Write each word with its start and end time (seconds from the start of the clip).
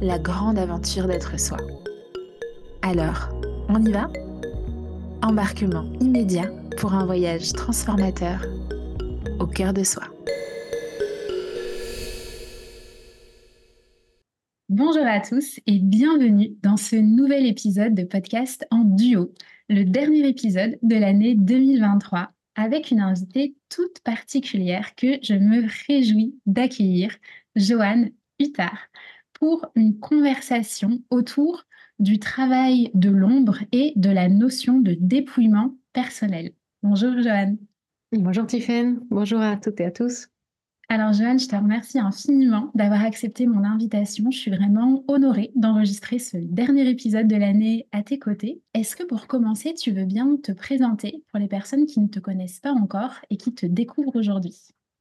la 0.00 0.18
grande 0.18 0.58
aventure 0.58 1.06
d'être 1.06 1.38
soi. 1.38 1.58
Alors, 2.82 3.28
on 3.68 3.82
y 3.84 3.92
va? 3.92 4.10
Embarquement 5.22 5.84
immédiat 6.00 6.50
pour 6.78 6.94
un 6.94 7.06
voyage 7.06 7.52
transformateur 7.52 8.44
au 9.40 9.46
cœur 9.46 9.72
de 9.72 9.82
soi. 9.82 10.04
Bonjour 14.68 15.06
à 15.06 15.20
tous 15.20 15.60
et 15.66 15.78
bienvenue 15.78 16.56
dans 16.62 16.76
ce 16.76 16.96
nouvel 16.96 17.46
épisode 17.46 17.94
de 17.94 18.02
podcast 18.04 18.66
en 18.70 18.84
duo, 18.84 19.32
le 19.68 19.84
dernier 19.84 20.26
épisode 20.28 20.76
de 20.82 20.96
l'année 20.96 21.34
2023 21.34 22.30
avec 22.56 22.90
une 22.90 23.00
invitée 23.00 23.56
toute 23.68 24.00
particulière 24.00 24.94
que 24.94 25.18
je 25.22 25.34
me 25.34 25.66
réjouis 25.88 26.38
d'accueillir, 26.46 27.16
Joanne 27.56 28.10
Huttard 28.38 28.78
pour 29.44 29.66
une 29.74 29.98
conversation 29.98 31.02
autour 31.10 31.66
du 31.98 32.18
travail 32.18 32.90
de 32.94 33.10
l'ombre 33.10 33.58
et 33.72 33.92
de 33.94 34.08
la 34.08 34.30
notion 34.30 34.80
de 34.80 34.96
dépouillement 34.98 35.76
personnel. 35.92 36.52
Bonjour 36.82 37.20
Joanne. 37.20 37.58
Bonjour 38.12 38.46
Tiffaine, 38.46 39.00
bonjour 39.10 39.42
à 39.42 39.58
toutes 39.58 39.78
et 39.80 39.84
à 39.84 39.90
tous. 39.90 40.28
Alors 40.88 41.12
Joanne, 41.12 41.38
je 41.38 41.46
te 41.46 41.56
remercie 41.56 41.98
infiniment 41.98 42.70
d'avoir 42.74 43.04
accepté 43.04 43.46
mon 43.46 43.64
invitation. 43.64 44.30
Je 44.30 44.38
suis 44.38 44.50
vraiment 44.50 45.04
honorée 45.08 45.52
d'enregistrer 45.56 46.18
ce 46.18 46.38
dernier 46.38 46.88
épisode 46.88 47.28
de 47.28 47.36
l'année 47.36 47.86
à 47.92 48.02
tes 48.02 48.18
côtés. 48.18 48.62
Est-ce 48.72 48.96
que 48.96 49.04
pour 49.04 49.26
commencer, 49.26 49.74
tu 49.74 49.90
veux 49.90 50.06
bien 50.06 50.38
te 50.42 50.52
présenter 50.52 51.22
pour 51.28 51.38
les 51.38 51.48
personnes 51.48 51.84
qui 51.84 52.00
ne 52.00 52.08
te 52.08 52.18
connaissent 52.18 52.60
pas 52.60 52.72
encore 52.72 53.16
et 53.28 53.36
qui 53.36 53.54
te 53.54 53.66
découvrent 53.66 54.16
aujourd'hui? 54.16 54.56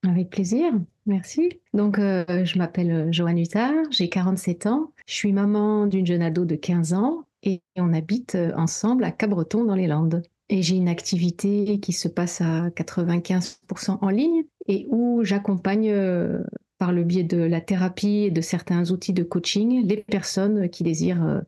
Avec 0.07 0.29
plaisir, 0.29 0.71
merci. 1.05 1.61
Donc, 1.73 1.97
euh, 1.97 2.45
je 2.45 2.57
m'appelle 2.57 2.91
euh, 2.91 3.11
Joanne 3.11 3.39
Huttard, 3.39 3.73
j'ai 3.89 4.09
47 4.09 4.67
ans, 4.67 4.91
je 5.07 5.13
suis 5.13 5.31
maman 5.33 5.87
d'une 5.87 6.05
jeune 6.05 6.21
ado 6.21 6.45
de 6.45 6.55
15 6.55 6.93
ans 6.93 7.23
et 7.41 7.61
on 7.77 7.93
habite 7.93 8.35
euh, 8.35 8.51
ensemble 8.55 9.05
à 9.05 9.11
Cabreton 9.11 9.63
dans 9.63 9.75
les 9.75 9.87
Landes. 9.87 10.21
Et 10.49 10.61
j'ai 10.61 10.75
une 10.75 10.89
activité 10.89 11.79
qui 11.79 11.93
se 11.93 12.07
passe 12.07 12.41
à 12.41 12.69
95% 12.69 13.99
en 14.01 14.09
ligne 14.09 14.43
et 14.67 14.85
où 14.89 15.23
j'accompagne 15.23 15.91
par 16.77 16.91
le 16.91 17.03
biais 17.03 17.23
de 17.23 17.37
la 17.37 17.61
thérapie 17.61 18.25
et 18.25 18.31
de 18.31 18.41
certains 18.41 18.91
outils 18.91 19.13
de 19.13 19.23
coaching 19.23 19.87
les 19.87 19.97
personnes 19.97 20.69
qui 20.69 20.83
désirent 20.83 21.41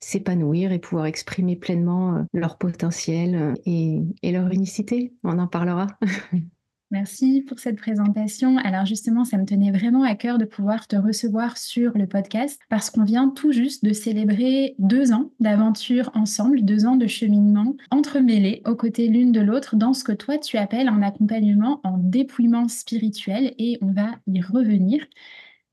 s'épanouir 0.00 0.72
et 0.72 0.78
pouvoir 0.78 1.06
exprimer 1.06 1.56
pleinement 1.56 2.26
leur 2.32 2.56
potentiel 2.56 3.54
et, 3.66 4.00
et 4.22 4.32
leur 4.32 4.50
unicité. 4.50 5.12
On 5.22 5.38
en 5.38 5.46
parlera. 5.46 5.86
Merci 6.90 7.42
pour 7.46 7.58
cette 7.58 7.76
présentation. 7.76 8.56
Alors 8.56 8.86
justement, 8.86 9.26
ça 9.26 9.36
me 9.36 9.44
tenait 9.44 9.72
vraiment 9.72 10.04
à 10.04 10.14
cœur 10.14 10.38
de 10.38 10.46
pouvoir 10.46 10.86
te 10.86 10.96
recevoir 10.96 11.58
sur 11.58 11.92
le 11.98 12.06
podcast 12.06 12.58
parce 12.70 12.88
qu'on 12.88 13.04
vient 13.04 13.28
tout 13.28 13.52
juste 13.52 13.84
de 13.84 13.92
célébrer 13.92 14.74
deux 14.78 15.12
ans 15.12 15.30
d'aventure 15.38 16.10
ensemble, 16.14 16.62
deux 16.62 16.86
ans 16.86 16.96
de 16.96 17.06
cheminement 17.06 17.76
entremêlés 17.90 18.62
aux 18.64 18.74
côtés 18.74 19.08
l'une 19.08 19.32
de 19.32 19.40
l'autre 19.40 19.76
dans 19.76 19.92
ce 19.92 20.02
que 20.02 20.12
toi 20.12 20.38
tu 20.38 20.56
appelles 20.56 20.88
un 20.88 21.02
accompagnement 21.02 21.82
en 21.84 21.98
dépouillement 21.98 22.68
spirituel 22.68 23.52
et 23.58 23.76
on 23.82 23.92
va 23.92 24.12
y 24.26 24.40
revenir. 24.40 25.04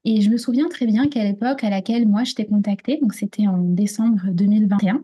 Et 0.03 0.19
je 0.19 0.29
me 0.29 0.37
souviens 0.37 0.67
très 0.67 0.85
bien 0.85 1.07
qu'à 1.07 1.23
l'époque 1.23 1.63
à 1.63 1.69
laquelle 1.69 2.09
moi 2.09 2.25
je 2.25 2.33
t'ai 2.33 2.45
contactée, 2.45 2.99
donc 3.01 3.13
c'était 3.13 3.47
en 3.47 3.57
décembre 3.57 4.21
2021, 4.33 5.01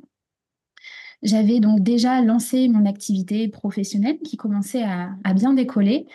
j'avais 1.23 1.59
donc 1.59 1.81
déjà 1.81 2.21
lancé 2.21 2.67
mon 2.67 2.85
activité 2.85 3.47
professionnelle 3.47 4.19
qui 4.19 4.37
commençait 4.37 4.83
à, 4.83 5.33
bien 5.33 5.53
décoller, 5.53 6.07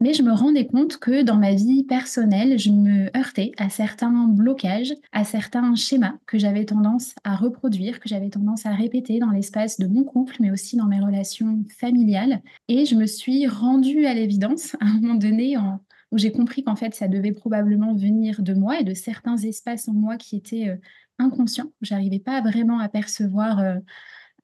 mais 0.00 0.14
je 0.14 0.22
me 0.22 0.32
rendais 0.32 0.66
compte 0.66 0.98
que 0.98 1.22
dans 1.22 1.36
ma 1.36 1.54
vie 1.54 1.82
personnelle, 1.82 2.58
je 2.58 2.70
me 2.70 3.16
heurtais 3.16 3.52
à 3.58 3.68
certains 3.68 4.28
blocages, 4.28 4.94
à 5.12 5.24
certains 5.24 5.74
schémas 5.74 6.14
que 6.26 6.38
j'avais 6.38 6.64
tendance 6.64 7.14
à 7.24 7.34
reproduire, 7.34 7.98
que 7.98 8.08
j'avais 8.08 8.30
tendance 8.30 8.64
à 8.64 8.70
répéter 8.70 9.18
dans 9.18 9.30
l'espace 9.30 9.78
de 9.78 9.88
mon 9.88 10.04
couple, 10.04 10.36
mais 10.40 10.52
aussi 10.52 10.76
dans 10.76 10.86
mes 10.86 11.00
relations 11.00 11.64
familiales. 11.80 12.42
Et 12.68 12.84
je 12.84 12.94
me 12.94 13.06
suis 13.06 13.48
rendue 13.48 14.06
à 14.06 14.14
l'évidence 14.14 14.76
à 14.80 14.86
un 14.86 15.00
moment 15.00 15.14
donné 15.14 15.56
où 16.10 16.18
j'ai 16.18 16.32
compris 16.32 16.62
qu'en 16.62 16.76
fait, 16.76 16.94
ça 16.94 17.08
devait 17.08 17.32
probablement 17.32 17.94
venir 17.94 18.42
de 18.42 18.54
moi 18.54 18.80
et 18.80 18.84
de 18.84 18.94
certains 18.94 19.36
espaces 19.36 19.88
en 19.88 19.94
moi 19.94 20.16
qui 20.16 20.36
étaient 20.36 20.68
euh, 20.68 20.76
inconscients. 21.18 21.70
J'arrivais 21.82 22.18
pas 22.20 22.40
vraiment 22.40 22.78
à 22.78 22.88
percevoir 22.88 23.58
euh, 23.58 23.76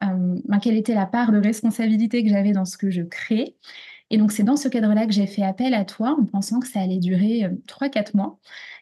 ben, 0.06 0.59
quelle 0.59 0.76
était 0.76 0.94
la 0.94 1.06
part 1.06 1.32
de 1.32 1.38
responsabilité 1.38 2.22
que 2.22 2.31
j'avais 2.31 2.53
dans 2.53 2.65
ce 2.65 2.76
que 2.76 2.91
je 2.91 3.03
crée. 3.03 3.56
Et 4.10 4.19
donc, 4.19 4.32
c'est 4.32 4.42
dans 4.42 4.56
ce 4.56 4.69
cadre-là 4.69 5.06
que 5.06 5.12
j'ai 5.12 5.26
fait 5.26 5.42
appel 5.42 5.75
à 5.75 5.84
toi 5.84 6.16
en 6.19 6.25
pensant 6.25 6.60
que 6.60 6.69
ça 6.69 6.81
allait 6.81 6.98
durer 6.98 7.48
3-4 7.66 7.98
euh, 7.98 8.03
mois. 8.15 8.38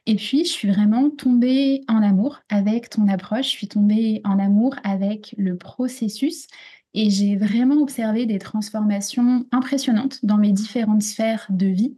Et 0.06 0.16
puis, 0.16 0.44
je 0.44 0.50
suis 0.50 0.68
vraiment 0.68 1.10
tombée 1.10 1.82
en 1.88 2.02
amour 2.02 2.40
avec 2.48 2.90
ton 2.90 3.06
approche, 3.08 3.46
je 3.46 3.50
suis 3.50 3.68
tombée 3.68 4.20
en 4.24 4.38
amour 4.38 4.74
avec 4.82 5.34
le 5.38 5.56
processus 5.56 6.48
et 6.94 7.08
j'ai 7.08 7.36
vraiment 7.36 7.76
observé 7.76 8.26
des 8.26 8.38
transformations 8.38 9.46
impressionnantes 9.52 10.24
dans 10.24 10.36
mes 10.36 10.52
différentes 10.52 11.02
sphères 11.02 11.46
de 11.50 11.66
vie 11.66 11.96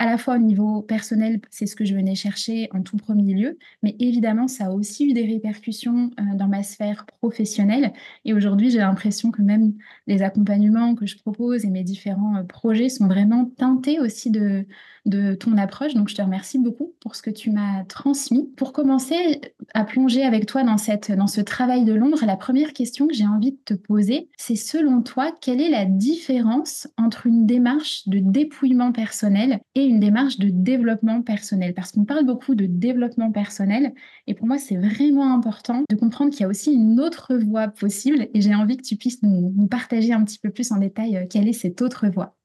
à 0.00 0.06
la 0.06 0.16
fois 0.16 0.36
au 0.36 0.38
niveau 0.38 0.80
personnel, 0.80 1.42
c'est 1.50 1.66
ce 1.66 1.76
que 1.76 1.84
je 1.84 1.94
venais 1.94 2.14
chercher 2.14 2.70
en 2.72 2.80
tout 2.80 2.96
premier 2.96 3.34
lieu, 3.34 3.58
mais 3.82 3.96
évidemment, 3.98 4.48
ça 4.48 4.68
a 4.68 4.70
aussi 4.70 5.10
eu 5.10 5.12
des 5.12 5.26
répercussions 5.26 6.10
euh, 6.18 6.36
dans 6.36 6.48
ma 6.48 6.62
sphère 6.62 7.04
professionnelle. 7.20 7.92
Et 8.24 8.32
aujourd'hui, 8.32 8.70
j'ai 8.70 8.78
l'impression 8.78 9.30
que 9.30 9.42
même 9.42 9.74
les 10.06 10.22
accompagnements 10.22 10.94
que 10.94 11.04
je 11.04 11.18
propose 11.18 11.66
et 11.66 11.68
mes 11.68 11.84
différents 11.84 12.36
euh, 12.38 12.44
projets 12.44 12.88
sont 12.88 13.08
vraiment 13.08 13.44
teintés 13.44 14.00
aussi 14.00 14.30
de, 14.30 14.64
de 15.06 15.34
ton 15.34 15.56
approche. 15.56 15.94
Donc, 15.94 16.08
je 16.08 16.14
te 16.14 16.22
remercie 16.22 16.58
beaucoup 16.58 16.94
pour 17.00 17.14
ce 17.14 17.22
que 17.22 17.30
tu 17.30 17.50
m'as 17.50 17.84
transmis. 17.84 18.50
Pour 18.56 18.72
commencer 18.72 19.40
à 19.74 19.84
plonger 19.84 20.24
avec 20.24 20.46
toi 20.46 20.62
dans, 20.62 20.78
cette, 20.78 21.12
dans 21.12 21.26
ce 21.26 21.40
travail 21.40 21.84
de 21.84 21.92
l'ombre, 21.92 22.24
la 22.24 22.36
première 22.36 22.72
question 22.72 23.06
que 23.06 23.14
j'ai 23.14 23.26
envie 23.26 23.52
de 23.52 23.58
te 23.64 23.74
poser, 23.74 24.28
c'est 24.36 24.56
selon 24.56 25.02
toi, 25.02 25.32
quelle 25.40 25.60
est 25.60 25.70
la 25.70 25.84
différence 25.84 26.88
entre 26.96 27.26
une 27.26 27.46
démarche 27.46 28.08
de 28.08 28.18
dépouillement 28.18 28.92
personnel 28.92 29.60
et 29.74 29.84
une 29.84 30.00
démarche 30.00 30.38
de 30.38 30.48
développement 30.50 31.22
personnel? 31.22 31.74
Parce 31.74 31.92
qu'on 31.92 32.04
parle 32.04 32.26
beaucoup 32.26 32.54
de 32.54 32.66
développement 32.66 33.30
personnel 33.32 33.94
et 34.26 34.34
pour 34.34 34.46
moi, 34.46 34.58
c'est 34.58 34.76
vraiment 34.76 35.32
important 35.34 35.82
de 35.88 35.96
comprendre 35.96 36.30
qu'il 36.30 36.42
y 36.42 36.44
a 36.44 36.48
aussi 36.48 36.72
une 36.72 37.00
autre 37.00 37.34
voie 37.36 37.68
possible 37.68 38.28
et 38.34 38.40
j'ai 38.40 38.54
envie 38.54 38.76
que 38.76 38.82
tu 38.82 38.96
puisses 38.96 39.22
nous, 39.22 39.52
nous 39.56 39.66
partager 39.66 40.12
un 40.12 40.24
petit 40.24 40.38
peu 40.38 40.50
plus 40.50 40.70
en 40.72 40.78
détail 40.78 41.16
euh, 41.16 41.26
quelle 41.28 41.48
est 41.48 41.52
cette 41.52 41.82
autre 41.82 42.08
voie. 42.08 42.36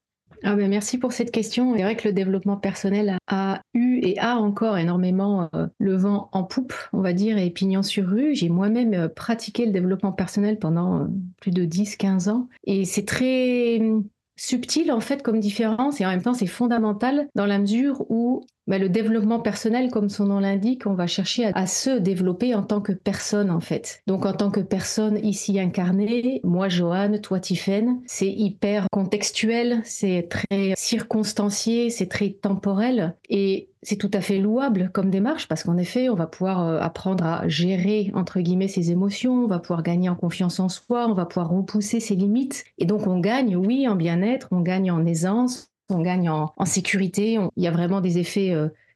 Ah 0.43 0.55
ben 0.55 0.69
merci 0.69 0.97
pour 0.97 1.13
cette 1.13 1.31
question. 1.31 1.75
C'est 1.75 1.83
vrai 1.83 1.95
que 1.95 2.07
le 2.07 2.13
développement 2.13 2.57
personnel 2.57 3.17
a, 3.27 3.61
eu 3.73 3.99
et 4.03 4.19
a 4.19 4.37
encore 4.37 4.77
énormément 4.77 5.49
euh, 5.55 5.67
le 5.79 5.95
vent 5.95 6.29
en 6.31 6.43
poupe, 6.43 6.73
on 6.93 7.01
va 7.01 7.13
dire, 7.13 7.37
et 7.37 7.49
pignon 7.49 7.83
sur 7.83 8.07
rue. 8.07 8.35
J'ai 8.35 8.49
moi-même 8.49 8.93
euh, 8.93 9.07
pratiqué 9.07 9.65
le 9.65 9.71
développement 9.71 10.11
personnel 10.11 10.59
pendant 10.59 11.01
euh, 11.01 11.05
plus 11.41 11.51
de 11.51 11.65
10-15 11.65 12.29
ans. 12.29 12.47
Et 12.65 12.85
c'est 12.85 13.05
très 13.05 13.79
hum, 13.79 14.07
subtil 14.37 14.91
en 14.91 14.99
fait 14.99 15.23
comme 15.23 15.39
différence 15.39 16.01
et 16.01 16.05
en 16.05 16.09
même 16.09 16.21
temps 16.21 16.33
c'est 16.33 16.47
fondamental 16.47 17.29
dans 17.35 17.45
la 17.45 17.57
mesure 17.57 18.05
où 18.09 18.45
bah, 18.67 18.79
le 18.79 18.89
développement 18.89 19.39
personnel, 19.39 19.91
comme 19.91 20.09
son 20.09 20.25
nom 20.25 20.39
l'indique, 20.39 20.87
on 20.87 20.93
va 20.93 21.07
chercher 21.07 21.51
à, 21.53 21.67
se 21.67 21.91
développer 21.91 22.55
en 22.55 22.63
tant 22.63 22.81
que 22.81 22.91
personne 22.91 23.51
en 23.51 23.59
fait. 23.59 24.01
Donc 24.07 24.25
en 24.25 24.33
tant 24.33 24.49
que 24.49 24.59
personne 24.59 25.19
ici 25.23 25.59
incarnée, 25.59 26.41
moi 26.43 26.67
Joanne, 26.69 27.21
toi 27.21 27.39
Tiffaine, 27.39 28.01
c'est 28.05 28.31
hyper 28.31 28.87
contextuel, 28.91 29.81
c'est 29.83 30.27
très 30.29 30.73
circonstancié, 30.75 31.89
c'est 31.89 32.07
très 32.07 32.31
temporel 32.31 33.15
et 33.29 33.69
c'est 33.83 33.97
tout 33.97 34.09
à 34.13 34.21
fait 34.21 34.39
louable 34.39 34.89
comme 34.91 35.11
démarche 35.11 35.47
parce 35.47 35.63
qu'en 35.63 35.77
effet, 35.77 36.09
on 36.09 36.15
va 36.15 36.25
pouvoir 36.25 36.67
euh, 36.67 36.79
apprendre 36.79 37.23
à 37.23 37.47
gérer 37.47 38.11
entre 38.15 38.39
guillemets 38.39 38.67
ses 38.67 38.89
émotions, 38.91 39.43
on 39.43 39.47
va 39.47 39.59
pouvoir 39.59 39.83
gagner 39.83 40.09
en 40.09 40.15
confiance 40.15 40.59
en 40.59 40.69
soi, 40.69 41.07
on 41.07 41.13
va 41.13 41.25
pouvoir 41.25 41.49
repousser 41.49 41.99
ses 41.99 42.15
limites 42.15 42.65
et 42.79 42.85
donc 42.85 43.05
on 43.05 43.19
gagne, 43.19 43.55
oui, 43.55 43.87
en 43.87 43.95
bien-être, 43.95 44.47
on 44.51 44.61
gagne 44.61 44.89
en 44.89 45.05
aisance, 45.05 45.69
on 45.89 46.01
gagne 46.01 46.29
en, 46.29 46.53
sécurité, 46.65 47.39
il 47.55 47.63
y 47.63 47.67
a 47.67 47.71
vraiment 47.71 48.01
des 48.01 48.17
effets 48.17 48.53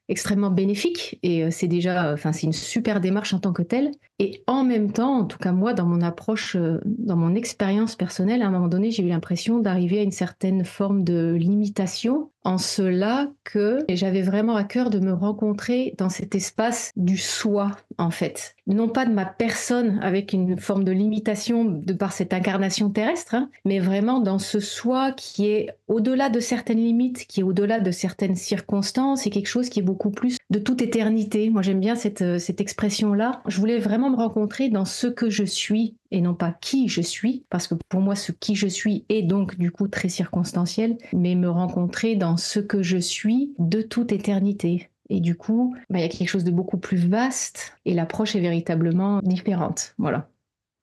extrêmement 0.08 0.50
bénéfiques 0.50 1.20
et 1.22 1.52
c'est 1.52 1.68
déjà, 1.68 2.14
enfin 2.14 2.34
c'est 2.34 2.48
une 2.48 2.54
super 2.54 3.00
démarche 3.00 3.34
en 3.34 3.40
tant 3.40 3.54
que 3.54 3.62
telle. 3.62 3.92
Et 4.18 4.44
en 4.48 4.64
même 4.64 4.92
temps, 4.92 5.20
en 5.20 5.26
tout 5.26 5.38
cas 5.38 5.52
moi, 5.52 5.74
dans 5.74 5.86
mon 5.86 6.02
approche, 6.02 6.58
dans 6.84 7.16
mon 7.16 7.36
expérience 7.36 7.96
personnelle, 7.96 8.42
à 8.42 8.48
un 8.48 8.52
moment 8.52 8.68
donné, 8.68 8.90
j'ai 8.92 9.04
eu 9.04 9.10
l'impression 9.10 9.60
d'arriver 9.60 10.00
à 10.00 10.04
une 10.04 10.12
certaine 10.12 10.66
forme 10.66 11.04
de 11.04 11.36
limitation 11.38 12.32
en 12.44 12.58
cela 12.58 13.28
que 13.44 13.80
j'avais 13.90 14.22
vraiment 14.22 14.56
à 14.56 14.64
cœur 14.64 14.90
de 14.90 15.00
me 15.00 15.14
rencontrer 15.14 15.94
dans 15.98 16.10
cet 16.10 16.36
espace 16.36 16.92
du 16.96 17.18
soi, 17.18 17.72
en 17.98 18.12
fait. 18.12 18.56
Non 18.68 18.88
pas 18.88 19.06
de 19.06 19.14
ma 19.14 19.26
personne 19.26 20.00
avec 20.02 20.34
une 20.34 20.58
forme 20.58 20.84
de 20.84 20.92
limitation 20.92 21.66
de 21.66 21.94
par 21.94 22.14
cette 22.14 22.34
incarnation 22.34 22.90
terrestre, 22.90 23.36
hein, 23.36 23.50
mais 23.66 23.80
vraiment 23.80 24.20
dans 24.20 24.40
ce 24.40 24.60
soi 24.60 25.12
qui 25.12 25.48
est 25.48 25.70
au-delà 25.88 26.30
de 26.30 26.40
certaines 26.40 26.84
limites, 26.84 27.28
qui 27.28 27.42
est 27.42 27.44
au-delà 27.44 27.80
de 27.80 27.92
certaines 27.92 28.36
circonstances, 28.36 29.28
et 29.28 29.30
quelque 29.30 29.48
chose 29.48 29.70
qui 29.70 29.80
est 29.80 29.84
beaucoup 29.84 30.12
plus 30.12 30.39
de 30.50 30.60
toute 30.60 30.82
éternité. 30.82 31.50
Moi, 31.50 31.62
j'aime 31.62 31.80
bien 31.80 31.96
cette, 31.96 32.40
cette 32.40 32.62
expression-là. 32.62 33.42
Je 33.48 33.60
voulais 33.60 33.80
vraiment 33.80 34.10
me 34.10 34.16
rencontrer 34.16 34.70
dans 34.70 34.86
ce 34.86 35.08
que 35.08 35.30
je 35.30 35.44
suis 35.44 35.96
et 36.12 36.22
non 36.22 36.34
pas 36.34 36.52
qui 36.52 36.88
je 36.88 37.02
suis, 37.02 37.46
parce 37.50 37.68
que 37.68 37.76
pour 37.88 38.02
moi, 38.02 38.16
ce 38.16 38.32
qui 38.32 38.56
je 38.56 38.68
suis 38.68 39.06
est 39.10 39.22
donc 39.22 39.58
du 39.58 39.72
coup 39.72 39.88
très 39.88 40.10
circonstanciel, 40.10 40.98
mais 41.14 41.36
me 41.36 41.50
rencontrer 41.50 42.16
dans 42.16 42.38
ce 42.38 42.60
que 42.60 42.82
je 42.82 42.98
suis 42.98 43.54
de 43.60 43.82
toute 43.82 44.12
éternité. 44.12 44.90
Et 45.10 45.20
du 45.20 45.36
coup, 45.36 45.76
bah, 45.90 46.00
il 46.00 46.02
y 46.02 46.06
a 46.06 46.10
quelque 46.10 46.30
chose 46.30 46.44
de 46.44 46.52
beaucoup 46.52 46.78
plus 46.78 46.98
vaste 46.98 47.74
et 47.86 47.94
l'approche 47.94 48.36
est 48.36 48.42
véritablement 48.42 49.22
différente. 49.24 49.96
Voilà. 49.98 50.30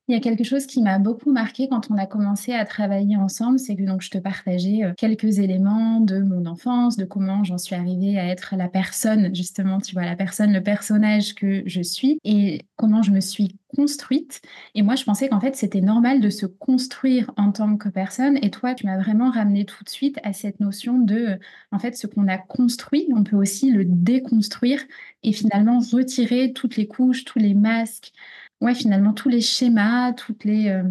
Il 0.09 0.15
y 0.15 0.17
a 0.17 0.21
quelque 0.21 0.45
chose 0.45 0.67
qui 0.67 0.83
m'a 0.83 1.01
beaucoup 1.01 1.33
marqué 1.33 1.69
quand 1.69 1.91
on 1.91 1.99
a 1.99 2.07
commencé 2.07 2.53
à 2.53 2.65
travailler 2.65 3.17
ensemble, 3.17 3.59
c'est 3.59 3.75
que 3.75 3.83
donc 3.83 4.03
je 4.03 4.11
te 4.11 4.19
partageais 4.19 4.85
euh, 4.85 4.93
quelques 4.97 5.41
éléments 5.41 5.99
de 5.99 6.21
mon 6.21 6.47
enfance, 6.47 6.97
de 6.97 7.05
comment 7.05 7.43
j'en 7.43 7.59
suis 7.59 7.75
arrivée 7.75 8.17
à 8.17 8.29
être 8.29 8.55
la 8.57 8.69
personne, 8.69 9.35
justement, 9.35 9.81
tu 9.81 9.95
vois, 9.95 10.05
la 10.05 10.15
personne, 10.15 10.53
le 10.53 10.63
personnage 10.63 11.35
que 11.35 11.65
je 11.67 11.83
suis 11.83 12.21
et 12.23 12.63
comment 12.77 13.03
je 13.03 13.11
me 13.11 13.19
suis 13.21 13.57
construite. 13.75 14.41
Et 14.77 14.83
moi, 14.83 14.95
je 14.95 15.03
pensais 15.03 15.29
qu'en 15.29 15.41
fait, 15.41 15.57
c'était 15.57 15.81
normal 15.81 16.21
de 16.21 16.31
se 16.31 16.47
construire 16.47 17.33
en 17.37 17.51
tant 17.51 17.77
que 17.77 17.89
personne. 17.89 18.39
Et 18.43 18.51
toi, 18.51 18.75
tu 18.75 18.87
m'as 18.87 18.99
vraiment 18.99 19.31
ramené 19.33 19.65
tout 19.65 19.83
de 19.83 19.89
suite 19.89 20.19
à 20.23 20.33
cette 20.33 20.61
notion 20.61 20.99
de, 21.01 21.39
en 21.73 21.81
fait, 21.81 21.97
ce 21.97 22.07
qu'on 22.07 22.29
a 22.29 22.39
construit, 22.39 23.09
on 23.13 23.25
peut 23.25 23.37
aussi 23.37 23.73
le 23.73 23.85
déconstruire 23.85 24.81
et 25.25 25.33
finalement 25.33 25.81
retirer 25.81 26.53
toutes 26.53 26.77
les 26.77 26.87
couches, 26.87 27.25
tous 27.25 27.41
les 27.41 27.55
masques, 27.55 28.13
ouais, 28.61 28.75
finalement, 28.75 29.13
tous 29.13 29.29
les 29.29 29.41
schémas, 29.41 30.13
toutes 30.13 30.45
les, 30.45 30.69
euh, 30.69 30.83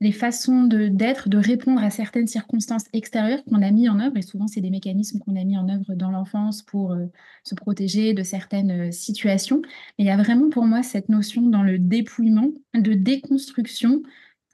les 0.00 0.12
façons 0.12 0.64
d'être, 0.64 1.28
de, 1.28 1.38
répondre 1.38 1.82
à 1.82 1.90
certaines 1.90 2.26
circonstances 2.26 2.84
extérieures 2.92 3.42
qu'on 3.44 3.62
a 3.62 3.70
mis 3.70 3.88
en 3.88 4.00
œuvre, 4.00 4.16
et 4.16 4.22
souvent 4.22 4.46
c'est 4.46 4.60
des 4.60 4.70
mécanismes 4.70 5.18
qu'on 5.20 5.36
a 5.36 5.44
mis 5.44 5.56
en 5.56 5.68
œuvre 5.68 5.94
dans 5.94 6.10
l'enfance 6.10 6.62
pour 6.62 6.92
euh, 6.92 7.06
se 7.42 7.54
protéger 7.54 8.12
de 8.12 8.22
certaines 8.22 8.88
euh, 8.88 8.90
situations. 8.90 9.62
Mais 9.98 10.04
il 10.04 10.06
y 10.06 10.10
a 10.10 10.16
vraiment 10.16 10.50
pour 10.50 10.64
moi 10.64 10.82
cette 10.82 11.08
notion 11.08 11.42
dans 11.42 11.62
le 11.62 11.78
dépouillement, 11.78 12.50
de 12.74 12.92
déconstruction, 12.92 14.02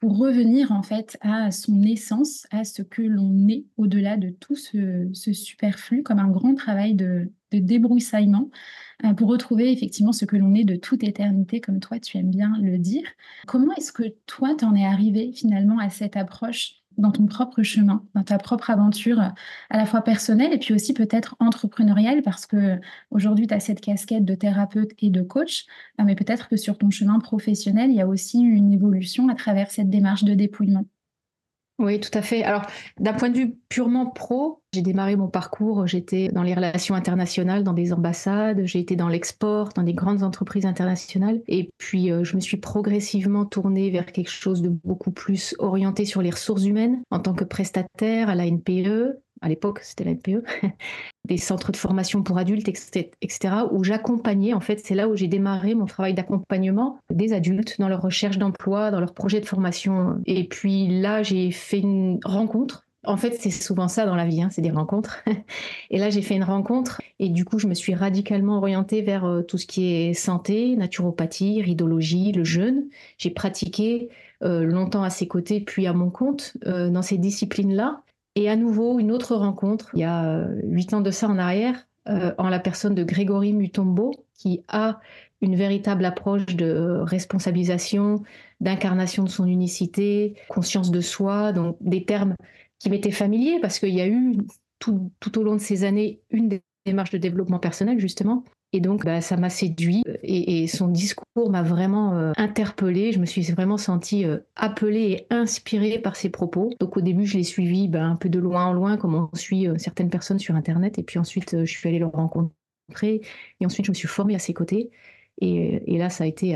pour 0.00 0.16
revenir 0.16 0.72
en 0.72 0.82
fait 0.82 1.18
à 1.20 1.50
son 1.50 1.82
essence, 1.82 2.46
à 2.50 2.64
ce 2.64 2.82
que 2.82 3.02
l'on 3.02 3.48
est 3.48 3.66
au-delà 3.76 4.16
de 4.16 4.30
tout 4.30 4.56
ce, 4.56 5.10
ce, 5.12 5.32
superflu, 5.34 6.02
comme 6.02 6.18
un 6.18 6.30
grand 6.30 6.54
travail 6.54 6.94
de, 6.94 7.30
de 7.52 7.58
débroussaillement 7.58 8.50
pour 9.16 9.28
retrouver 9.28 9.72
effectivement 9.72 10.12
ce 10.12 10.24
que 10.24 10.36
l'on 10.36 10.54
est 10.54 10.64
de 10.64 10.76
toute 10.76 11.02
éternité, 11.02 11.60
comme 11.60 11.80
toi 11.80 11.98
tu 11.98 12.18
aimes 12.18 12.30
bien 12.30 12.52
le 12.60 12.78
dire. 12.78 13.04
Comment 13.46 13.74
est-ce 13.74 13.92
que 13.92 14.14
toi 14.26 14.54
t'en 14.54 14.74
es 14.74 14.84
arrivé 14.84 15.32
finalement 15.32 15.78
à 15.78 15.90
cette 15.90 16.16
approche 16.16 16.74
dans 16.98 17.10
ton 17.12 17.26
propre 17.26 17.62
chemin, 17.62 18.04
dans 18.14 18.24
ta 18.24 18.36
propre 18.36 18.68
aventure 18.70 19.20
à 19.20 19.76
la 19.76 19.86
fois 19.86 20.02
personnelle 20.02 20.52
et 20.52 20.58
puis 20.58 20.74
aussi 20.74 20.92
peut-être 20.92 21.36
entrepreneuriale? 21.40 22.22
Parce 22.22 22.46
que 22.46 22.78
aujourd'hui 23.10 23.46
tu 23.46 23.54
as 23.54 23.60
cette 23.60 23.80
casquette 23.80 24.24
de 24.24 24.34
thérapeute 24.34 24.90
et 24.98 25.10
de 25.10 25.22
coach, 25.22 25.66
euh, 26.00 26.04
mais 26.04 26.14
peut-être 26.14 26.48
que 26.48 26.56
sur 26.56 26.76
ton 26.78 26.90
chemin 26.90 27.18
professionnel, 27.20 27.90
il 27.90 27.96
y 27.96 28.02
a 28.02 28.06
aussi 28.06 28.40
une 28.40 28.72
évolution 28.72 29.28
à 29.28 29.34
travers 29.34 29.70
cette 29.70 29.90
démarche 29.90 30.24
de 30.24 30.34
dépouillement. 30.34 30.84
Oui, 31.80 31.98
tout 31.98 32.10
à 32.12 32.20
fait. 32.20 32.42
Alors, 32.42 32.66
d'un 32.98 33.14
point 33.14 33.30
de 33.30 33.38
vue 33.38 33.56
purement 33.70 34.04
pro, 34.04 34.62
j'ai 34.74 34.82
démarré 34.82 35.16
mon 35.16 35.28
parcours, 35.28 35.86
j'étais 35.86 36.28
dans 36.28 36.42
les 36.42 36.52
relations 36.52 36.94
internationales, 36.94 37.64
dans 37.64 37.72
des 37.72 37.94
ambassades, 37.94 38.66
j'ai 38.66 38.80
été 38.80 38.96
dans 38.96 39.08
l'export, 39.08 39.70
dans 39.70 39.82
des 39.82 39.94
grandes 39.94 40.22
entreprises 40.22 40.66
internationales, 40.66 41.40
et 41.48 41.70
puis 41.78 42.12
euh, 42.12 42.22
je 42.22 42.36
me 42.36 42.40
suis 42.42 42.58
progressivement 42.58 43.46
tournée 43.46 43.90
vers 43.90 44.04
quelque 44.04 44.28
chose 44.28 44.60
de 44.60 44.68
beaucoup 44.68 45.10
plus 45.10 45.54
orienté 45.58 46.04
sur 46.04 46.20
les 46.20 46.28
ressources 46.28 46.66
humaines 46.66 47.00
en 47.10 47.18
tant 47.18 47.32
que 47.32 47.44
prestataire 47.44 48.28
à 48.28 48.34
la 48.34 48.44
NPE, 48.44 49.18
à 49.40 49.48
l'époque 49.48 49.80
c'était 49.82 50.04
la 50.04 50.12
NPE, 50.12 50.44
des 51.24 51.36
centres 51.36 51.72
de 51.72 51.76
formation 51.76 52.22
pour 52.22 52.38
adultes, 52.38 52.68
etc., 52.68 53.08
où 53.70 53.84
j'accompagnais, 53.84 54.54
en 54.54 54.60
fait, 54.60 54.80
c'est 54.84 54.94
là 54.94 55.08
où 55.08 55.16
j'ai 55.16 55.28
démarré 55.28 55.74
mon 55.74 55.86
travail 55.86 56.14
d'accompagnement 56.14 56.98
des 57.10 57.32
adultes 57.32 57.76
dans 57.78 57.88
leur 57.88 58.02
recherche 58.02 58.38
d'emploi, 58.38 58.90
dans 58.90 59.00
leur 59.00 59.14
projet 59.14 59.40
de 59.40 59.46
formation. 59.46 60.20
Et 60.26 60.44
puis 60.44 61.00
là, 61.00 61.22
j'ai 61.22 61.50
fait 61.50 61.78
une 61.78 62.18
rencontre. 62.24 62.86
En 63.04 63.16
fait, 63.16 63.34
c'est 63.40 63.50
souvent 63.50 63.88
ça 63.88 64.04
dans 64.04 64.14
la 64.14 64.26
vie, 64.26 64.42
hein, 64.42 64.50
c'est 64.50 64.60
des 64.60 64.70
rencontres. 64.70 65.22
et 65.90 65.98
là, 65.98 66.10
j'ai 66.10 66.20
fait 66.20 66.34
une 66.34 66.44
rencontre 66.44 67.00
et 67.18 67.30
du 67.30 67.44
coup, 67.46 67.58
je 67.58 67.66
me 67.66 67.74
suis 67.74 67.94
radicalement 67.94 68.58
orientée 68.58 69.00
vers 69.00 69.24
euh, 69.24 69.42
tout 69.42 69.56
ce 69.56 69.66
qui 69.66 69.92
est 69.92 70.14
santé, 70.14 70.76
naturopathie, 70.76 71.62
ridologie, 71.62 72.32
le 72.32 72.44
jeûne. 72.44 72.88
J'ai 73.16 73.30
pratiqué 73.30 74.10
euh, 74.42 74.64
longtemps 74.64 75.02
à 75.02 75.10
ses 75.10 75.28
côtés, 75.28 75.60
puis 75.60 75.86
à 75.86 75.92
mon 75.92 76.10
compte 76.10 76.54
euh, 76.66 76.90
dans 76.90 77.02
ces 77.02 77.18
disciplines-là. 77.18 78.02
Et 78.40 78.48
à 78.48 78.56
nouveau, 78.56 78.98
une 78.98 79.12
autre 79.12 79.36
rencontre, 79.36 79.90
il 79.92 80.00
y 80.00 80.04
a 80.04 80.24
euh, 80.24 80.60
huit 80.64 80.94
ans 80.94 81.02
de 81.02 81.10
ça 81.10 81.28
en 81.28 81.36
arrière, 81.36 81.86
euh, 82.08 82.32
en 82.38 82.48
la 82.48 82.58
personne 82.58 82.94
de 82.94 83.04
Grégory 83.04 83.52
Mutombo, 83.52 84.24
qui 84.32 84.64
a 84.68 84.98
une 85.42 85.56
véritable 85.56 86.06
approche 86.06 86.46
de 86.46 87.00
responsabilisation, 87.02 88.22
d'incarnation 88.60 89.24
de 89.24 89.28
son 89.28 89.44
unicité, 89.44 90.36
conscience 90.48 90.90
de 90.90 91.02
soi, 91.02 91.52
donc 91.52 91.76
des 91.82 92.06
termes 92.06 92.34
qui 92.78 92.88
m'étaient 92.88 93.10
familiers 93.10 93.58
parce 93.60 93.78
qu'il 93.78 93.94
y 93.94 94.00
a 94.00 94.08
eu 94.08 94.38
tout, 94.78 95.10
au 95.36 95.42
long 95.42 95.56
de 95.56 95.60
ces 95.60 95.84
années 95.84 96.22
une 96.30 96.60
démarche 96.86 97.10
de 97.10 97.18
développement 97.18 97.58
personnel 97.58 97.98
justement 97.98 98.42
et 98.72 98.80
donc, 98.80 99.04
bah, 99.04 99.20
ça 99.20 99.36
m'a 99.36 99.50
séduit 99.50 100.04
et, 100.22 100.68
son 100.68 100.88
discours 100.88 101.50
m'a 101.50 101.62
vraiment 101.62 102.14
euh, 102.16 102.32
interpellée. 102.36 103.12
Je 103.12 103.18
me 103.18 103.26
suis 103.26 103.42
vraiment 103.42 103.78
sentie 103.78 104.24
euh, 104.24 104.38
appelée 104.54 105.26
et 105.28 105.34
inspirée 105.34 105.98
par 105.98 106.14
ses 106.14 106.30
propos. 106.30 106.70
Donc, 106.78 106.96
au 106.96 107.00
début, 107.00 107.26
je 107.26 107.36
l'ai 107.36 107.42
suivi 107.42 107.88
bah, 107.88 108.04
un 108.04 108.14
peu 108.14 108.28
de 108.28 108.38
loin 108.38 108.66
en 108.66 108.72
loin, 108.72 108.96
comme 108.96 109.14
on 109.14 109.36
suit 109.36 109.66
euh, 109.66 109.76
certaines 109.78 110.10
personnes 110.10 110.38
sur 110.38 110.54
Internet. 110.54 110.98
Et 110.98 111.02
puis 111.02 111.18
ensuite, 111.18 111.64
je 111.64 111.70
suis 111.70 111.88
allée 111.88 111.98
le 111.98 112.06
rencontrer. 112.06 113.22
Et 113.60 113.66
ensuite, 113.66 113.86
je 113.86 113.90
me 113.90 113.96
suis 113.96 114.08
formée 114.08 114.36
à 114.36 114.38
ses 114.38 114.54
côtés. 114.54 114.90
Et, 115.40 115.82
et 115.92 115.98
là, 115.98 116.08
ça 116.08 116.24
a 116.24 116.26
été 116.28 116.54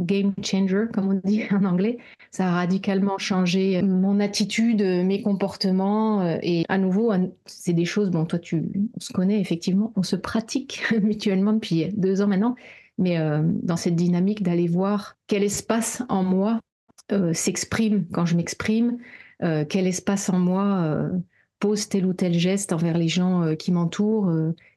game 0.00 0.32
changer, 0.42 0.84
comme 0.92 1.08
on 1.08 1.20
dit 1.24 1.42
en 1.50 1.64
anglais. 1.64 1.98
Ça 2.30 2.48
a 2.48 2.52
radicalement 2.52 3.18
changé 3.18 3.80
mon 3.82 4.20
attitude, 4.20 4.82
mes 4.82 5.22
comportements. 5.22 6.22
Euh, 6.22 6.36
et 6.42 6.64
à 6.68 6.78
nouveau, 6.78 7.12
c'est 7.46 7.72
des 7.72 7.84
choses, 7.84 8.10
bon, 8.10 8.24
toi, 8.24 8.38
tu, 8.38 8.62
on 8.96 9.00
se 9.00 9.12
connaît 9.12 9.40
effectivement, 9.40 9.92
on 9.96 10.02
se 10.02 10.16
pratique 10.16 10.82
mutuellement 11.02 11.52
depuis 11.52 11.92
deux 11.96 12.22
ans 12.22 12.26
maintenant, 12.26 12.54
mais 12.98 13.18
euh, 13.18 13.42
dans 13.62 13.76
cette 13.76 13.96
dynamique 13.96 14.42
d'aller 14.42 14.66
voir 14.66 15.16
quel 15.26 15.42
espace 15.42 16.02
en 16.08 16.22
moi 16.22 16.60
euh, 17.12 17.32
s'exprime 17.32 18.06
quand 18.12 18.26
je 18.26 18.36
m'exprime, 18.36 18.98
quel 19.68 19.86
espace 19.86 20.30
en 20.30 20.38
moi 20.38 21.10
pose 21.60 21.90
tel 21.90 22.06
ou 22.06 22.14
tel 22.14 22.32
geste 22.32 22.72
envers 22.72 22.96
les 22.96 23.08
gens 23.08 23.54
qui 23.56 23.72
m'entourent, 23.72 24.32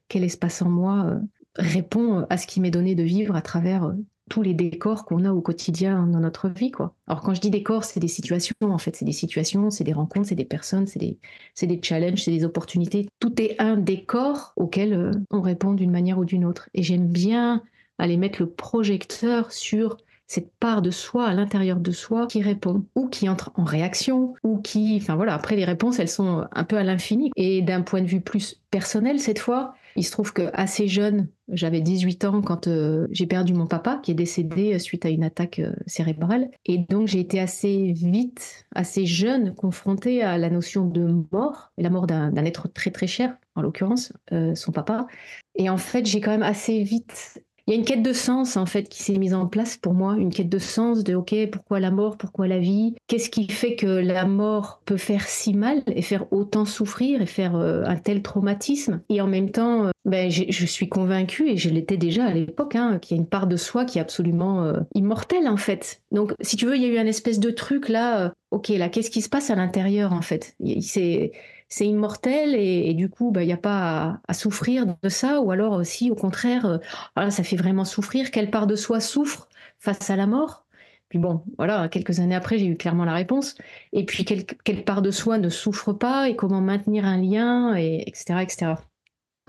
quel 0.10 0.26
espace 0.26 0.62
en 0.62 0.68
moi 0.68 1.22
répond 1.56 2.26
à 2.30 2.36
ce 2.36 2.48
qui 2.48 2.60
m'est 2.60 2.72
donné 2.72 2.94
de 2.94 3.04
vivre 3.04 3.38
à 3.38 3.42
travers 3.42 3.94
tous 4.30 4.42
les 4.42 4.54
décors 4.54 5.06
qu'on 5.06 5.26
a 5.26 5.32
au 5.32 5.42
quotidien 5.42 6.06
dans 6.08 6.20
notre 6.20 6.50
vie. 6.50 6.72
Quoi. 6.72 6.94
Alors 7.08 7.22
quand 7.22 7.34
je 7.34 7.42
dis 7.42 7.50
décors, 7.50 7.84
c'est 7.84 8.00
des 8.00 8.08
situations, 8.08 8.56
en 8.62 8.78
fait, 8.78 8.96
c'est 8.96 9.06
des 9.06 9.12
situations, 9.12 9.70
c'est 9.70 9.84
des 9.84 9.94
rencontres, 9.94 10.30
c'est 10.30 10.36
des 10.36 10.46
personnes, 10.46 10.88
c'est 10.88 11.00
des, 11.00 11.18
des 11.62 11.80
challenges, 11.82 12.24
c'est 12.24 12.32
des 12.32 12.46
opportunités. 12.46 13.08
Tout 13.20 13.42
est 13.42 13.56
un 13.60 13.78
décor 13.78 14.54
auquel 14.56 14.94
euh, 14.94 15.12
on 15.32 15.42
répond 15.42 15.74
d'une 15.74 15.92
manière 15.92 16.18
ou 16.18 16.26
d'une 16.26 16.46
autre. 16.46 16.70
Et 16.74 16.84
j'aime 16.84 17.08
bien 17.08 17.64
aller 17.98 18.18
mettre 18.18 18.42
le 18.42 18.50
projecteur 18.50 19.52
sur 19.52 19.98
cette 20.28 20.54
part 20.60 20.82
de 20.82 20.92
soi 20.92 21.26
à 21.26 21.34
l'intérieur 21.34 21.80
de 21.80 21.92
soi 21.92 22.28
qui 22.28 22.42
répond 22.42 22.84
ou 22.96 23.08
qui 23.08 23.30
entre 23.30 23.52
en 23.56 23.64
réaction 23.64 24.34
ou 24.44 24.60
qui, 24.60 25.00
enfin 25.02 25.16
voilà, 25.16 25.34
après 25.34 25.56
les 25.56 25.64
réponses 25.64 26.00
elles 26.00 26.10
sont 26.10 26.46
un 26.52 26.64
peu 26.66 26.78
à 26.78 26.84
l'infini. 26.84 27.32
Et 27.38 27.62
d'un 27.62 27.82
point 27.82 28.02
de 28.02 28.08
vue 28.08 28.22
plus 28.22 28.62
personnel 28.70 29.20
cette 29.20 29.40
fois, 29.40 29.74
il 29.98 30.04
se 30.04 30.12
trouve 30.12 30.32
que 30.32 30.52
assez 30.54 30.88
jeune, 30.88 31.28
j'avais 31.52 31.82
18 31.82 32.26
ans 32.26 32.42
quand 32.44 32.68
euh, 32.68 33.08
j'ai 33.10 33.26
perdu 33.26 33.56
mon 33.56 33.66
papa 33.66 34.00
qui 34.04 34.12
est 34.12 34.14
décédé 34.14 34.76
euh, 34.76 34.80
suite 34.80 35.06
à 35.06 35.10
une 35.10 35.24
attaque 35.24 35.58
euh, 35.58 35.74
cérébrale. 35.88 36.52
Et 36.66 36.78
donc 36.78 37.08
j'ai 37.08 37.20
été 37.20 37.40
assez 37.40 37.94
vite, 37.94 38.68
assez 38.76 39.08
jeune, 39.08 39.56
confrontée 39.56 40.22
à 40.22 40.38
la 40.38 40.52
notion 40.52 40.86
de 40.86 41.26
mort, 41.32 41.72
la 41.80 41.90
mort 41.90 42.06
d'un 42.06 42.36
être 42.46 42.68
très 42.68 42.92
très 42.92 43.08
cher, 43.08 43.36
en 43.56 43.64
l'occurrence, 43.64 44.14
son 44.54 44.72
papa. 44.72 45.08
Et 45.56 45.68
en 45.68 45.78
fait, 45.78 46.06
j'ai 46.06 46.22
quand 46.22 46.30
même 46.30 46.44
assez 46.44 46.84
vite 46.84 47.42
il 47.68 47.74
y 47.74 47.76
a 47.76 47.80
une 47.80 47.86
quête 47.86 48.02
de 48.02 48.14
sens 48.14 48.56
en 48.56 48.66
fait 48.66 48.88
qui 48.88 49.04
s'est 49.04 49.18
mise 49.18 49.34
en 49.34 49.46
place 49.46 49.76
pour 49.76 49.94
moi, 49.94 50.16
une 50.18 50.34
quête 50.34 50.48
de 50.48 50.58
sens 50.58 51.04
de 51.04 51.16
ok 51.16 51.36
pourquoi 51.52 51.82
la 51.82 51.92
mort, 51.92 52.18
pourquoi 52.18 52.48
la 52.48 52.60
vie, 52.60 52.96
qu'est-ce 53.08 53.30
qui 53.30 53.50
fait 53.50 53.76
que 53.76 53.86
la 53.86 54.26
mort 54.26 54.82
peut 54.86 54.96
faire 54.96 55.28
si 55.28 55.54
mal 55.54 55.84
et 55.88 56.02
faire 56.02 56.32
autant 56.32 56.64
souffrir 56.64 57.22
et 57.22 57.26
faire 57.26 57.58
euh, 57.58 57.84
un 57.86 57.98
tel 57.98 58.22
traumatisme? 58.22 59.02
Et 59.10 59.20
en 59.20 59.28
même 59.28 59.52
temps 59.52 59.88
euh, 59.88 59.92
ben, 60.06 60.32
je 60.32 60.66
suis 60.66 60.88
convaincue 60.88 61.50
et 61.50 61.58
je 61.58 61.70
l'étais 61.70 61.98
déjà 61.98 62.26
à 62.26 62.34
l'époque 62.34 62.76
hein, 62.76 63.00
qu'il 63.00 63.18
y 63.18 63.20
a 63.20 63.22
une 63.22 63.28
part 63.28 63.48
de 63.48 63.58
soi 63.58 63.84
qui 63.84 63.98
est 63.98 64.02
absolument 64.02 64.64
euh, 64.64 64.80
immortelle 64.96 65.50
en 65.50 65.58
fait. 65.58 66.02
Donc 66.12 66.34
si 66.40 66.56
tu 66.56 66.66
veux 66.66 66.78
il 66.78 66.82
y 66.82 66.86
a 66.86 66.90
eu 66.90 66.98
un 66.98 67.06
espèce 67.06 67.40
de 67.40 67.52
truc 67.52 67.90
là, 67.90 68.34
ok 68.52 68.70
là 68.70 68.88
qu'est-ce 68.88 69.12
qui 69.12 69.22
se 69.22 69.28
passe 69.28 69.50
à 69.50 69.56
l'intérieur 69.56 70.14
en 70.14 70.22
fait? 70.22 70.56
C'est 70.80 71.34
c'est 71.70 71.86
immortel 71.86 72.56
et, 72.56 72.94
du 72.94 73.10
coup, 73.10 73.32
bah, 73.32 73.44
il 73.44 73.48
n'y 73.48 73.54
a 73.54 73.58
pas 73.58 74.20
à, 74.28 74.34
souffrir 74.34 74.86
de 75.02 75.10
ça, 75.10 75.42
ou 75.42 75.52
alors 75.52 75.74
aussi, 75.74 76.10
au 76.12 76.16
contraire, 76.16 76.66
euh, 76.66 76.78
voilà, 77.16 77.32
ça 77.32 77.44
fait 77.44 77.58
vraiment 77.58 77.86
souffrir. 77.86 78.32
Quelle 78.32 78.50
part 78.50 78.68
de 78.68 78.76
soi 78.76 79.00
souffre 79.00 79.50
face 79.80 80.10
à 80.10 80.16
la 80.16 80.28
mort 80.28 80.66
Puis 81.10 81.20
bon, 81.20 81.44
voilà, 81.58 81.90
quelques 81.90 82.20
années 82.20 82.36
après, 82.36 82.58
j'ai 82.58 82.68
eu 82.68 82.78
clairement 82.78 83.06
la 83.06 83.14
réponse. 83.14 83.56
Et 83.94 84.06
puis, 84.06 84.26
quelle, 84.26 84.84
part 84.86 85.02
de 85.02 85.12
soi 85.12 85.38
ne 85.38 85.50
souffre 85.50 85.94
pas 85.94 86.30
et 86.30 86.36
comment 86.36 86.62
maintenir 86.62 87.06
un 87.06 87.18
lien, 87.18 87.76
et, 87.76 88.04
etc., 88.08 88.40
etc. 88.42 88.76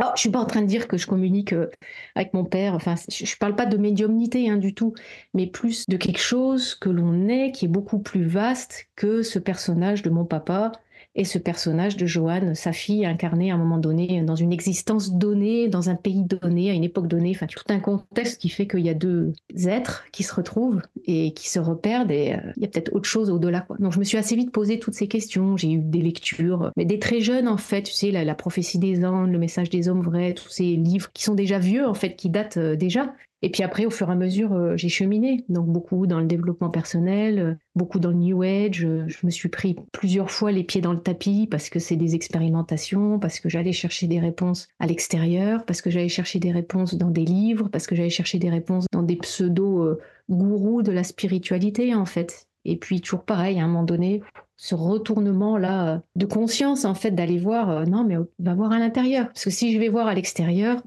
Alors, 0.01 0.13
je 0.15 0.21
suis 0.21 0.31
pas 0.31 0.39
en 0.39 0.47
train 0.47 0.63
de 0.63 0.67
dire 0.67 0.87
que 0.87 0.97
je 0.97 1.07
communique 1.09 1.53
euh, 1.53 1.71
avec 2.15 2.33
mon 2.33 2.45
père. 2.45 2.75
Enfin, 2.75 2.95
je, 3.09 3.25
ne 3.25 3.39
parle 3.39 3.57
pas 3.57 3.67
de 3.67 3.77
médiumnité 3.77 4.49
hein, 4.49 4.57
du 4.57 4.73
tout, 4.75 4.95
mais 5.35 5.47
plus 5.49 5.87
de 5.89 5.97
quelque 5.97 6.21
chose 6.21 6.75
que 6.77 6.89
l'on 6.89 7.29
est, 7.29 7.51
qui 7.53 7.65
est 7.65 7.69
beaucoup 7.69 7.99
plus 7.99 8.25
vaste 8.25 8.87
que 8.95 9.23
ce 9.23 9.41
personnage 9.41 10.03
de 10.03 10.11
mon 10.11 10.25
papa 10.25 10.73
et 11.15 11.25
ce 11.25 11.39
personnage 11.39 11.97
de 11.97 12.07
Joanne, 12.07 12.55
sa 12.55 12.73
fille 12.73 13.05
incarnée 13.05 13.51
à 13.51 13.55
un 13.55 13.59
moment 13.59 13.79
donné 13.79 14.23
dans 14.23 14.37
une 14.37 14.53
existence 14.53 15.13
donnée, 15.13 15.69
dans 15.69 15.91
un 15.91 15.97
pays 15.97 16.23
donné, 16.23 16.71
à 16.71 16.75
une 16.75 16.85
époque 16.85 17.09
donnée, 17.09 17.33
enfin 17.35 17.47
tout 17.47 17.65
un 17.69 17.81
contexte 17.81 18.41
qui 18.41 18.49
fait 18.49 18.67
qu'il 18.67 18.81
y 18.81 18.89
a 18.89 18.95
deux 18.95 19.33
êtres 19.67 20.05
qui 20.13 20.23
se 20.23 20.35
retrouvent 20.35 20.81
et 21.07 21.33
qui 21.33 21.49
se 21.49 21.59
reperdent 21.59 22.11
et 22.11 22.35
euh, 22.35 22.53
il 22.57 22.63
y 22.63 22.67
a 22.67 22.69
peut-être 22.69 22.95
autre 22.95 23.09
chose 23.09 23.31
au-delà. 23.31 23.67
Donc 23.79 23.93
je 23.93 23.99
me 23.99 24.05
suis 24.05 24.17
assez 24.19 24.37
vite 24.37 24.53
posé 24.53 24.79
toutes 24.79 24.95
ces 24.95 25.09
questions, 25.09 25.57
j'ai 25.57 25.73
eu 25.73 25.79
des 25.79 26.03
lectures, 26.03 26.71
mais 26.77 26.85
des 26.85 26.99
très 26.99 27.21
jeunes 27.21 27.49
en 27.49 27.57
fait, 27.57 27.83
tu 27.83 27.93
sais, 27.93 28.11
la, 28.11 28.35
prophétie 28.35 28.79
des 28.79 29.05
anges, 29.05 29.31
le 29.31 29.39
message 29.39 29.71
des 29.71 29.89
hommes 29.89 30.03
vrais, 30.03 30.35
tous 30.35 30.49
ces 30.49 30.77
livres 30.77 31.11
qui 31.13 31.25
sont 31.25 31.35
déjà 31.35 31.59
vieux 31.59 31.87
en 31.87 31.95
fait, 31.95 32.15
qui 32.15 32.31
datent 32.31 32.59
euh, 32.59 32.77
déjà, 32.77 33.13
et 33.41 33.51
puis 33.51 33.63
après, 33.63 33.87
au 33.87 33.91
fur 33.91 34.09
et 34.09 34.13
à 34.13 34.17
mesure, 34.17 34.53
euh, 34.53 34.77
j'ai 34.77 34.89
cheminé. 34.89 35.45
Donc 35.49 35.67
beaucoup 35.67 36.07
dans 36.07 36.19
le 36.19 36.27
développement 36.27 36.71
personnel, 36.71 37.39
euh, 37.39 37.55
beaucoup 37.77 38.01
dans 38.01 38.11
le 38.11 38.17
New 38.17 38.43
Age. 38.43 38.85
Euh, 38.85 39.05
je 39.07 39.25
me 39.25 39.31
suis 39.31 39.49
pris 39.49 39.77
plusieurs 39.93 40.31
fois 40.31 40.51
les 40.51 40.65
pieds 40.65 40.81
dans 40.81 40.93
le 40.93 41.01
tapis 41.01 41.47
parce 41.49 41.69
que 41.69 41.79
c'est 41.79 41.97
des 41.97 42.17
expérimentations, 42.17 43.21
parce 43.21 43.39
que 43.39 43.49
j'allais 43.49 43.73
chercher 43.73 44.09
des 44.09 44.19
réponses 44.19 44.67
à 44.81 44.87
l'extérieur, 44.87 45.65
parce 45.65 45.83
que 45.83 45.91
j'allais 45.91 46.09
chercher 46.09 46.41
des 46.41 46.51
réponses 46.51 46.97
dans 46.97 47.11
des 47.11 47.25
livres, 47.25 47.69
parce 47.69 47.87
que 47.87 47.95
j'allais 47.95 48.11
chercher 48.11 48.39
des 48.39 48.51
réponses 48.51 48.87
dans 48.93 49.03
des 49.05 49.17
pseudo-gourous 49.17 50.83
de 50.83 50.93
la 50.93 51.05
spiritualité, 51.05 51.95
en 51.95 52.07
fait. 52.07 52.47
Et 52.65 52.77
puis 52.77 53.01
toujours 53.01 53.25
pareil, 53.25 53.61
à 53.61 53.65
un 53.65 53.69
moment 53.69 53.85
donné, 53.85 54.21
ce 54.57 54.75
retournement-là 54.75 56.03
de 56.17 56.27
conscience, 56.27 56.85
en 56.85 56.95
fait, 56.95 57.13
d'aller 57.13 57.39
voir, 57.39 57.87
non, 57.87 58.05
mais 58.05 58.17
va 58.41 58.55
voir 58.55 58.73
à 58.73 58.81
l'intérieur. 58.81 59.29
Parce 59.29 59.45
que 59.45 59.51
si 59.51 59.73
je 59.73 59.79
vais 59.79 59.89
voir 59.89 60.09
à 60.09 60.15
l'extérieur, 60.15 60.83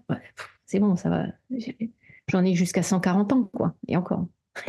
c'est 0.66 0.80
bon, 0.80 0.98
ça 0.98 1.10
va 1.10 1.26
j'en 2.32 2.44
ai 2.44 2.56
jusqu'à 2.56 2.84
140 2.84 3.34
ans, 3.34 3.50
quoi, 3.54 3.76
et 3.88 3.98
encore. 3.98 4.26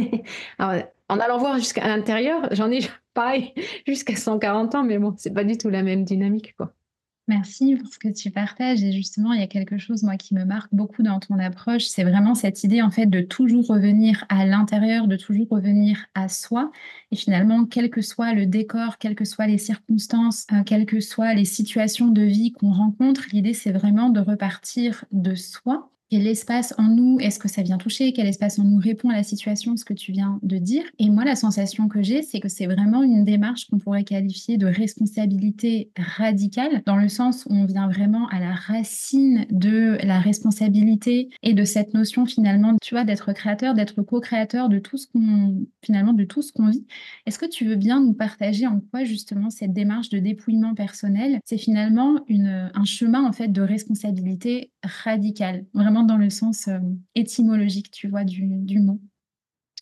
Alors, 0.58 0.82
en 1.08 1.18
allant 1.18 1.38
voir 1.38 1.58
jusqu'à 1.58 1.86
l'intérieur, 1.86 2.48
j'en 2.52 2.70
ai 2.70 2.80
pareil 3.14 3.52
jusqu'à 3.86 4.16
140 4.16 4.74
ans, 4.74 4.82
mais 4.82 4.98
bon, 4.98 5.14
c'est 5.16 5.32
pas 5.32 5.44
du 5.44 5.56
tout 5.56 5.70
la 5.70 5.82
même 5.82 6.04
dynamique, 6.04 6.54
quoi. 6.56 6.72
Merci 7.28 7.76
pour 7.76 7.86
ce 7.92 8.00
que 8.00 8.08
tu 8.08 8.32
partages. 8.32 8.82
Et 8.82 8.90
justement, 8.90 9.32
il 9.32 9.40
y 9.40 9.44
a 9.44 9.46
quelque 9.46 9.78
chose, 9.78 10.02
moi, 10.02 10.16
qui 10.16 10.34
me 10.34 10.44
marque 10.44 10.74
beaucoup 10.74 11.04
dans 11.04 11.20
ton 11.20 11.38
approche. 11.38 11.84
C'est 11.84 12.02
vraiment 12.02 12.34
cette 12.34 12.64
idée, 12.64 12.82
en 12.82 12.90
fait, 12.90 13.06
de 13.06 13.20
toujours 13.20 13.68
revenir 13.68 14.24
à 14.28 14.44
l'intérieur, 14.44 15.06
de 15.06 15.16
toujours 15.16 15.46
revenir 15.48 16.04
à 16.16 16.28
soi. 16.28 16.72
Et 17.12 17.16
finalement, 17.16 17.64
quel 17.64 17.90
que 17.90 18.02
soit 18.02 18.32
le 18.32 18.46
décor, 18.46 18.98
quelles 18.98 19.14
que 19.14 19.24
soient 19.24 19.46
les 19.46 19.58
circonstances, 19.58 20.46
euh, 20.52 20.64
quelles 20.64 20.84
que 20.84 20.98
soient 20.98 21.32
les 21.32 21.44
situations 21.44 22.08
de 22.08 22.22
vie 22.22 22.50
qu'on 22.50 22.72
rencontre, 22.72 23.26
l'idée, 23.32 23.54
c'est 23.54 23.72
vraiment 23.72 24.10
de 24.10 24.20
repartir 24.20 25.04
de 25.12 25.36
soi 25.36 25.92
quel 26.12 26.26
espace 26.26 26.74
en 26.76 26.88
nous 26.88 27.16
est-ce 27.20 27.38
que 27.38 27.48
ça 27.48 27.62
vient 27.62 27.78
toucher 27.78 28.12
Quel 28.12 28.26
espace 28.26 28.58
en 28.58 28.64
nous 28.64 28.76
répond 28.76 29.08
à 29.08 29.14
la 29.14 29.22
situation, 29.22 29.78
ce 29.78 29.84
que 29.86 29.94
tu 29.94 30.12
viens 30.12 30.38
de 30.42 30.58
dire 30.58 30.82
Et 30.98 31.08
moi, 31.08 31.24
la 31.24 31.36
sensation 31.36 31.88
que 31.88 32.02
j'ai, 32.02 32.20
c'est 32.20 32.38
que 32.38 32.50
c'est 32.50 32.66
vraiment 32.66 33.02
une 33.02 33.24
démarche 33.24 33.64
qu'on 33.70 33.78
pourrait 33.78 34.04
qualifier 34.04 34.58
de 34.58 34.66
responsabilité 34.66 35.90
radicale, 35.96 36.82
dans 36.84 36.96
le 36.96 37.08
sens 37.08 37.46
où 37.48 37.54
on 37.54 37.64
vient 37.64 37.88
vraiment 37.88 38.28
à 38.28 38.40
la 38.40 38.52
racine 38.52 39.46
de 39.50 39.96
la 40.04 40.20
responsabilité 40.20 41.30
et 41.42 41.54
de 41.54 41.64
cette 41.64 41.94
notion 41.94 42.26
finalement, 42.26 42.76
tu 42.82 42.94
vois, 42.94 43.04
d'être 43.04 43.32
créateur, 43.32 43.72
d'être 43.72 44.02
co-créateur 44.02 44.68
de 44.68 44.80
tout 44.80 44.98
ce 44.98 45.06
qu'on 45.06 45.64
finalement 45.82 46.12
de 46.12 46.24
tout 46.24 46.42
ce 46.42 46.52
qu'on 46.52 46.68
vit. 46.68 46.86
Est-ce 47.24 47.38
que 47.38 47.48
tu 47.48 47.64
veux 47.64 47.76
bien 47.76 48.02
nous 48.02 48.12
partager 48.12 48.66
en 48.66 48.80
quoi 48.80 49.04
justement 49.04 49.48
cette 49.48 49.72
démarche 49.72 50.10
de 50.10 50.18
dépouillement 50.18 50.74
personnel, 50.74 51.40
c'est 51.46 51.56
finalement 51.56 52.20
une, 52.28 52.70
un 52.74 52.84
chemin 52.84 53.26
en 53.26 53.32
fait 53.32 53.48
de 53.48 53.62
responsabilité 53.62 54.70
radicale, 54.84 55.64
vraiment 55.72 56.01
dans 56.04 56.16
le 56.16 56.30
sens 56.30 56.68
euh, 56.68 56.78
étymologique, 57.14 57.90
tu 57.90 58.08
vois, 58.08 58.24
du, 58.24 58.80
mot. 58.80 59.00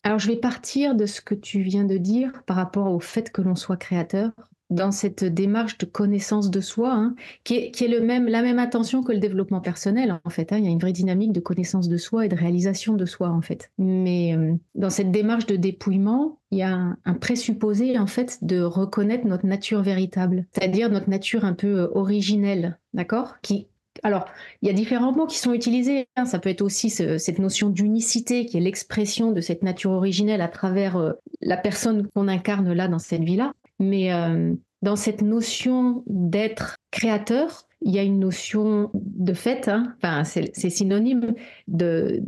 Alors, 0.03 0.19
je 0.19 0.29
vais 0.29 0.37
partir 0.37 0.95
de 0.95 1.07
ce 1.07 1.21
que 1.21 1.35
tu 1.35 1.63
viens 1.63 1.85
de 1.85 1.99
dire 1.99 2.43
par 2.47 2.57
rapport 2.57 2.93
au 2.93 3.01
fait 3.01 3.31
que 3.31 3.43
l'on 3.43 3.55
soit 3.55 3.77
créateur, 3.77 4.33
dans 4.71 4.93
cette 4.93 5.25
démarche 5.25 5.79
de 5.79 5.87
connaissance 5.87 6.49
de 6.49 6.61
soi, 6.61 6.93
hein, 6.93 7.17
qui 7.43 7.57
est, 7.57 7.89
le 7.89 8.01
même, 8.01 8.29
la 8.29 8.41
même 8.41 8.61
attention 8.61 9.03
que 9.03 9.13
le 9.13 9.19
développement 9.19 9.61
personnel, 9.61 10.21
en 10.25 10.31
fait. 10.31 10.53
Hein. 10.53 10.59
Il 10.59 10.65
y 10.65 10.69
a 10.69 10.71
une 10.71 10.79
vraie 10.79 10.93
dynamique 10.93 11.33
de 11.33 11.41
connaissance 11.41 11.89
de 11.89 11.97
soi 11.97 12.27
et 12.27 12.29
de 12.29 12.37
réalisation 12.37 12.95
de 12.95 13.05
soi, 13.05 13.31
en 13.31 13.43
fait. 13.43 13.73
Mais 13.79 14.37
euh, 14.37 14.55
dans 14.77 14.91
cette 14.91 15.11
démarche 15.11 15.47
de 15.47 15.57
dépouillement, 15.57 16.39
il 16.53 16.59
y 16.59 16.63
a 16.63 16.73
un, 16.73 16.97
un, 17.05 17.15
présupposé, 17.15 17.99
en 17.99 18.07
fait, 18.07 18.39
de 18.43 18.61
reconnaître 18.61 19.27
notre 19.27 19.47
nature 19.47 19.83
véritable, 19.83 20.47
c'est-à-dire 20.53 20.89
notre 20.89 21.11
nature 21.11 21.45
un 21.45 21.55
peu 21.55 21.81
euh, 21.81 21.89
originelle, 21.95 22.79
d'accord 22.95 23.41
qui, 23.43 23.67
alors, 24.03 24.27
il 24.63 24.69
y 24.69 24.71
a 24.71 24.75
différents 24.75 25.13
mots 25.13 25.27
qui 25.27 25.39
sont 25.39 25.53
utilisés. 25.53 26.07
Hein. 26.17 26.25
Ça 26.25 26.39
peut 26.39 26.49
être 26.49 26.63
aussi 26.63 26.91
cette 26.91 27.39
notion 27.39 27.69
d'unicité, 27.69 28.47
qui 28.47 28.57
est 28.57 28.61
l'expression 28.61 29.33
de 29.33 29.41
cette 29.41 29.63
nature 29.63 29.91
originelle 29.91 30.41
à 30.41 30.49
travers 30.49 30.97
euh, 30.97 31.13
la 31.41 31.57
personne 31.57 32.09
qu'on 32.15 32.29
incarne 32.29 32.73
là 32.73 32.89
dans 32.89 32.99
cette 32.99 33.23
vie-là. 33.23 33.53
Mais 33.79 34.13
euh, 34.13 34.55
dans 34.83 34.97
cette 34.97 35.23
notion 35.23 36.03
d'être 36.07 36.77
créateur, 36.91 37.63
il 37.83 37.95
y 37.95 37.99
a 37.99 38.03
une 38.03 38.19
notion 38.19 38.91
de 38.95 39.33
fait, 39.33 39.69
hein. 39.69 39.95
enfin, 39.97 40.25
c'est 40.25 40.71
synonyme 40.71 41.35
de, 41.67 42.23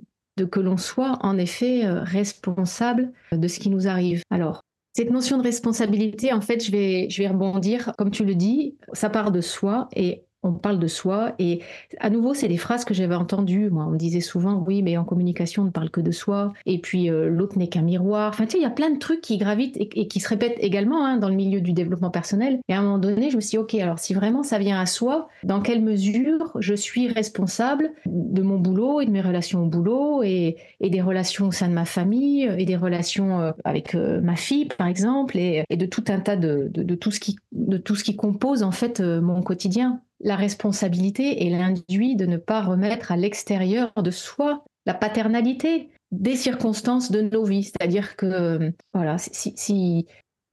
que 0.50 0.60
l'on 0.60 0.78
soit 0.78 1.18
en 1.22 1.36
effet 1.36 1.84
euh, 1.84 2.00
responsable 2.02 3.12
de 3.32 3.48
ce 3.48 3.60
qui 3.60 3.68
nous 3.68 3.86
arrive. 3.86 4.22
Alors, 4.30 4.62
cette 4.94 5.10
notion 5.10 5.38
de 5.38 5.42
responsabilité, 5.42 6.32
en 6.32 6.40
fait, 6.40 6.64
je 6.64 6.70
vais, 6.70 7.08
je 7.08 7.22
vais 7.22 7.28
rebondir, 7.28 7.92
comme 7.96 8.10
tu 8.10 8.24
le 8.24 8.34
dis, 8.34 8.76
ça 8.92 9.08
part 9.08 9.30
de 9.30 9.40
soi 9.40 9.88
et 9.94 10.24
on 10.42 10.52
parle 10.52 10.78
de 10.78 10.86
soi. 10.86 11.34
Et 11.38 11.60
à 12.00 12.10
nouveau, 12.10 12.34
c'est 12.34 12.48
des 12.48 12.56
phrases 12.56 12.84
que 12.84 12.94
j'avais 12.94 13.14
entendues. 13.14 13.70
Moi, 13.70 13.84
on 13.86 13.90
me 13.90 13.96
disait 13.96 14.20
souvent, 14.20 14.62
oui, 14.66 14.82
mais 14.82 14.96
en 14.96 15.04
communication, 15.04 15.62
on 15.62 15.66
ne 15.66 15.70
parle 15.70 15.90
que 15.90 16.00
de 16.00 16.10
soi. 16.10 16.52
Et 16.66 16.78
puis, 16.78 17.10
euh, 17.10 17.28
l'autre 17.28 17.58
n'est 17.58 17.68
qu'un 17.68 17.82
miroir. 17.82 18.30
Enfin, 18.30 18.46
tu 18.46 18.56
il 18.56 18.62
y 18.62 18.66
a 18.66 18.70
plein 18.70 18.90
de 18.90 18.98
trucs 18.98 19.20
qui 19.20 19.38
gravitent 19.38 19.76
et, 19.78 20.06
qui 20.06 20.20
se 20.20 20.28
répètent 20.28 20.58
également 20.58 21.04
hein, 21.04 21.16
dans 21.16 21.28
le 21.28 21.34
milieu 21.34 21.60
du 21.60 21.72
développement 21.72 22.10
personnel. 22.10 22.60
Et 22.68 22.74
à 22.74 22.80
un 22.80 22.82
moment 22.82 22.98
donné, 22.98 23.30
je 23.30 23.36
me 23.36 23.40
suis 23.40 23.50
dit, 23.50 23.58
OK, 23.58 23.74
alors 23.74 23.98
si 23.98 24.14
vraiment 24.14 24.42
ça 24.42 24.58
vient 24.58 24.80
à 24.80 24.86
soi, 24.86 25.28
dans 25.42 25.60
quelle 25.60 25.82
mesure 25.82 26.52
je 26.58 26.74
suis 26.74 27.08
responsable 27.08 27.92
de 28.06 28.42
mon 28.42 28.58
boulot 28.58 29.00
et 29.00 29.06
de 29.06 29.10
mes 29.10 29.20
relations 29.20 29.64
au 29.64 29.66
boulot 29.66 30.22
et, 30.22 30.56
des 30.80 31.00
relations 31.00 31.48
au 31.48 31.52
sein 31.52 31.68
de 31.68 31.74
ma 31.74 31.86
famille 31.86 32.50
et 32.58 32.66
des 32.66 32.76
relations 32.76 33.40
euh, 33.40 33.52
avec 33.64 33.94
euh, 33.94 34.20
ma 34.20 34.36
fille, 34.36 34.66
par 34.66 34.86
exemple, 34.86 35.38
et, 35.38 35.64
de 35.70 35.86
tout 35.86 36.04
un 36.08 36.20
tas 36.20 36.36
de, 36.36 36.70
tout 36.94 37.10
ce 37.10 37.20
qui, 37.20 37.36
de 37.52 37.78
tout 37.78 37.94
ce 37.94 38.04
qui 38.04 38.16
compose, 38.16 38.62
en 38.62 38.72
fait, 38.72 39.00
mon 39.00 39.42
quotidien 39.42 40.02
la 40.22 40.36
responsabilité 40.36 41.44
et 41.44 41.50
l'induit 41.50 42.16
de 42.16 42.26
ne 42.26 42.36
pas 42.36 42.62
remettre 42.62 43.12
à 43.12 43.16
l'extérieur 43.16 43.92
de 43.96 44.10
soi 44.10 44.64
la 44.86 44.94
paternalité 44.94 45.90
des 46.10 46.36
circonstances 46.36 47.10
de 47.10 47.22
nos 47.22 47.44
vies. 47.44 47.64
C'est-à-dire 47.64 48.16
que, 48.16 48.72
voilà, 48.94 49.18
si, 49.18 49.52
si, 49.56 50.06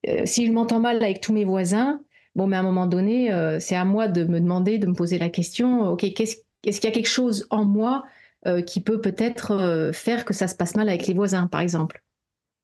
euh, 0.08 0.26
je 0.26 0.52
m'entends 0.52 0.80
mal 0.80 1.04
avec 1.04 1.22
tous 1.22 1.34
mes 1.34 1.46
voisins, 1.46 2.02
bon, 2.36 2.48
mais 2.48 2.56
à 2.56 2.60
un 2.60 2.64
moment 2.64 2.88
donné, 2.88 3.32
euh, 3.32 3.60
c'est 3.60 3.76
à 3.76 3.86
moi 3.86 4.08
de 4.08 4.24
me 4.24 4.40
demander, 4.40 4.78
de 4.78 4.88
me 4.88 4.94
poser 4.94 5.20
la 5.20 5.30
question, 5.30 5.90
OK, 5.90 6.14
qu'est-ce, 6.14 6.38
est-ce 6.66 6.82
qu'il 6.82 6.90
y 6.90 6.94
a 6.94 6.96
quelque 6.96 7.08
chose 7.08 7.46
en 7.50 7.66
moi 7.66 8.06
euh, 8.48 8.62
qui 8.62 8.82
peut 8.82 9.02
peut-être 9.02 9.92
faire 9.94 10.26
que 10.26 10.34
ça 10.34 10.48
se 10.48 10.56
passe 10.56 10.76
mal 10.76 10.90
avec 10.90 11.08
les 11.08 11.14
voisins, 11.14 11.48
par 11.48 11.62
exemple? 11.62 12.02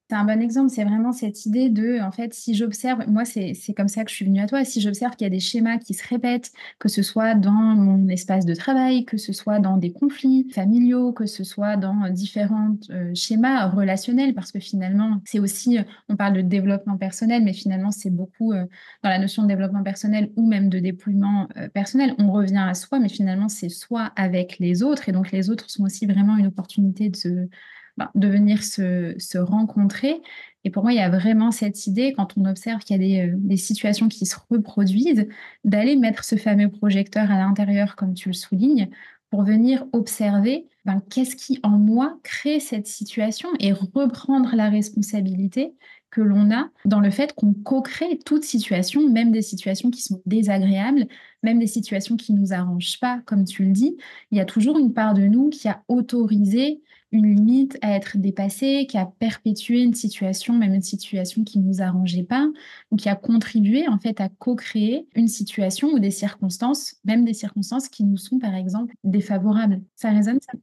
C'est 0.08 0.16
un 0.18 0.24
bon 0.24 0.40
exemple, 0.40 0.70
c'est 0.70 0.84
vraiment 0.84 1.12
cette 1.14 1.48
idée 1.48 1.68
de, 1.70 2.00
en 2.00 2.12
fait, 2.12 2.32
si 2.36 2.54
j'observe, 2.54 3.10
moi 3.10 3.26
c'est 3.26 3.56
comme 3.76 3.88
ça 3.88 4.04
que 4.04 4.12
je 4.12 4.16
suis 4.16 4.26
venue 4.26 4.40
à 4.40 4.46
toi, 4.46 4.64
si 4.64 4.80
j'observe 4.80 5.16
qu'il 5.16 5.26
y 5.26 5.28
a 5.28 5.32
des 5.32 5.40
schémas 5.40 5.80
qui 5.80 5.96
se 5.96 6.08
répètent, 6.08 6.52
que 6.78 6.90
ce 6.90 7.02
soit 7.02 7.34
dans 7.34 7.52
mon 7.52 8.08
espace 8.10 8.46
de 8.46 8.54
travail, 8.54 9.06
que 9.06 9.18
ce 9.18 9.34
soit 9.34 9.58
dans 9.58 9.78
des 9.78 9.92
conflits 9.92 10.48
familiaux, 10.54 11.12
que 11.12 11.26
ce 11.26 11.44
soit 11.44 11.76
dans 11.76 12.08
différents 12.12 12.78
euh, 12.92 13.16
schémas 13.16 13.68
relationnels, 13.68 14.36
parce 14.36 14.52
que 14.52 14.60
finalement, 14.60 15.22
c'est 15.26 15.40
aussi, 15.40 15.80
on 16.08 16.16
parle 16.16 16.34
de 16.34 16.42
développement 16.42 16.98
personnel, 16.98 17.44
mais 17.44 17.54
finalement, 17.54 17.90
c'est 17.90 18.12
beaucoup 18.12 18.54
euh, 18.54 18.66
dans 19.02 19.10
la 19.10 19.18
notion 19.18 19.42
de 19.42 19.48
développement 19.48 19.82
personnel 19.82 20.32
ou 20.36 20.48
même 20.48 20.70
de 20.70 20.78
dépouillement 20.78 21.48
euh, 21.58 21.68
personnel, 21.70 22.14
on 22.20 22.32
revient 22.32 22.64
à 22.70 22.76
soi, 22.76 23.00
mais 23.00 23.10
finalement, 23.10 23.50
c'est 23.50 23.70
soi 23.70 24.12
avec 24.16 24.60
les 24.60 24.84
autres, 24.84 25.10
et 25.10 25.12
donc 25.12 25.32
les 25.32 25.50
autres 25.50 25.68
sont 25.68 25.84
aussi 25.84 26.06
vraiment 26.06 26.38
une 26.38 26.46
opportunité 26.46 27.10
de 27.10 27.16
se 27.16 27.48
ben, 27.98 28.10
de 28.16 28.28
venir 28.28 28.64
se, 28.64 29.38
rencontrer. 29.38 30.22
Et 30.64 30.70
pour 30.70 30.84
moi, 30.84 30.92
il 30.92 30.98
y 30.98 31.02
a 31.02 31.10
vraiment 31.10 31.52
cette 31.52 31.88
idée, 31.88 32.14
quand 32.14 32.38
on 32.38 32.46
observe 32.46 32.82
qu'il 32.82 33.02
y 33.02 33.18
a 33.20 33.28
des, 33.28 33.54
euh, 33.54 33.58
situations 33.58 34.10
qui 34.10 34.26
se 34.26 34.36
reproduisent, 34.50 35.28
d'aller 35.64 35.96
mettre 35.96 36.24
ce 36.24 36.36
fameux 36.36 36.70
projecteur 36.70 37.32
à 37.32 37.38
l'intérieur, 37.38 37.96
comme 37.96 38.14
tu 38.14 38.30
le 38.30 38.34
soulignes, 38.34 38.90
pour 39.30 39.44
venir 39.44 39.86
observer 39.94 40.68
ben, 40.86 41.02
qu'est-ce 41.10 41.36
qui 41.36 41.60
en 41.64 41.78
moi 41.78 42.20
crée 42.24 42.60
cette 42.60 42.88
situation 42.88 43.50
et 43.60 43.72
reprendre 43.72 44.56
la 44.56 44.70
responsabilité 44.70 45.74
que 46.12 46.22
l'on 46.22 46.52
a 46.52 46.70
dans 46.86 47.02
le 47.02 47.10
fait 47.10 47.34
qu'on 47.34 47.54
co-crée 47.54 48.20
toute 48.26 48.46
situation, 48.46 49.10
même 49.10 49.32
des 49.32 49.42
situations 49.42 49.90
qui 49.92 50.02
sont 50.02 50.22
désagréables, 50.26 51.08
même 51.44 51.60
des 51.60 51.68
situations 51.68 52.16
qui 52.16 52.34
ne 52.34 52.40
nous 52.40 52.54
arrangent 52.54 53.00
pas, 53.02 53.20
comme 53.26 53.44
tu 53.44 53.66
le 53.66 53.72
dis. 53.72 53.98
Il 54.32 54.38
y 54.38 54.42
a 54.42 54.46
toujours 54.46 54.78
une 54.78 54.94
part 54.94 55.14
de 55.14 55.24
nous 55.24 55.50
qui 55.50 55.68
a 55.68 55.84
autorisé 55.90 56.82
une 57.12 57.36
limite 57.36 57.78
à 57.82 57.96
être 57.96 58.18
dépassée, 58.18 58.88
qui 58.90 58.98
a 58.98 59.06
perpétué 59.06 59.82
une 59.82 59.94
situation, 59.94 60.54
même 60.54 60.74
une 60.74 60.82
situation 60.82 61.44
qui 61.44 61.60
ne 61.60 61.66
nous 61.66 61.82
arrangeait 61.82 62.24
pas, 62.24 62.48
ou 62.92 62.96
qui 62.96 63.10
a 63.10 63.16
contribué 63.16 63.88
en 63.88 63.98
fait 63.98 64.20
à 64.22 64.30
co-créer 64.30 65.08
une 65.16 65.28
situation 65.28 65.90
ou 65.90 66.00
des 66.00 66.12
circonstances, 66.12 66.96
même 67.06 67.26
des 67.26 67.34
circonstances 67.34 67.88
qui 67.88 68.04
nous 68.04 68.18
sont 68.18 68.40
par 68.40 68.56
exemple 68.56 68.94
défavorables. 69.04 69.82
Ça 69.96 70.10
résonne 70.10 70.40
ça? 70.42 70.58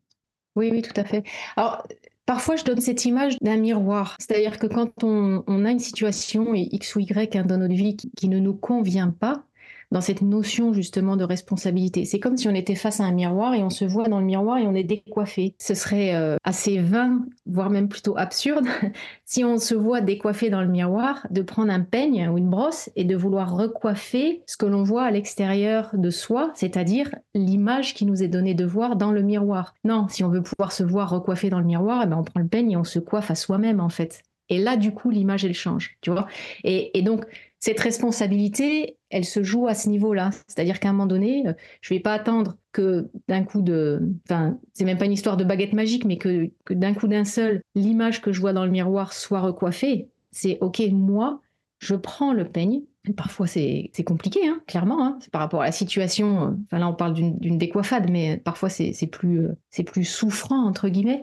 Oui, 0.54 0.70
oui, 0.70 0.82
tout 0.82 0.98
à 1.00 1.04
fait. 1.04 1.24
Alors, 1.56 1.86
Parfois, 2.24 2.54
je 2.54 2.62
donne 2.62 2.80
cette 2.80 3.04
image 3.04 3.36
d'un 3.40 3.56
miroir. 3.56 4.16
C'est-à-dire 4.20 4.58
que 4.58 4.68
quand 4.68 5.02
on, 5.02 5.64
a 5.64 5.70
une 5.70 5.80
situation 5.80 6.54
X 6.54 6.94
ou 6.94 7.00
Y 7.00 7.34
hein, 7.34 7.44
dans 7.44 7.58
notre 7.58 7.74
vie 7.74 7.96
qui 7.96 8.28
ne 8.28 8.38
nous 8.38 8.54
convient 8.54 9.10
pas, 9.10 9.44
dans 9.92 10.00
cette 10.00 10.22
notion 10.22 10.72
justement 10.72 11.16
de 11.16 11.24
responsabilité. 11.24 12.04
C'est 12.04 12.18
comme 12.18 12.36
si 12.36 12.48
on 12.48 12.54
était 12.54 12.74
face 12.74 13.00
à 13.00 13.04
un 13.04 13.12
miroir 13.12 13.54
et 13.54 13.62
on 13.62 13.70
se 13.70 13.84
voit 13.84 14.08
dans 14.08 14.18
le 14.18 14.24
miroir 14.24 14.58
et 14.58 14.66
on 14.66 14.74
est 14.74 14.84
décoiffé. 14.84 15.54
Ce 15.60 15.74
serait 15.74 16.14
euh, 16.14 16.36
assez 16.44 16.78
vain, 16.78 17.24
voire 17.46 17.70
même 17.70 17.88
plutôt 17.88 18.16
absurde, 18.16 18.66
si 19.24 19.44
on 19.44 19.58
se 19.58 19.74
voit 19.74 20.00
décoiffé 20.00 20.50
dans 20.50 20.62
le 20.62 20.68
miroir, 20.68 21.26
de 21.30 21.42
prendre 21.42 21.70
un 21.70 21.80
peigne 21.80 22.28
ou 22.28 22.38
une 22.38 22.48
brosse 22.48 22.90
et 22.96 23.04
de 23.04 23.14
vouloir 23.14 23.54
recoiffer 23.54 24.42
ce 24.46 24.56
que 24.56 24.66
l'on 24.66 24.82
voit 24.82 25.04
à 25.04 25.10
l'extérieur 25.10 25.90
de 25.92 26.10
soi, 26.10 26.50
c'est-à-dire 26.54 27.14
l'image 27.34 27.94
qui 27.94 28.06
nous 28.06 28.22
est 28.22 28.28
donnée 28.28 28.54
de 28.54 28.64
voir 28.64 28.96
dans 28.96 29.12
le 29.12 29.22
miroir. 29.22 29.74
Non, 29.84 30.06
si 30.08 30.24
on 30.24 30.28
veut 30.28 30.42
pouvoir 30.42 30.72
se 30.72 30.82
voir 30.82 31.10
recoiffé 31.10 31.50
dans 31.50 31.60
le 31.60 31.66
miroir, 31.66 32.00
eh 32.04 32.06
ben 32.06 32.16
on 32.16 32.24
prend 32.24 32.40
le 32.40 32.48
peigne 32.48 32.72
et 32.72 32.76
on 32.76 32.84
se 32.84 32.98
coiffe 32.98 33.30
à 33.30 33.34
soi-même 33.34 33.80
en 33.80 33.90
fait. 33.90 34.22
Et 34.48 34.58
là, 34.58 34.76
du 34.76 34.92
coup, 34.92 35.10
l'image, 35.10 35.44
elle 35.44 35.54
change, 35.54 35.96
tu 36.02 36.10
vois. 36.10 36.26
Et, 36.62 36.98
et 36.98 37.02
donc, 37.02 37.24
cette 37.62 37.78
responsabilité, 37.78 38.96
elle 39.08 39.24
se 39.24 39.44
joue 39.44 39.68
à 39.68 39.74
ce 39.74 39.88
niveau-là. 39.88 40.30
C'est-à-dire 40.48 40.80
qu'à 40.80 40.88
un 40.88 40.92
moment 40.92 41.06
donné, 41.06 41.46
euh, 41.46 41.52
je 41.80 41.94
ne 41.94 41.98
vais 41.98 42.02
pas 42.02 42.12
attendre 42.12 42.56
que 42.72 43.08
d'un 43.28 43.44
coup 43.44 43.62
de. 43.62 44.02
Enfin, 44.26 44.58
c'est 44.72 44.84
même 44.84 44.98
pas 44.98 45.04
une 45.04 45.12
histoire 45.12 45.36
de 45.36 45.44
baguette 45.44 45.72
magique, 45.72 46.04
mais 46.04 46.18
que, 46.18 46.50
d'un 46.70 46.92
coup 46.92 47.06
d'un 47.06 47.24
seul, 47.24 47.62
l'image 47.76 48.20
que 48.20 48.32
je 48.32 48.40
vois 48.40 48.52
dans 48.52 48.64
le 48.64 48.72
miroir 48.72 49.12
soit 49.12 49.40
recoiffée. 49.40 50.08
C'est 50.32 50.58
OK, 50.60 50.82
moi, 50.90 51.40
je 51.78 51.94
prends 51.94 52.32
le 52.32 52.48
peigne. 52.48 52.80
Parfois, 53.16 53.46
c'est 53.46 53.92
compliqué, 54.04 54.40
hein, 54.48 54.60
clairement. 54.66 55.06
Hein. 55.06 55.20
Par 55.30 55.40
rapport 55.40 55.62
à 55.62 55.66
la 55.66 55.72
situation. 55.72 56.56
Euh, 56.72 56.78
là, 56.78 56.88
on 56.88 56.94
parle 56.94 57.14
d'une 57.14 57.58
décoiffade, 57.58 58.10
mais 58.10 58.38
parfois, 58.38 58.70
c'est 58.70 59.06
plus, 59.06 59.46
euh, 59.46 59.84
plus 59.86 60.04
souffrant, 60.04 60.66
entre 60.66 60.88
guillemets. 60.88 61.22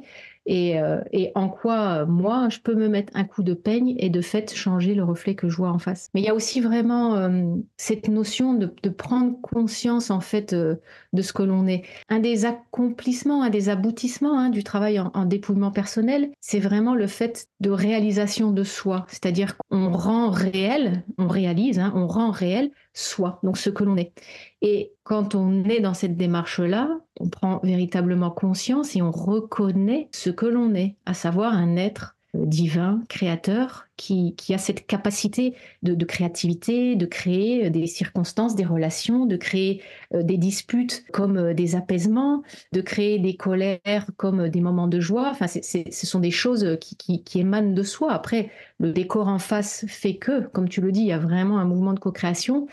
Euh, 0.49 1.01
et, 1.11 1.31
en 1.35 1.49
quoi, 1.49 2.05
moi, 2.05 2.49
je 2.49 2.59
peux 2.59 2.73
me 2.73 2.87
mettre 2.87 3.11
un 3.15 3.23
coup 3.23 3.43
de 3.43 3.53
peigne 3.53 3.95
et 3.99 4.09
de 4.09 4.21
fait 4.21 4.53
changer 4.53 4.95
le 4.95 5.03
reflet 5.03 5.35
que 5.35 5.49
je 5.49 5.57
vois 5.57 5.69
en 5.69 5.79
face. 5.79 6.09
Mais 6.13 6.21
il 6.21 6.25
y 6.25 6.29
a 6.29 6.35
aussi 6.35 6.61
vraiment 6.61 7.15
euh, 7.15 7.55
cette 7.77 8.07
notion 8.07 8.53
de, 8.53 8.67
prendre 8.89 9.39
conscience, 9.41 10.09
en 10.09 10.19
fait, 10.19 10.53
euh, 10.53 10.75
de 11.13 11.21
ce 11.21 11.33
que 11.33 11.43
l'on 11.43 11.67
est. 11.67 11.83
Un 12.09 12.19
des 12.19 12.45
accomplissements, 12.45 13.43
un 13.43 13.49
des 13.49 13.69
aboutissements 13.69 14.37
hein, 14.37 14.49
du 14.49 14.63
travail 14.63 14.99
en, 14.99 15.25
dépouillement 15.25 15.71
personnel, 15.71 16.31
c'est 16.39 16.59
vraiment 16.59 16.95
le 16.95 17.07
fait 17.07 17.47
de 17.59 17.69
réalisation 17.69 18.51
de 18.51 18.63
soi. 18.63 19.05
C'est-à-dire 19.09 19.55
qu'on 19.57 19.91
rend 19.91 20.31
réel, 20.31 21.03
on 21.17 21.27
réalise, 21.27 21.79
hein, 21.79 21.93
on 21.95 22.07
rend 22.07 22.31
réel 22.31 22.71
soi, 22.93 23.39
donc 23.43 23.57
ce 23.57 23.69
que 23.69 23.83
l'on 23.83 23.97
est. 23.97 24.13
Et 24.61 24.93
quand 25.03 25.35
on 25.35 25.63
est 25.65 25.79
dans 25.79 25.93
cette 25.93 26.17
démarche-là, 26.17 26.99
on 27.19 27.29
prend 27.29 27.59
véritablement 27.63 28.31
conscience 28.31 28.95
et 28.95 29.01
on 29.01 29.11
reconnaît 29.11 30.09
ce 30.13 30.29
que 30.29 30.45
l'on 30.45 30.73
est, 30.75 30.97
à 31.05 31.13
savoir 31.13 31.53
un 31.53 31.75
être 31.75 32.17
divin, 32.33 33.01
créateur, 33.09 33.87
qui, 33.97 34.33
a 34.53 34.57
cette 34.57 34.87
capacité 34.87 35.55
de, 35.83 36.05
créativité, 36.05 36.95
de 36.95 37.05
créer 37.05 37.65
euh, 37.65 37.69
des 37.69 37.85
circonstances, 37.87 38.55
des 38.55 38.65
relations, 38.65 39.25
de 39.25 39.35
créer 39.35 39.81
euh, 40.13 40.23
des 40.23 40.37
disputes 40.37 41.03
comme 41.11 41.53
des 41.53 41.75
apaisements, 41.75 42.43
de 42.71 42.81
créer 42.81 43.19
des 43.19 43.35
colères 43.35 44.05
comme 44.15 44.47
des 44.49 44.61
moments 44.61 44.87
de 44.87 44.99
joie. 44.99 45.29
Enfin, 45.31 45.47
ce 45.47 46.05
sont 46.05 46.19
des 46.19 46.31
choses 46.31 46.77
qui, 46.79 47.23
qui, 47.23 47.39
émanent 47.39 47.73
de 47.73 47.83
soi. 47.83 48.13
Après, 48.13 48.51
le 48.79 48.93
décor 48.93 49.27
en 49.27 49.39
face 49.39 49.85
fait 49.87 50.15
que, 50.15 50.47
comme 50.47 50.69
tu 50.69 50.81
le 50.81 50.91
dis, 50.91 51.01
il 51.01 51.07
y 51.07 51.11
a 51.11 51.19
vraiment 51.19 51.59
un 51.59 51.65
mouvement 51.65 51.93
de 51.93 51.99
co-création 51.99 52.67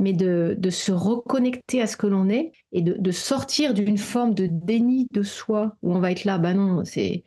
mais 0.00 0.14
de, 0.14 0.70
se 0.70 0.90
reconnecter 0.90 1.82
à 1.82 1.86
ce 1.86 1.96
que 1.96 2.06
l'on 2.06 2.28
est 2.28 2.52
et 2.72 2.82
de, 2.82 3.10
sortir 3.12 3.74
d'une 3.74 3.98
forme 3.98 4.34
de 4.34 4.48
déni 4.50 5.06
de 5.12 5.22
soi 5.22 5.76
où 5.82 5.94
on 5.94 6.00
va 6.00 6.10
être 6.10 6.24
là, 6.24 6.38
bah 6.38 6.54
non, 6.54 6.84
c'est 6.84 7.22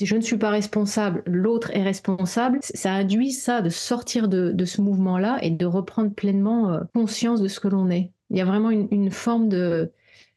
je 0.00 0.16
ne 0.16 0.20
suis 0.20 0.36
pas 0.36 0.50
responsable, 0.50 1.22
l'autre 1.26 1.70
est 1.72 1.82
responsable, 1.82 2.58
ça 2.62 2.92
induit 2.92 3.32
ça 3.32 3.62
de 3.62 3.68
sortir 3.68 4.28
de, 4.28 4.64
ce 4.64 4.80
mouvement-là 4.80 5.38
et 5.42 5.50
de 5.50 5.66
reprendre 5.66 6.12
pleinement 6.12 6.70
euh, 6.70 6.80
conscience 6.94 7.40
de 7.40 7.48
ce 7.48 7.60
que 7.60 7.68
l'on 7.68 7.90
est. 7.90 8.12
Il 8.30 8.38
y 8.38 8.40
a 8.40 8.44
vraiment 8.44 8.70
une 8.70 9.10
forme 9.10 9.48
de, 9.48 9.92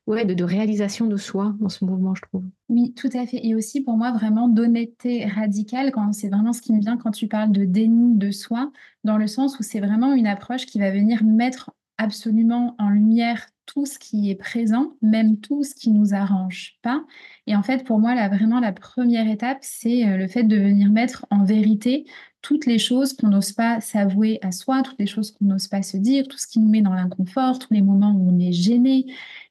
ouais, 0.07 0.25
de, 0.25 0.43
réalisation 0.43 1.05
de 1.05 1.17
soi 1.17 1.53
dans 1.59 1.69
ce 1.69 1.85
mouvement, 1.85 2.15
je 2.15 2.21
trouve. 2.21 2.43
Oui, 2.69 2.93
tout 2.93 3.09
à 3.13 3.25
fait. 3.27 3.45
Et 3.45 3.53
aussi 3.53 3.81
pour 3.81 3.97
moi, 3.97 4.11
vraiment 4.11 4.47
d'honnêteté 4.47 5.25
radicale, 5.25 5.91
quand 5.91 6.13
c'est 6.13 6.29
vraiment 6.29 6.53
ce 6.53 6.61
qui 6.61 6.73
me 6.73 6.79
vient 6.79 6.97
quand 6.97 7.11
tu 7.11 7.27
parles 7.27 7.51
de 7.51 7.65
déni 7.65 8.17
de 8.17 8.31
soi, 8.31 8.71
dans 9.03 9.17
le 9.17 9.27
sens 9.27 9.59
où 9.59 9.63
c'est 9.63 9.79
vraiment 9.79 10.13
une 10.13 10.27
approche 10.27 10.65
qui 10.65 10.79
va 10.79 10.89
venir 10.89 11.23
mettre 11.23 11.71
absolument 11.97 12.75
en 12.79 12.89
lumière 12.89 13.45
tout 13.67 13.85
ce 13.85 13.99
qui 13.99 14.31
est 14.31 14.35
présent, 14.35 14.95
même 15.03 15.37
tout 15.39 15.63
ce 15.63 15.75
qui 15.75 15.91
nous 15.91 16.15
arrange 16.15 16.77
pas. 16.81 17.03
Et 17.45 17.55
en 17.55 17.61
fait, 17.61 17.83
pour 17.83 17.99
moi, 17.99 18.15
là, 18.15 18.27
vraiment, 18.29 18.59
la 18.59 18.71
première 18.71 19.29
étape, 19.29 19.59
c'est 19.61 20.07
euh, 20.07 20.17
le 20.17 20.27
fait 20.27 20.43
de 20.43 20.55
venir 20.57 20.89
mettre 20.89 21.27
en 21.29 21.43
vérité 21.43 22.05
toutes 22.41 22.65
les 22.65 22.79
choses 22.79 23.13
qu'on 23.13 23.27
n'ose 23.27 23.51
pas 23.51 23.81
s'avouer 23.81 24.39
à 24.41 24.51
soi, 24.51 24.81
toutes 24.81 24.99
les 24.99 25.05
choses 25.05 25.31
qu'on 25.31 25.45
n'ose 25.45 25.67
pas 25.67 25.83
se 25.83 25.97
dire, 25.97 26.27
tout 26.27 26.37
ce 26.37 26.47
qui 26.47 26.59
nous 26.59 26.69
met 26.69 26.81
dans 26.81 26.93
l'inconfort, 26.93 27.59
tous 27.59 27.73
les 27.73 27.81
moments 27.81 28.11
où 28.11 28.29
on 28.31 28.39
est 28.39 28.53
gêné, 28.53 29.05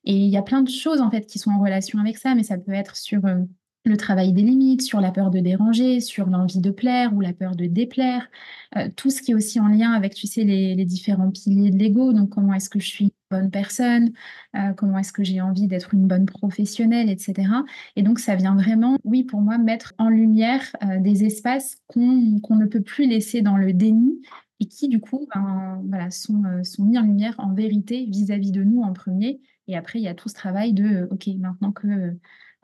et 0.04 0.14
il 0.14 0.28
y 0.30 0.36
a 0.36 0.42
plein 0.42 0.62
de 0.62 0.70
choses 0.70 1.00
en 1.00 1.10
fait 1.10 1.26
qui 1.26 1.38
sont 1.38 1.50
en 1.50 1.60
relation 1.60 1.98
avec 1.98 2.16
ça, 2.16 2.34
mais 2.34 2.42
ça 2.42 2.56
peut 2.56 2.72
être 2.72 2.96
sur 2.96 3.24
euh, 3.26 3.42
le 3.86 3.96
travail 3.96 4.32
des 4.32 4.42
limites, 4.42 4.82
sur 4.82 5.00
la 5.00 5.12
peur 5.12 5.30
de 5.30 5.38
déranger, 5.38 6.00
sur 6.00 6.26
l'envie 6.26 6.60
de 6.60 6.70
plaire 6.70 7.14
ou 7.14 7.20
la 7.20 7.32
peur 7.32 7.56
de 7.56 7.66
déplaire, 7.66 8.28
euh, 8.76 8.88
tout 8.96 9.10
ce 9.10 9.22
qui 9.22 9.30
est 9.30 9.34
aussi 9.34 9.60
en 9.60 9.68
lien 9.68 9.92
avec, 9.92 10.14
tu 10.14 10.26
sais, 10.26 10.44
les, 10.44 10.84
différents 10.84 11.30
piliers 11.30 11.70
de 11.70 11.78
l'ego. 11.78 12.12
Donc, 12.12 12.30
comment 12.30 12.52
est-ce 12.54 12.68
que 12.68 12.80
je 12.80 12.86
suis 12.86 13.04
une 13.04 13.10
bonne 13.30 13.50
personne, 13.50 14.12
euh, 14.56 14.72
comment 14.74 14.98
est-ce 14.98 15.12
que 15.12 15.24
j'ai 15.24 15.40
envie 15.40 15.66
d'être 15.68 15.94
une 15.94 16.06
bonne 16.06 16.26
professionnelle, 16.26 17.08
etc. 17.10 17.48
Et 17.96 18.02
donc, 18.02 18.18
ça 18.18 18.34
vient 18.34 18.54
vraiment, 18.54 18.98
oui, 19.04 19.24
pour 19.24 19.40
moi, 19.40 19.58
mettre 19.58 19.94
en 19.98 20.08
lumière 20.08 20.62
des 21.00 21.24
espaces 21.24 21.76
qu'on 21.86 22.00
ne 22.02 22.66
peut 22.66 22.82
plus 22.82 23.08
laisser 23.08 23.42
dans 23.42 23.56
le 23.56 23.72
déni 23.72 24.20
et 24.60 24.66
qui, 24.66 24.88
du 24.88 25.00
coup, 25.00 25.28
ben, 25.34 25.82
voilà, 25.88 26.10
sont, 26.10 26.42
sont 26.62 26.84
mis 26.84 26.98
en 26.98 27.02
lumière 27.02 27.34
en 27.38 27.52
vérité 27.52 28.06
vis-à-vis 28.06 28.50
-vis 28.50 28.54
de 28.54 28.62
nous 28.64 28.82
en 28.82 28.92
premier 28.92 29.40
et 29.68 29.76
après, 29.76 29.98
il 29.98 30.02
y 30.02 30.08
a 30.08 30.14
tout 30.14 30.28
ce 30.28 30.34
travail 30.34 30.72
de, 30.72 30.84
euh, 30.84 31.08
OK, 31.10 31.26
maintenant 31.38 31.72
que 31.72 32.16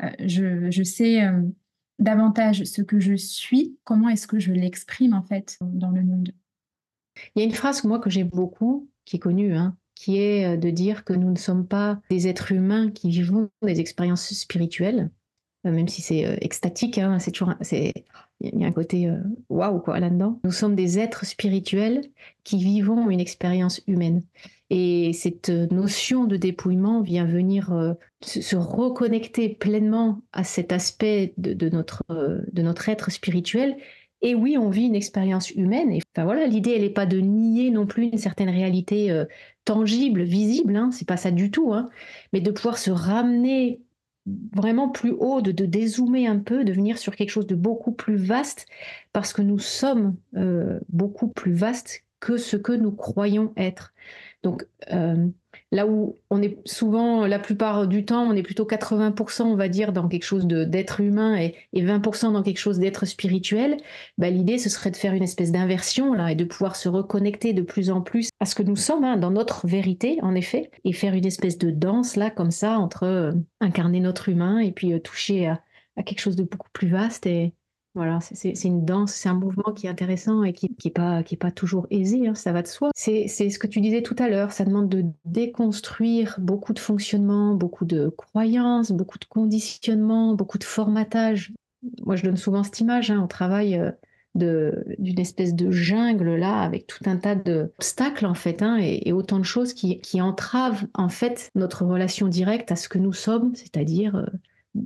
euh, 0.02 0.70
je, 0.70 0.82
sais 0.82 1.24
euh, 1.24 1.42
davantage 1.98 2.64
ce 2.64 2.82
que 2.82 3.00
je 3.00 3.14
suis, 3.14 3.76
comment 3.84 4.08
est-ce 4.08 4.26
que 4.26 4.38
je 4.38 4.52
l'exprime 4.52 5.14
en 5.14 5.22
fait 5.22 5.58
dans 5.60 5.90
le 5.90 6.02
monde 6.02 6.32
Il 7.34 7.40
y 7.40 7.42
a 7.42 7.44
une 7.44 7.54
phrase, 7.54 7.84
moi, 7.84 7.98
que 7.98 8.10
j'aime 8.10 8.28
beaucoup, 8.28 8.88
qui 9.04 9.16
est 9.16 9.20
connue, 9.20 9.54
hein, 9.54 9.76
qui 9.94 10.18
est 10.18 10.56
de 10.56 10.70
dire 10.70 11.04
que 11.04 11.12
nous 11.12 11.30
ne 11.30 11.38
sommes 11.38 11.66
pas 11.66 12.00
des 12.10 12.28
êtres 12.28 12.52
humains 12.52 12.90
qui 12.90 13.10
vivons 13.10 13.50
des 13.62 13.80
expériences 13.80 14.32
spirituelles, 14.32 15.10
même 15.64 15.88
si 15.88 16.02
c'est 16.02 16.38
extatique, 16.40 16.98
hein, 16.98 17.20
c'est 17.20 17.30
toujours, 17.30 17.54
il 17.70 17.92
y 18.40 18.64
a 18.64 18.66
un 18.66 18.72
côté 18.72 19.08
waouh 19.48 19.78
quoi 19.78 20.00
là-dedans. 20.00 20.40
Nous 20.42 20.50
sommes 20.50 20.74
des 20.74 20.98
êtres 20.98 21.24
spirituels 21.24 22.02
qui 22.42 22.58
vivons 22.58 23.10
une 23.10 23.20
expérience 23.20 23.80
humaine. 23.86 24.22
Et 24.74 25.12
cette 25.12 25.50
notion 25.50 26.24
de 26.24 26.38
dépouillement 26.38 27.02
vient 27.02 27.26
venir 27.26 27.74
euh, 27.74 27.92
se, 28.22 28.56
reconnecter 28.56 29.50
pleinement 29.50 30.22
à 30.32 30.44
cet 30.44 30.72
aspect 30.72 31.34
de, 31.36 31.68
notre, 31.68 32.02
euh, 32.08 32.40
de 32.54 32.62
notre 32.62 32.88
être 32.88 33.10
spirituel 33.10 33.76
Et 34.22 34.34
oui, 34.34 34.56
on 34.56 34.70
vit 34.70 34.86
une 34.86 34.94
expérience 34.94 35.50
humaine. 35.50 35.92
Et 35.92 36.00
enfin 36.16 36.24
voilà, 36.24 36.46
l'idée, 36.46 36.70
elle 36.70 36.80
n'est 36.80 36.88
pas 36.88 37.04
de 37.04 37.18
nier 37.18 37.70
non 37.70 37.84
plus 37.86 38.04
une 38.04 38.16
certaine 38.16 38.48
réalité 38.48 39.10
euh, 39.10 39.26
tangible, 39.66 40.22
visible. 40.22 40.74
Hein, 40.74 40.88
c'est 40.90 41.06
pas 41.06 41.18
ça 41.18 41.30
du 41.30 41.50
tout. 41.50 41.74
Hein, 41.74 41.90
mais 42.32 42.40
de 42.40 42.50
pouvoir 42.50 42.78
se 42.78 42.90
ramener 42.90 43.82
vraiment 44.54 44.88
plus 44.88 45.10
haut, 45.10 45.42
de, 45.42 45.52
dézoomer 45.52 46.26
un 46.26 46.38
peu, 46.38 46.64
de 46.64 46.72
venir 46.72 46.96
sur 46.96 47.14
quelque 47.14 47.28
chose 47.28 47.46
de 47.46 47.56
beaucoup 47.56 47.92
plus 47.92 48.16
vaste, 48.16 48.64
parce 49.12 49.34
que 49.34 49.42
nous 49.42 49.58
sommes 49.58 50.16
euh, 50.34 50.80
beaucoup 50.88 51.28
plus 51.28 51.52
vastes 51.52 52.04
que 52.20 52.38
ce 52.38 52.56
que 52.56 52.72
nous 52.72 52.92
croyons 52.92 53.52
être. 53.58 53.92
Donc, 54.42 54.66
euh, 54.92 55.28
là 55.70 55.86
où 55.86 56.18
on 56.30 56.42
est 56.42 56.58
souvent, 56.66 57.26
la 57.26 57.38
plupart 57.38 57.86
du 57.86 58.04
temps, 58.04 58.22
on 58.24 58.34
est 58.34 58.42
plutôt 58.42 58.64
80%, 58.64 59.42
on 59.44 59.54
va 59.54 59.68
dire, 59.68 59.92
dans 59.92 60.08
quelque 60.08 60.24
chose 60.24 60.46
d'être 60.46 61.00
humain 61.00 61.36
et, 61.36 61.54
20% 61.74 62.32
dans 62.32 62.42
quelque 62.42 62.58
chose 62.58 62.78
d'être 62.78 63.06
spirituel, 63.06 63.76
bah, 64.18 64.30
l'idée, 64.30 64.58
ce 64.58 64.68
serait 64.68 64.90
de 64.90 64.96
faire 64.96 65.14
une 65.14 65.22
espèce 65.22 65.52
d'inversion, 65.52 66.12
là, 66.12 66.32
et 66.32 66.34
de 66.34 66.44
pouvoir 66.44 66.76
se 66.76 66.88
reconnecter 66.88 67.52
de 67.52 67.62
plus 67.62 67.90
en 67.90 68.00
plus 68.00 68.30
à 68.40 68.46
ce 68.46 68.54
que 68.54 68.62
nous 68.62 68.76
sommes, 68.76 69.04
hein, 69.04 69.16
dans 69.16 69.30
notre 69.30 69.66
vérité, 69.66 70.18
en 70.22 70.34
effet, 70.34 70.70
et 70.84 70.92
faire 70.92 71.14
une 71.14 71.26
espèce 71.26 71.58
de 71.58 71.70
danse, 71.70 72.16
là, 72.16 72.30
comme 72.30 72.50
ça, 72.50 72.78
entre 72.78 73.04
euh, 73.04 73.32
incarner 73.60 74.00
notre 74.00 74.28
humain 74.28 74.58
et 74.58 74.72
puis 74.72 74.92
euh, 74.92 74.98
toucher 74.98 75.46
à, 75.46 75.62
à, 75.96 76.02
quelque 76.02 76.20
chose 76.20 76.36
de 76.36 76.44
beaucoup 76.44 76.70
plus 76.72 76.88
vaste 76.88 77.26
et, 77.26 77.54
voilà, 77.94 78.20
c'est 78.20 78.64
une 78.64 78.86
danse, 78.86 79.12
c'est 79.12 79.28
un 79.28 79.34
mouvement 79.34 79.72
qui 79.74 79.86
est 79.86 79.90
intéressant 79.90 80.44
et 80.44 80.54
qui 80.54 80.74
n'est 80.84 80.90
pas, 81.36 81.50
toujours 81.50 81.86
aisé, 81.90 82.26
hein, 82.26 82.34
ça 82.34 82.52
va 82.52 82.62
de 82.62 82.66
soi. 82.66 82.90
C'est 82.94 83.28
ce 83.28 83.58
que 83.58 83.66
tu 83.66 83.82
disais 83.82 84.02
tout 84.02 84.16
à 84.18 84.30
l'heure, 84.30 84.52
ça 84.52 84.64
demande 84.64 84.88
de 84.88 85.04
déconstruire 85.26 86.36
beaucoup 86.40 86.72
de 86.72 86.78
fonctionnements, 86.78 87.54
beaucoup 87.54 87.84
de 87.84 88.08
croyances, 88.08 88.92
beaucoup 88.92 89.18
de 89.18 89.26
conditionnements, 89.26 90.34
beaucoup 90.34 90.58
de 90.58 90.64
formatage. 90.64 91.52
Moi, 92.06 92.16
je 92.16 92.22
donne 92.22 92.38
souvent 92.38 92.62
cette 92.62 92.80
image, 92.80 93.10
hein, 93.10 93.20
on 93.22 93.26
travaille 93.26 93.78
euh, 93.78 93.92
d'une 94.98 95.20
espèce 95.20 95.54
de 95.54 95.70
jungle 95.70 96.36
là, 96.36 96.62
avec 96.62 96.86
tout 96.86 97.04
un 97.04 97.16
tas 97.16 97.34
d'obstacles 97.34 98.24
en 98.24 98.34
fait, 98.34 98.62
hein, 98.62 98.78
et, 98.80 99.12
autant 99.12 99.38
de 99.38 99.44
choses 99.44 99.74
qui, 99.74 100.00
qui, 100.00 100.22
entravent 100.22 100.86
en 100.94 101.10
fait 101.10 101.50
notre 101.54 101.84
relation 101.84 102.28
directe 102.28 102.72
à 102.72 102.76
ce 102.76 102.88
que 102.88 102.98
nous 102.98 103.12
sommes, 103.12 103.54
c'est-à-dire 103.54 104.16
euh, 104.16 104.24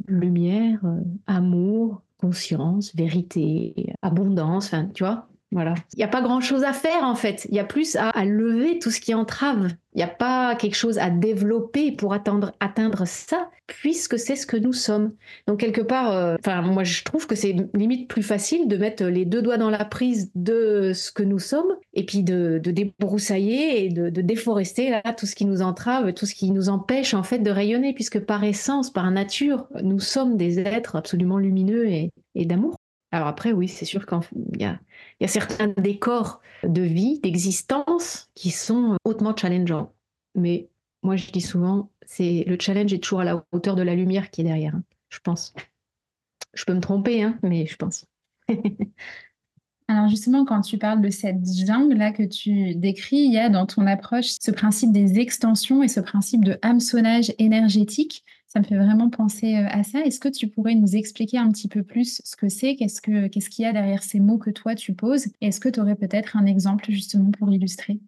lumière, 0.09 0.81
euh, 0.85 1.01
amour, 1.29 2.03
conscience, 2.19 2.95
vérité, 2.95 3.75
abondance, 4.03 4.67
enfin, 4.69 4.89
tu 4.89 5.05
vois, 5.05 5.29
voilà. 5.53 5.75
Il 5.95 5.99
n'y 5.99 6.05
a 6.05 6.09
pas 6.09 6.23
grand-chose 6.23 6.65
à 6.65 6.73
faire 6.73 7.05
en 7.05 7.15
fait. 7.15 7.47
Il 7.51 7.55
y 7.55 7.61
a 7.61 7.65
plus 7.65 7.97
à, 7.97 8.25
lever 8.25 8.79
tout 8.81 8.91
ce 8.91 9.01
qui 9.01 9.15
entrave. 9.15 9.69
Il 9.95 9.99
n'y 9.99 10.03
a 10.03 10.09
pas 10.09 10.57
quelque 10.57 10.75
chose 10.75 10.99
à 10.99 11.09
développer 11.09 11.93
pour 11.93 12.13
atteindre, 12.13 12.53
atteindre 12.59 13.07
ça, 13.07 13.49
puisque 13.69 14.19
c'est 14.19 14.35
ce 14.35 14.47
que 14.47 14.57
nous 14.57 14.73
sommes. 14.73 15.13
Donc 15.47 15.61
quelque 15.61 15.81
part, 15.81 16.13
euh, 16.13 16.37
moi 16.63 16.83
je 16.83 17.05
trouve 17.05 17.29
que 17.29 17.37
c'est 17.37 17.55
limite 17.75 18.09
plus 18.09 18.25
facile 18.25 18.67
de 18.67 18.77
mettre 18.77 19.05
les 19.05 19.25
deux 19.25 19.41
doigts 19.41 19.57
dans 19.57 19.71
la 19.71 19.85
prise 19.85 20.33
de 20.35 20.93
ce 20.93 21.13
que 21.13 21.23
nous 21.23 21.39
sommes, 21.39 21.77
et 21.95 22.05
puis 22.05 22.23
de, 22.23 22.59
débroussailler 22.59 23.85
et 23.85 23.89
de, 23.89 24.11
déforester 24.21 24.91
là 24.91 25.15
tout 25.17 25.27
ce 25.27 25.37
qui 25.37 25.47
nous 25.47 25.63
entrave, 25.63 26.13
tout 26.13 26.27
ce 26.27 26.35
qui 26.35 26.51
nous 26.51 26.69
empêche 26.69 27.15
en 27.15 27.23
fait 27.23 27.39
de 27.39 27.51
rayonner, 27.51 27.95
puisque 27.95 28.19
par 28.19 28.43
essence, 28.43 28.91
par 28.91 29.11
nature, 29.13 29.69
nous 29.83 30.01
sommes 30.01 30.37
des 30.37 30.59
êtres 30.59 30.97
absolument 30.97 31.39
lumineux 31.39 31.87
et 31.89 32.11
d'amour. 32.35 32.77
Alors 33.13 33.29
après, 33.29 33.53
oui, 33.53 33.69
c'est 33.69 33.85
sûr 33.85 34.05
qu'il 34.05 34.21
y 34.59 34.65
a, 34.65 34.79
y 35.21 35.25
a 35.25 35.29
certains 35.29 35.69
décors 35.69 36.41
de 36.63 36.83
vie, 36.83 37.21
d'existence 37.21 38.31
qui 38.35 38.51
sont 38.51 38.97
hautement 39.05 39.35
challengeants. 39.37 39.93
Mais 40.35 40.69
moi, 41.03 41.17
je 41.17 41.31
dis 41.31 41.41
souvent, 41.41 41.91
c'est 42.05 42.45
le 42.47 42.57
challenge 42.59 42.93
est 42.93 43.03
toujours 43.03 43.21
à 43.21 43.25
la 43.25 43.47
hauteur 43.53 43.77
de 43.77 43.83
la 43.83 43.95
lumière 43.95 44.31
qui 44.31 44.43
est 44.43 44.45
derrière, 44.45 44.75
hein, 44.75 44.83
je 45.09 45.19
pense. 45.21 45.55
Je 46.55 46.65
peux 46.65 46.75
me 46.75 46.81
tromper, 46.81 47.23
hein, 47.23 47.39
mais 47.43 47.67
je 47.67 47.77
pense. 47.77 48.07
Alors 49.89 50.09
justement, 50.09 50.45
quand 50.45 50.63
tu 50.63 50.79
parles 50.79 51.01
de 51.01 51.11
cette 51.11 51.47
jungle-là 51.47 52.11
que 52.11 52.25
tu 52.25 52.75
décris, 52.75 53.19
il 53.19 53.33
y 53.33 53.39
a 53.39 53.49
dans 53.49 53.67
ton 53.67 53.87
approche 53.87 54.35
ce 54.41 54.51
principe 54.51 54.91
des 54.91 55.21
extensions 55.21 55.83
et 55.83 55.89
ce 55.89 56.01
principe 56.01 56.45
de 56.45 56.59
hameçonnage 56.63 57.33
énergétique. 57.39 58.25
Ça 58.49 58.61
me 58.61 58.65
fait 58.65 58.77
vraiment 58.77 59.11
penser 59.11 59.57
euh, 59.57 59.67
à 59.69 59.83
ça. 59.83 60.01
Est-ce 60.01 60.21
que 60.21 60.29
tu 60.29 60.47
pourrais 60.47 60.75
nous 60.75 60.95
expliquer 60.95 61.39
un 61.39 61.51
petit 61.51 61.69
peu 61.69 61.83
plus 61.83 62.21
ce 62.25 62.37
que 62.37 62.49
c'est? 62.49 62.77
Qu'est-ce 62.77 63.01
qu'il 63.01 63.63
y 63.65 63.67
a 63.67 63.73
derrière 63.73 64.03
ces 64.03 64.21
mots 64.21 64.39
que 64.39 64.51
toi 64.51 64.75
tu 64.75 64.95
poses? 64.95 65.27
Est-ce 65.41 65.59
que 65.59 65.69
tu 65.69 65.81
aurais 65.81 65.97
peut-être 65.97 66.37
un 66.37 66.47
exemple 66.47 66.87
justement 66.91 67.33
pour 67.33 67.49
l'illustrer 67.49 67.99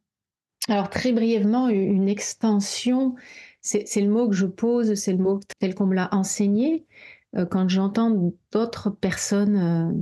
Alors 0.69 0.91
très 0.91 1.13
brièvement, 1.13 1.69
une 1.69 2.09
extension, 2.09 3.17
c'est 3.61 4.01
le 4.01 4.09
mot 4.09 4.29
que 4.29 4.37
je 4.37 4.47
pose, 4.47 4.95
c'est 4.95 5.13
le 5.13 5.19
mot 5.19 5.41
tel 5.59 5.75
qu'on 5.75 5.87
me 5.87 5.95
l'a 5.95 6.09
enseigné. 6.15 6.87
Euh, 7.37 7.45
quand 7.45 7.69
j'entends 7.69 8.33
d'autres 8.53 8.91
personnes 8.91 9.57
euh, 9.57 9.93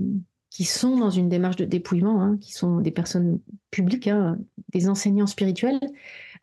qui 0.51 0.65
sont 0.65 0.99
dans 0.99 1.11
une 1.11 1.31
démarche 1.31 1.57
de 1.57 1.65
dépouillement, 1.65 2.23
hein, 2.23 2.37
qui 2.43 2.53
sont 2.53 2.81
des 2.81 2.91
personnes 2.91 3.41
publiques, 3.71 4.07
hein, 4.07 4.39
des 4.69 4.89
enseignants 4.91 5.27
spirituels, 5.27 5.81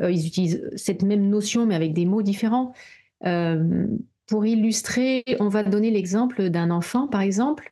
ils 0.01 0.25
utilisent 0.25 0.67
cette 0.75 1.03
même 1.03 1.29
notion 1.29 1.67
mais 1.67 1.75
avec 1.75 1.93
des 1.93 2.06
mots 2.06 2.23
différents. 2.23 2.73
Euh, 3.25 3.88
pour 4.27 4.45
illustrer, 4.45 5.23
on 5.39 5.49
va 5.49 5.63
donner 5.63 5.91
l'exemple 5.91 6.49
d'un 6.49 6.71
enfant, 6.71 7.07
par 7.07 7.21
exemple, 7.21 7.71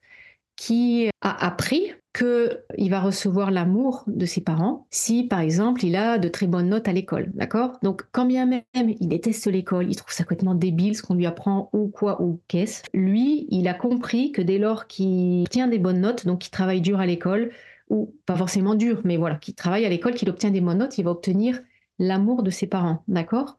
qui 0.56 1.10
a 1.22 1.46
appris 1.46 1.94
qu'il 2.14 2.90
va 2.90 3.00
recevoir 3.00 3.52
l'amour 3.52 4.04
de 4.08 4.26
ses 4.26 4.42
parents 4.42 4.86
si, 4.90 5.24
par 5.24 5.40
exemple, 5.40 5.86
il 5.86 5.96
a 5.96 6.18
de 6.18 6.28
très 6.28 6.46
bonnes 6.46 6.70
notes 6.70 6.88
à 6.88 6.94
l'école. 6.94 7.32
D'accord? 7.34 7.80
Donc, 7.84 8.04
quand 8.12 8.26
bien 8.26 8.46
même 8.46 8.64
il 8.76 9.08
déteste 9.08 9.48
l'école, 9.48 9.90
il 9.90 9.96
trouve 9.96 10.12
ça 10.12 10.24
complètement 10.24 10.56
débile 10.56 10.96
ce 10.96 11.02
qu'on 11.02 11.16
lui 11.16 11.26
apprend 11.26 11.70
ou 11.74 11.88
quoi 11.88 12.22
ou 12.22 12.42
qu'est-ce, 12.48 12.84
lui, 12.94 13.48
il 13.50 13.68
a 13.68 13.74
compris 13.74 14.32
que 14.32 14.42
dès 14.42 14.58
lors 14.58 14.88
qu'il 14.88 15.42
obtient 15.42 15.68
des 15.68 15.80
bonnes 15.80 16.02
notes, 16.02 16.26
donc 16.26 16.40
qu'il 16.40 16.52
travaille 16.52 16.82
dur 16.82 17.00
à 17.00 17.06
l'école, 17.06 17.52
ou 17.90 18.14
pas 18.26 18.36
forcément 18.36 18.76
dur, 18.76 19.02
mais 19.04 19.18
voilà, 19.18 19.36
qu'il 19.36 19.56
travaille 19.56 19.86
à 19.86 19.90
l'école, 19.90 20.14
qu'il 20.14 20.30
obtient 20.30 20.52
des 20.52 20.62
bonnes 20.62 20.80
notes, 20.80 20.98
il 20.98 21.06
va 21.06 21.12
obtenir 21.12 21.60
l'amour 21.98 22.44
de 22.44 22.50
ses 22.50 22.68
parents. 22.68 23.04
D'accord? 23.08 23.58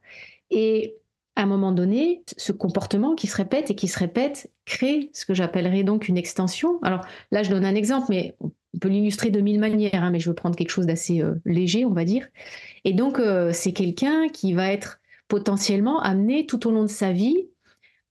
Et 0.51 0.97
à 1.35 1.43
un 1.43 1.47
moment 1.47 1.73
donné, 1.73 2.23
ce 2.37 2.53
comportement 2.53 3.15
qui 3.15 3.27
se 3.27 3.37
répète 3.37 3.71
et 3.71 3.75
qui 3.75 3.89
se 3.89 3.99
répète 3.99 4.51
crée 4.67 5.11
ce 5.15 5.25
que 5.25 5.33
j'appellerais 5.35 5.83
donc 5.83 6.09
une 6.09 6.19
extension. 6.19 6.79
Alors 6.83 7.01
là, 7.31 7.43
je 7.43 7.51
donne 7.51 7.65
un 7.65 7.75
exemple, 7.75 8.07
mais 8.11 8.37
on 8.41 8.79
peut 8.81 8.89
l'illustrer 8.89 9.31
de 9.31 9.41
mille 9.41 9.59
manières, 9.59 10.03
hein, 10.03 10.11
mais 10.11 10.21
je 10.21 10.29
veux 10.29 10.35
prendre 10.35 10.57
quelque 10.57 10.71
chose 10.71 10.87
d'assez 10.87 11.23
euh, 11.23 11.35
léger, 11.47 11.85
on 11.87 11.93
va 11.93 12.05
dire. 12.05 12.29
Et 12.85 12.93
donc, 12.93 13.19
euh, 13.19 13.51
c'est 13.53 13.73
quelqu'un 13.73 14.29
qui 14.29 14.53
va 14.53 14.71
être 14.73 15.01
potentiellement 15.29 16.01
amené 16.01 16.45
tout 16.47 16.67
au 16.67 16.71
long 16.71 16.83
de 16.83 16.89
sa 16.89 17.13
vie 17.13 17.49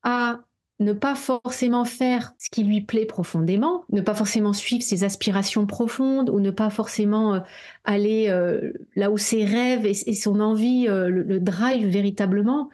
à 0.02 0.40
ne 0.80 0.94
pas 0.94 1.14
forcément 1.14 1.86
faire 1.86 2.34
ce 2.40 2.50
qui 2.50 2.64
lui 2.64 2.82
plaît 2.82 3.06
profondément, 3.06 3.86
ne 3.92 4.02
pas 4.02 4.16
forcément 4.16 4.52
suivre 4.52 4.82
ses 4.82 5.04
aspirations 5.04 5.68
profondes 5.68 6.32
ou 6.32 6.40
ne 6.40 6.50
pas 6.50 6.72
forcément 6.72 7.36
euh, 7.36 7.40
aller 7.84 8.34
là 8.96 9.12
où 9.12 9.20
ses 9.20 9.46
rêves 9.46 9.86
et, 9.86 9.94
son 9.94 10.40
envie 10.40 10.88
le, 10.88 11.40
drive 11.40 11.88
véritablement, 11.88 12.70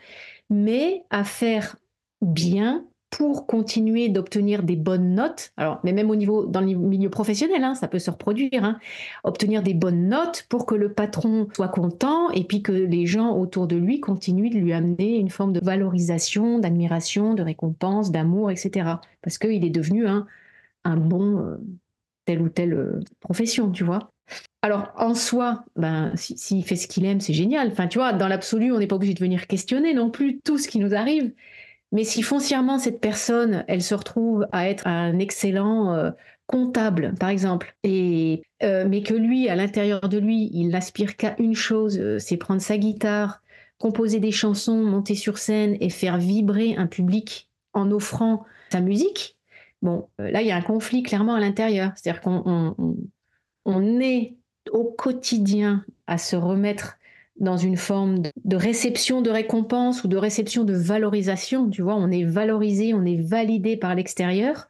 mais 0.50 1.04
à 1.10 1.24
faire 1.24 1.76
bien 2.22 2.86
pour 3.10 3.48
continuer 3.48 4.10
d'obtenir 4.10 4.64
des 4.64 4.76
bonnes 4.76 5.16
notes. 5.16 5.54
Mais 5.84 5.94
même 5.94 6.10
au 6.10 6.16
niveau 6.16 6.46
dans 6.46 6.62
le 6.62 6.68
milieu 6.68 7.10
professionnel, 7.10 7.64
hein, 7.64 7.74
ça 7.74 7.88
peut 7.88 8.00
se 8.00 8.12
reproduire. 8.12 8.64
Hein. 8.64 8.80
obtenir 9.24 9.64
des 9.64 9.74
bonnes 9.74 10.10
notes 10.10 10.46
pour 10.50 10.66
que 10.66 10.76
le 10.76 10.94
patron 10.94 11.48
soit 11.56 11.70
content 11.70 12.30
et 12.32 12.44
puis 12.44 12.62
que 12.62 12.72
les 12.72 13.06
gens 13.06 13.36
autour 13.38 13.68
de 13.68 13.76
lui 13.76 14.00
continuent 14.02 14.50
de 14.50 14.58
lui 14.58 14.74
amener 14.74 15.18
une 15.18 15.30
forme 15.30 15.54
de 15.54 15.62
valorisation, 15.64 16.60
d'admiration, 16.60 17.34
de 17.34 17.44
récompense, 17.44 18.12
d'amour, 18.12 18.52
etc. 18.52 18.96
Parce 19.22 19.38
qu'il 19.38 19.64
est 19.64 19.70
devenu 19.70 20.08
un, 20.08 20.28
un 20.84 20.98
bon 20.98 21.40
euh, 21.40 21.58
telle 22.26 22.42
ou 22.42 22.50
telle 22.50 22.74
euh, 22.74 23.00
profession, 23.20 23.72
tu 23.72 23.84
vois. 23.84 24.12
Alors, 24.62 24.92
en 24.98 25.14
soi, 25.14 25.64
ben, 25.76 26.12
s'il 26.16 26.64
fait 26.66 26.76
ce 26.76 26.88
qu'il 26.88 27.06
aime, 27.06 27.22
c'est 27.22 27.34
génial. 27.34 27.70
Enfin, 27.72 27.88
tu 27.88 28.00
vois, 28.00 28.14
dans 28.14 28.28
l'absolu, 28.28 28.72
on 28.72 28.80
n'est 28.80 28.88
pas 28.88 28.96
obligé 28.96 29.14
de 29.14 29.20
venir 29.20 29.48
questionner 29.48 29.94
non 29.94 30.10
plus 30.10 30.40
tout 30.42 30.58
ce 30.58 30.68
qui 30.68 30.80
nous 30.80 30.94
arrive. 30.96 31.32
Mais 31.92 32.04
si 32.04 32.22
foncièrement, 32.22 32.80
cette 32.80 33.00
personne, 33.00 33.64
elle 33.68 33.82
se 33.82 33.96
retrouve 33.96 34.48
à 34.52 34.70
être 34.70 34.88
un 34.88 35.20
excellent 35.20 35.94
euh, 35.94 36.12
comptable, 36.46 37.14
par 37.20 37.30
exemple, 37.30 37.76
et, 37.84 38.42
euh, 38.64 38.86
mais 38.88 39.04
que 39.04 39.14
lui, 39.14 39.48
à 39.48 39.56
l'intérieur 39.56 40.02
de 40.02 40.18
lui, 40.18 40.50
il 40.54 40.70
n'aspire 40.70 41.16
qu'à 41.16 41.36
une 41.40 41.56
chose, 41.56 41.98
euh, 41.98 42.20
c'est 42.20 42.38
prendre 42.38 42.62
sa 42.62 42.78
guitare, 42.78 43.42
composer 43.78 44.20
des 44.20 44.32
chansons, 44.32 44.84
monter 44.84 45.16
sur 45.16 45.38
scène 45.38 45.78
et 45.80 45.90
faire 45.90 46.18
vibrer 46.18 46.76
un 46.76 46.88
public 46.88 47.50
en 47.74 47.92
offrant 47.92 48.44
sa 48.72 48.82
musique, 48.82 49.38
bon, 49.82 50.10
là, 50.18 50.42
il 50.42 50.48
y 50.48 50.52
a 50.52 50.58
un 50.58 50.62
conflit 50.62 51.04
clairement 51.04 51.36
à 51.36 51.40
l'intérieur. 51.40 51.92
C'est-à-dire 51.96 52.22
qu'on 52.22 52.76
on 53.68 54.00
est 54.00 54.34
au 54.72 54.86
quotidien 54.86 55.86
à 56.08 56.18
se 56.18 56.36
remettre 56.36 56.98
dans 57.40 57.58
une 57.58 57.78
forme 57.78 58.24
de, 58.46 58.56
réception 58.56 59.22
de 59.22 59.30
récompense 59.30 60.04
ou 60.04 60.08
de 60.08 60.18
réception 60.18 60.64
de 60.64 60.74
valorisation. 60.74 61.70
Tu 61.70 61.84
vois, 61.84 61.96
on 61.96 62.10
est 62.10 62.24
valorisé, 62.24 62.94
on 62.96 63.06
est 63.06 63.22
validé 63.22 63.78
par 63.78 63.94
l'extérieur. 63.94 64.70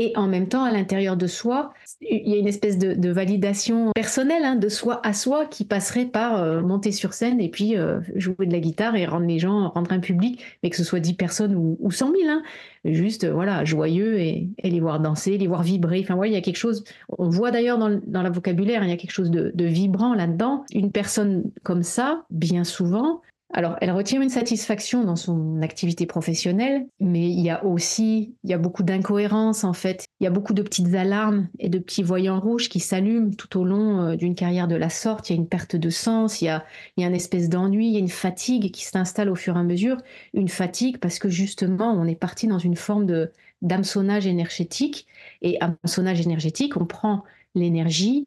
Et 0.00 0.12
en 0.16 0.28
même 0.28 0.48
temps, 0.48 0.62
à 0.62 0.70
l'intérieur 0.70 1.16
de 1.16 1.26
soi, 1.26 1.72
il 2.00 2.28
y 2.28 2.34
a 2.34 2.36
une 2.36 2.46
espèce 2.46 2.78
de, 2.78 3.10
validation 3.10 3.90
personnelle 3.96 4.44
hein, 4.44 4.54
de 4.54 4.68
soi 4.68 5.00
à 5.04 5.12
soi 5.12 5.46
qui 5.46 5.64
passerait 5.64 6.06
par 6.06 6.40
euh, 6.40 6.60
monter 6.60 6.92
sur 6.92 7.14
scène 7.14 7.40
et 7.40 7.48
puis 7.48 7.76
euh, 7.76 7.98
jouer 8.14 8.46
de 8.46 8.52
la 8.52 8.60
guitare 8.60 8.94
et 8.94 9.06
rendre 9.06 9.26
les 9.26 9.40
gens, 9.40 9.70
rendre 9.70 9.90
un 9.90 9.98
public, 9.98 10.44
mais 10.62 10.70
que 10.70 10.76
ce 10.76 10.84
soit 10.84 11.00
10 11.00 11.14
personnes 11.14 11.56
ou, 11.56 11.76
ou 11.80 11.90
100 11.90 12.12
000. 12.12 12.28
Hein, 12.28 12.42
juste, 12.84 13.26
voilà, 13.26 13.64
joyeux 13.64 14.20
et, 14.20 14.48
les 14.62 14.80
voir 14.80 15.00
danser, 15.00 15.36
les 15.36 15.48
voir 15.48 15.64
vibrer. 15.64 16.00
Enfin, 16.04 16.14
ouais, 16.14 16.30
il 16.30 16.34
y 16.34 16.36
a 16.36 16.42
quelque 16.42 16.56
chose, 16.56 16.84
on 17.18 17.28
voit 17.28 17.50
d'ailleurs 17.50 17.78
dans, 17.78 17.88
le 17.88 18.30
vocabulaire, 18.30 18.84
il 18.84 18.90
y 18.90 18.92
a 18.92 18.96
quelque 18.96 19.10
chose 19.10 19.32
de 19.32 19.64
vibrant 19.64 20.14
là-dedans. 20.14 20.64
Une 20.72 20.92
personne 20.92 21.50
comme 21.64 21.82
ça, 21.82 22.24
bien 22.30 22.62
souvent, 22.62 23.20
alors, 23.54 23.76
elle 23.80 23.90
retire 23.92 24.20
une 24.20 24.28
satisfaction 24.28 25.04
dans 25.04 25.16
son 25.16 25.62
activité 25.62 26.04
professionnelle, 26.04 26.86
mais 27.00 27.30
il 27.30 27.40
y 27.40 27.48
a 27.48 27.64
aussi, 27.64 28.34
il 28.44 28.50
y 28.50 28.52
a 28.52 28.58
beaucoup 28.58 28.82
d'incohérences 28.82 29.64
en 29.64 29.72
fait. 29.72 30.06
Il 30.20 30.24
y 30.24 30.26
a 30.26 30.30
beaucoup 30.30 30.52
de 30.52 30.60
petites 30.62 30.94
alarmes 30.94 31.48
et 31.58 31.70
de 31.70 31.78
petits 31.78 32.02
voyants 32.02 32.40
rouges 32.40 32.68
qui 32.68 32.78
s'allument 32.78 33.30
tout 33.30 33.58
au 33.58 33.64
long 33.64 34.02
euh, 34.02 34.16
d'une 34.16 34.34
carrière 34.34 34.68
de 34.68 34.76
la 34.76 34.90
sorte. 34.90 35.30
Il 35.30 35.32
y 35.32 35.36
a 35.36 35.40
une 35.40 35.48
perte 35.48 35.76
de 35.76 35.88
sens, 35.88 36.42
il 36.42 36.44
y 36.44 36.48
a, 36.48 36.66
il 36.96 37.00
y 37.00 37.04
a 37.04 37.08
une 37.08 37.14
espèce 37.14 37.48
d'ennui, 37.48 37.86
il 37.86 37.92
y 37.94 37.96
a 37.96 38.00
une 38.00 38.10
fatigue 38.10 38.70
qui 38.70 38.84
s'installe 38.84 39.30
au 39.30 39.34
fur 39.34 39.56
et 39.56 39.60
à 39.60 39.62
mesure. 39.62 39.96
Une 40.34 40.48
fatigue 40.48 40.98
parce 40.98 41.18
que 41.18 41.30
justement, 41.30 41.92
on 41.92 42.04
est 42.04 42.16
parti 42.16 42.48
dans 42.48 42.58
une 42.58 42.76
forme 42.76 43.06
de 43.06 43.32
d'hameçonnage 43.62 44.26
énergétique. 44.26 45.06
Et 45.42 45.58
hameçonnage 45.60 46.20
énergétique, 46.20 46.76
on 46.76 46.84
prend 46.86 47.24
l'énergie 47.54 48.26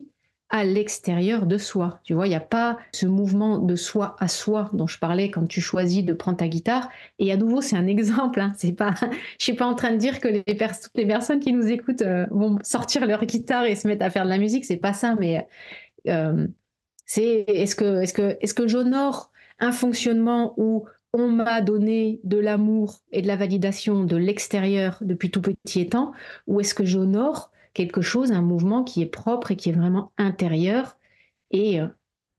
à 0.52 0.66
l'extérieur 0.66 1.46
de 1.46 1.58
soi. 1.58 2.00
Tu 2.04 2.14
vois, 2.14 2.28
il 2.28 2.30
n'y 2.30 2.36
a 2.36 2.42
pas 2.42 2.78
ce 2.92 3.06
mouvement 3.06 3.58
de 3.58 3.76
soi 3.76 4.16
à 4.20 4.28
soi 4.28 4.70
dont 4.74 4.86
je 4.86 5.00
parlais 5.00 5.32
quand 5.32 5.48
tu 5.48 5.62
choisis 5.62 6.04
de 6.04 6.14
prendre 6.14 6.38
ta 6.38 6.48
guitare. 6.48 6.90
Et 7.20 7.32
à 7.32 7.38
nouveau, 7.38 7.62
c'est 7.62 7.78
un 7.78 7.88
exemple. 7.88 8.40
Hein. 8.40 8.54
C'est 8.58 8.74
pas, 8.74 8.94
je 9.40 9.44
suis 9.44 9.54
pas 9.54 9.66
en 9.66 9.76
train 9.76 9.92
de 9.92 9.98
dire 9.98 10.20
que 10.20 10.28
les, 10.28 10.44
toutes 10.44 10.92
les 10.96 11.08
personnes 11.08 11.40
qui 11.40 11.54
nous 11.54 11.68
écoutent 11.68 12.02
euh, 12.02 12.28
vont 12.30 12.60
sortir 12.64 13.08
leur 13.08 13.26
guitare 13.26 13.66
et 13.66 13.76
se 13.76 13.88
mettre 13.88 14.06
à 14.06 14.10
faire 14.10 14.26
de 14.26 14.30
la 14.30 14.38
musique. 14.38 14.66
C'est 14.66 14.78
pas 14.78 14.94
ça, 14.94 15.16
mais 15.20 15.48
euh, 16.08 16.48
c'est 17.06 17.46
est-ce 17.48 17.76
que 17.76 18.02
est-ce 18.02 18.14
que 18.14 18.38
est-ce 18.42 18.54
que 18.54 18.68
j'honore 18.68 19.32
un 19.60 19.72
fonctionnement 19.72 20.54
où 20.58 20.86
on 21.14 21.30
m'a 21.30 21.62
donné 21.62 22.20
de 22.24 22.38
l'amour 22.38 23.00
et 23.12 23.22
de 23.22 23.28
la 23.28 23.36
validation 23.36 24.04
de 24.04 24.16
l'extérieur 24.16 24.98
depuis 25.02 25.30
tout 25.30 25.42
petit 25.42 25.82
étant, 25.82 26.14
ou 26.48 26.62
est-ce 26.62 26.74
que 26.74 26.86
j'honore 26.86 27.51
quelque 27.74 28.02
chose, 28.02 28.32
un 28.32 28.42
mouvement 28.42 28.84
qui 28.84 29.02
est 29.02 29.06
propre 29.08 29.52
et 29.52 29.56
qui 29.56 29.70
est 29.70 29.74
vraiment 29.74 30.12
intérieur. 30.18 30.98
Et 31.52 31.82
euh, 31.82 31.88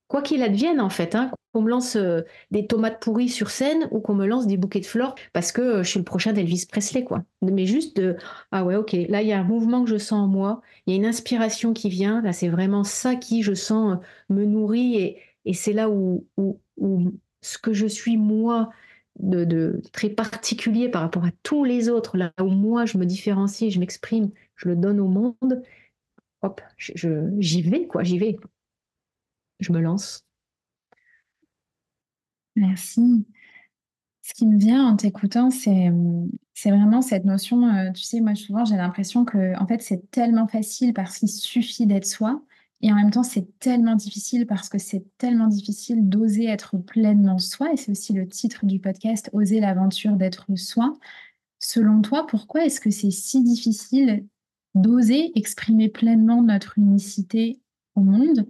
quoi 0.09 0.23
qu'il 0.23 0.43
advienne, 0.43 0.81
en 0.81 0.91
fait, 0.91 1.15
hein, 1.15 1.31
qu'on 1.53 1.63
me 1.63 1.71
lance 1.71 1.97
euh, 1.97 2.23
des 2.51 2.67
tomates 2.67 3.01
pourries 3.01 3.29
sur 3.29 3.51
scène 3.51 3.89
ou 3.91 4.01
qu'on 4.01 4.15
me 4.15 4.27
lance 4.27 4.47
des 4.47 4.57
bouquets 4.57 4.81
de 4.81 4.87
fleurs 4.87 5.15
parce 5.33 5.53
que 5.53 5.61
euh, 5.61 5.83
je 5.83 5.91
suis 5.91 5.99
le 5.99 6.05
prochain 6.05 6.33
d'Elvis 6.33 6.67
Presley, 6.71 7.05
quoi. 7.05 7.25
Mais 7.43 7.67
juste 7.67 7.97
de 7.97 8.17
ah 8.53 8.65
ouais, 8.65 8.77
ok, 8.77 8.93
là 9.09 9.23
il 9.23 9.29
y 9.29 9.33
a 9.33 9.41
un 9.41 9.45
mouvement 9.45 9.85
que 9.85 9.91
je 9.91 9.99
sens 9.99 10.25
en 10.25 10.27
moi, 10.27 10.63
il 10.87 10.93
y 10.93 10.97
a 10.97 10.97
une 10.99 11.07
inspiration 11.07 11.73
qui 11.73 11.89
vient, 11.89 12.23
là 12.23 12.33
c'est 12.33 12.49
vraiment 12.49 12.85
ça 12.85 13.17
qui, 13.17 13.43
je 13.43 13.55
sens, 13.55 13.99
me 14.29 14.45
nourrit 14.45 14.97
et, 14.97 15.19
et 15.45 15.55
c'est 15.55 15.73
là 15.73 15.91
où, 15.91 16.27
où, 16.37 16.61
où, 16.77 17.13
ce 17.43 17.59
que 17.59 17.73
je 17.73 17.87
suis 17.87 18.17
moi. 18.17 18.71
De, 19.21 19.45
de, 19.45 19.83
très 19.93 20.09
particulier 20.09 20.89
par 20.89 21.03
rapport 21.03 21.27
à 21.27 21.31
tous 21.43 21.65
les 21.65 21.91
autres, 21.91 22.17
là 22.17 22.33
où 22.41 22.47
moi 22.47 22.87
je 22.87 22.97
me 22.97 23.05
différencie, 23.05 23.71
je 23.71 23.79
m'exprime, 23.79 24.31
je 24.57 24.69
le 24.69 24.77
donne 24.77 25.01
au 25.01 25.09
monde, 25.09 25.63
hop, 26.43 26.61
j'y 26.79 27.63
vais, 27.63 27.87
quoi, 27.87 28.03
j'y 28.03 28.19
vais. 28.19 28.37
Je 29.61 29.73
me 29.73 29.81
lance. 29.81 30.25
Merci. 32.57 33.25
Ce 34.23 34.35
qui 34.35 34.47
me 34.47 34.59
vient 34.59 34.87
en 34.87 34.97
t'écoutant, 34.97 35.51
c'est, 35.51 35.91
vraiment 36.65 37.03
cette 37.03 37.25
notion, 37.25 37.67
euh, 37.67 37.91
tu 37.93 38.03
sais, 38.03 38.21
moi 38.21 38.35
souvent 38.37 38.65
j'ai 38.65 38.77
l'impression 38.77 39.25
que 39.25 39.59
en 39.61 39.67
fait 39.67 39.83
c'est 39.83 40.11
tellement 40.13 40.47
facile 40.47 40.95
parce 40.95 41.19
qu'il 41.19 41.29
suffit 41.29 41.87
d'être 41.87 42.07
soi, 42.07 42.41
et 42.83 42.93
en 42.93 42.95
même 42.95 43.11
temps 43.11 43.25
c'est 43.25 43.59
tellement 43.59 43.97
difficile 43.97 44.47
parce 44.47 44.69
que 44.69 44.79
c'est 44.79 45.05
tellement 45.19 45.49
difficile 45.49 46.09
d'oser 46.09 46.47
être 46.47 46.79
pleinement 46.79 47.39
soi, 47.39 47.73
et 47.73 47.77
c'est 47.77 47.91
aussi 47.91 48.13
le 48.13 48.29
titre 48.29 48.65
du 48.65 48.79
podcast, 48.79 49.29
Oser 49.33 49.59
l'aventure 49.61 50.13
d'être 50.13 50.47
soi. 50.57 50.97
Selon 51.59 52.01
toi, 52.01 52.27
pourquoi 52.27 52.65
est-ce 52.65 52.81
que 52.81 52.91
c'est 52.91 53.11
si 53.11 53.43
difficile 53.43 54.27
d'oser 54.75 55.33
exprimer 55.35 55.89
pleinement 55.89 56.43
notre 56.43 56.79
unicité 56.79 57.61
au 57.95 58.01
monde 58.01 58.47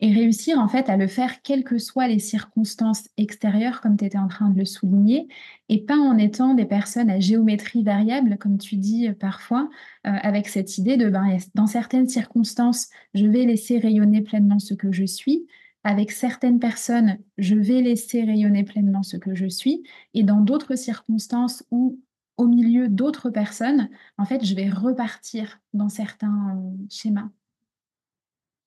et 0.00 0.12
réussir 0.12 0.58
en 0.58 0.68
fait 0.68 0.88
à 0.88 0.96
le 0.96 1.08
faire 1.08 1.42
quelles 1.42 1.64
que 1.64 1.78
soient 1.78 2.06
les 2.06 2.20
circonstances 2.20 3.08
extérieures, 3.16 3.80
comme 3.80 3.96
tu 3.96 4.04
étais 4.04 4.18
en 4.18 4.28
train 4.28 4.50
de 4.50 4.58
le 4.58 4.64
souligner, 4.64 5.26
et 5.68 5.84
pas 5.84 5.96
en 5.96 6.16
étant 6.18 6.54
des 6.54 6.66
personnes 6.66 7.10
à 7.10 7.18
géométrie 7.18 7.82
variable, 7.82 8.38
comme 8.38 8.58
tu 8.58 8.76
dis 8.76 9.10
parfois, 9.18 9.68
euh, 10.06 10.10
avec 10.22 10.48
cette 10.48 10.78
idée 10.78 10.96
de, 10.96 11.10
ben, 11.10 11.36
dans 11.54 11.66
certaines 11.66 12.08
circonstances, 12.08 12.88
je 13.14 13.26
vais 13.26 13.44
laisser 13.44 13.78
rayonner 13.78 14.20
pleinement 14.22 14.60
ce 14.60 14.74
que 14.74 14.92
je 14.92 15.04
suis, 15.04 15.46
avec 15.82 16.12
certaines 16.12 16.60
personnes, 16.60 17.18
je 17.38 17.54
vais 17.54 17.80
laisser 17.80 18.22
rayonner 18.22 18.62
pleinement 18.62 19.02
ce 19.02 19.16
que 19.16 19.34
je 19.34 19.46
suis, 19.46 19.82
et 20.14 20.22
dans 20.22 20.40
d'autres 20.40 20.76
circonstances 20.76 21.64
où 21.70 21.98
au 22.38 22.46
milieu 22.46 22.88
d'autres 22.88 23.30
personnes, 23.30 23.90
en 24.16 24.24
fait, 24.24 24.44
je 24.44 24.54
vais 24.54 24.70
repartir 24.70 25.60
dans 25.74 25.88
certains 25.88 26.56
euh, 26.56 26.86
schémas. 26.88 27.28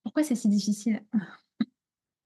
Pourquoi 0.04 0.24
c'est 0.24 0.36
si 0.36 0.50
difficile? 0.50 1.02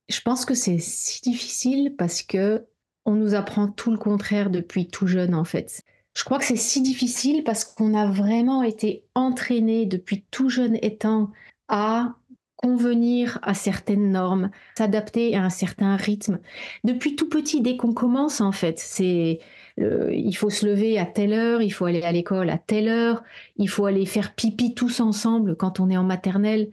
Je 0.09 0.21
pense 0.21 0.45
que 0.45 0.53
c'est 0.53 0.79
si 0.79 1.21
difficile 1.21 1.95
parce 1.97 2.23
que 2.23 2.67
on 3.05 3.13
nous 3.13 3.35
apprend 3.35 3.67
tout 3.67 3.91
le 3.91 3.97
contraire 3.97 4.49
depuis 4.49 4.87
tout 4.87 5.07
jeune 5.07 5.35
en 5.35 5.45
fait. 5.45 5.83
Je 6.15 6.23
crois 6.23 6.39
que 6.39 6.45
c'est 6.45 6.55
si 6.55 6.81
difficile 6.81 7.43
parce 7.43 7.63
qu'on 7.63 7.93
a 7.93 8.09
vraiment 8.09 8.63
été 8.63 9.03
entraîné 9.13 9.85
depuis 9.85 10.23
tout 10.31 10.49
jeune 10.49 10.77
étant 10.81 11.31
à 11.67 12.15
convenir 12.55 13.37
à 13.43 13.53
certaines 13.53 14.11
normes, 14.11 14.49
s'adapter 14.77 15.35
à 15.35 15.43
un 15.43 15.49
certain 15.49 15.95
rythme. 15.97 16.39
Depuis 16.83 17.15
tout 17.15 17.29
petit, 17.29 17.61
dès 17.61 17.77
qu'on 17.77 17.93
commence 17.93 18.41
en 18.41 18.51
fait, 18.51 18.79
c'est 18.79 19.39
il 19.77 20.33
faut 20.33 20.49
se 20.49 20.65
lever 20.65 20.97
à 20.97 21.05
telle 21.05 21.33
heure, 21.33 21.61
il 21.61 21.69
faut 21.69 21.85
aller 21.85 22.01
à 22.03 22.11
l'école 22.11 22.49
à 22.49 22.57
telle 22.57 22.87
heure, 22.87 23.23
il 23.57 23.67
faut 23.67 23.85
aller 23.85 24.05
faire 24.05 24.33
pipi 24.33 24.73
tous 24.73 25.01
ensemble 25.01 25.55
quand 25.57 25.79
on 25.79 25.89
est 25.89 25.97
en 25.97 26.03
maternelle. 26.03 26.69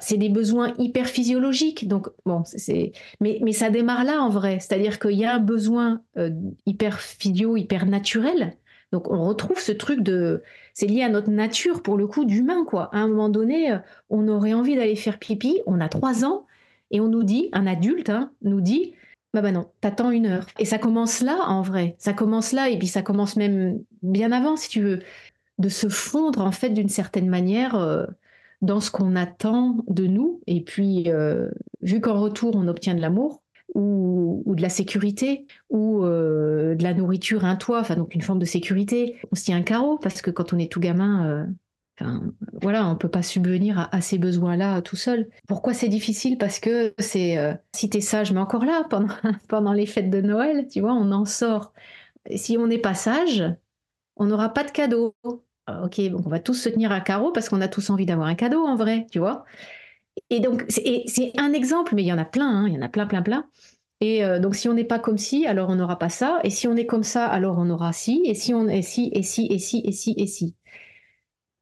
c'est 0.00 0.16
des 0.16 0.30
besoins 0.30 0.72
hyper 0.78 1.06
physiologiques, 1.06 1.86
donc 1.86 2.08
bon, 2.24 2.42
c'est, 2.46 2.92
mais, 3.20 3.40
mais 3.42 3.52
ça 3.52 3.68
démarre 3.68 4.04
là 4.04 4.22
en 4.22 4.30
vrai, 4.30 4.58
c'est-à-dire 4.60 4.98
qu'il 4.98 5.18
y 5.18 5.24
a 5.24 5.34
un 5.34 5.38
besoin 5.38 6.00
euh, 6.16 6.30
hyper 6.64 7.00
physio, 7.00 7.56
hyper 7.56 7.86
naturel. 7.86 8.56
Donc 8.92 9.10
on 9.10 9.24
retrouve 9.24 9.58
ce 9.58 9.72
truc 9.72 10.00
de, 10.00 10.42
c'est 10.74 10.86
lié 10.86 11.02
à 11.02 11.08
notre 11.08 11.30
nature 11.30 11.82
pour 11.82 11.96
le 11.96 12.06
coup 12.06 12.24
d'humain 12.24 12.64
quoi. 12.64 12.88
À 12.92 12.98
un 12.98 13.08
moment 13.08 13.28
donné, 13.28 13.72
euh, 13.72 13.78
on 14.10 14.28
aurait 14.28 14.54
envie 14.54 14.76
d'aller 14.76 14.96
faire 14.96 15.18
pipi, 15.18 15.60
on 15.66 15.80
a 15.80 15.88
trois 15.88 16.24
ans 16.24 16.46
et 16.90 17.00
on 17.00 17.08
nous 17.08 17.24
dit, 17.24 17.48
un 17.52 17.66
adulte 17.66 18.10
hein, 18.10 18.30
nous 18.42 18.60
dit, 18.60 18.92
bah, 19.34 19.42
bah 19.42 19.52
non, 19.52 19.70
t'attends 19.80 20.10
une 20.10 20.26
heure. 20.26 20.46
Et 20.58 20.64
ça 20.64 20.78
commence 20.78 21.20
là, 21.20 21.38
en 21.48 21.62
vrai. 21.62 21.96
Ça 21.98 22.12
commence 22.12 22.52
là, 22.52 22.70
et 22.70 22.78
puis 22.78 22.88
ça 22.88 23.02
commence 23.02 23.36
même 23.36 23.80
bien 24.02 24.32
avant, 24.32 24.56
si 24.56 24.68
tu 24.68 24.80
veux, 24.80 25.00
de 25.58 25.68
se 25.68 25.88
fondre, 25.88 26.40
en 26.40 26.52
fait, 26.52 26.70
d'une 26.70 26.88
certaine 26.88 27.28
manière, 27.28 27.74
euh, 27.74 28.06
dans 28.62 28.80
ce 28.80 28.90
qu'on 28.90 29.16
attend 29.16 29.78
de 29.88 30.06
nous. 30.06 30.40
Et 30.46 30.62
puis, 30.62 31.10
euh, 31.10 31.48
vu 31.82 32.00
qu'en 32.00 32.20
retour, 32.20 32.56
on 32.56 32.68
obtient 32.68 32.94
de 32.94 33.00
l'amour, 33.00 33.42
ou, 33.74 34.42
de 34.46 34.62
la 34.62 34.70
sécurité, 34.70 35.46
ou 35.68 36.04
euh, 36.04 36.74
de 36.74 36.82
la 36.82 36.94
nourriture, 36.94 37.44
un 37.44 37.56
toit, 37.56 37.80
enfin, 37.80 37.96
donc 37.96 38.14
une 38.14 38.22
forme 38.22 38.38
de 38.38 38.46
sécurité, 38.46 39.16
on 39.32 39.34
se 39.34 39.44
tient 39.44 39.58
un 39.58 39.62
carreau, 39.62 39.98
parce 39.98 40.22
que 40.22 40.30
quand 40.30 40.52
on 40.54 40.58
est 40.58 40.72
tout 40.72 40.80
gamin, 40.80 41.46
voilà, 42.60 42.86
on 42.86 42.96
peut 42.96 43.08
pas 43.08 43.22
subvenir 43.22 43.88
à, 43.90 44.00
ces 44.00 44.18
besoins-là 44.18 44.82
tout 44.82 44.96
seul. 44.96 45.28
Pourquoi 45.48 45.72
c'est 45.72 45.88
difficile? 45.88 46.36
Parce 46.38 46.60
que 46.60 46.94
c'est, 46.98 47.38
euh, 47.38 47.54
si 47.74 47.88
tu 47.88 47.98
es 47.98 48.00
sage, 48.00 48.32
mais 48.32 48.40
encore 48.40 48.64
là, 48.64 48.84
pendant, 48.90 49.14
pendant 49.48 49.72
les 49.72 49.86
fêtes 49.86 50.10
de 50.10 50.20
Noël, 50.20 50.68
tu 50.68 50.80
vois, 50.80 50.92
on 50.92 51.10
en 51.12 51.24
sort. 51.24 51.72
si 52.34 52.58
on 52.58 52.66
n'est 52.66 52.78
pas 52.78 52.94
sage, 52.94 53.44
on 54.16 54.26
n'aura 54.26 54.50
pas 54.50 54.64
de 54.64 54.70
cadeau. 54.70 55.14
Ah, 55.66 55.84
ok, 55.84 56.00
donc 56.10 56.26
on 56.26 56.30
va 56.30 56.38
tous 56.38 56.54
se 56.54 56.68
tenir 56.68 56.92
à 56.92 57.00
carreau 57.00 57.32
parce 57.32 57.48
qu'on 57.48 57.60
a 57.60 57.68
tous 57.68 57.90
envie 57.90 58.06
d'avoir 58.06 58.28
un 58.28 58.36
cadeau 58.36 58.64
en 58.64 58.76
vrai, 58.76 59.06
tu 59.10 59.18
vois. 59.18 59.44
Et 60.30 60.40
donc, 60.40 60.64
c'est 60.68 61.32
un 61.36 61.52
exemple, 61.52 61.94
mais 61.94 62.02
il 62.02 62.06
y 62.06 62.12
en 62.12 62.18
a 62.18 62.24
plein, 62.24 62.48
hein, 62.48 62.68
il 62.68 62.74
y 62.74 62.78
en 62.78 62.82
a 62.82 62.88
plein, 62.88 63.06
plein, 63.06 63.22
plein. 63.22 63.46
Et 64.00 64.24
euh, 64.24 64.38
donc, 64.38 64.54
si 64.56 64.68
on 64.68 64.74
n'est 64.74 64.84
pas 64.84 64.98
comme 64.98 65.18
ci, 65.18 65.46
alors 65.46 65.70
on 65.70 65.76
n'aura 65.76 65.98
pas 65.98 66.08
ça. 66.08 66.40
Et 66.44 66.50
si 66.50 66.68
on 66.68 66.76
est 66.76 66.86
comme 66.86 67.02
ça, 67.02 67.26
alors 67.26 67.56
on 67.58 67.70
aura 67.70 67.92
ci. 67.92 68.22
Et 68.24 68.34
si 68.34 68.54
on 68.54 68.68
est 68.68 68.82
ci, 68.82 69.10
et 69.12 69.22
si, 69.22 69.46
et 69.50 69.58
si, 69.58 69.82
et 69.84 69.92
si, 69.92 70.14
et 70.16 70.26
si. 70.26 70.54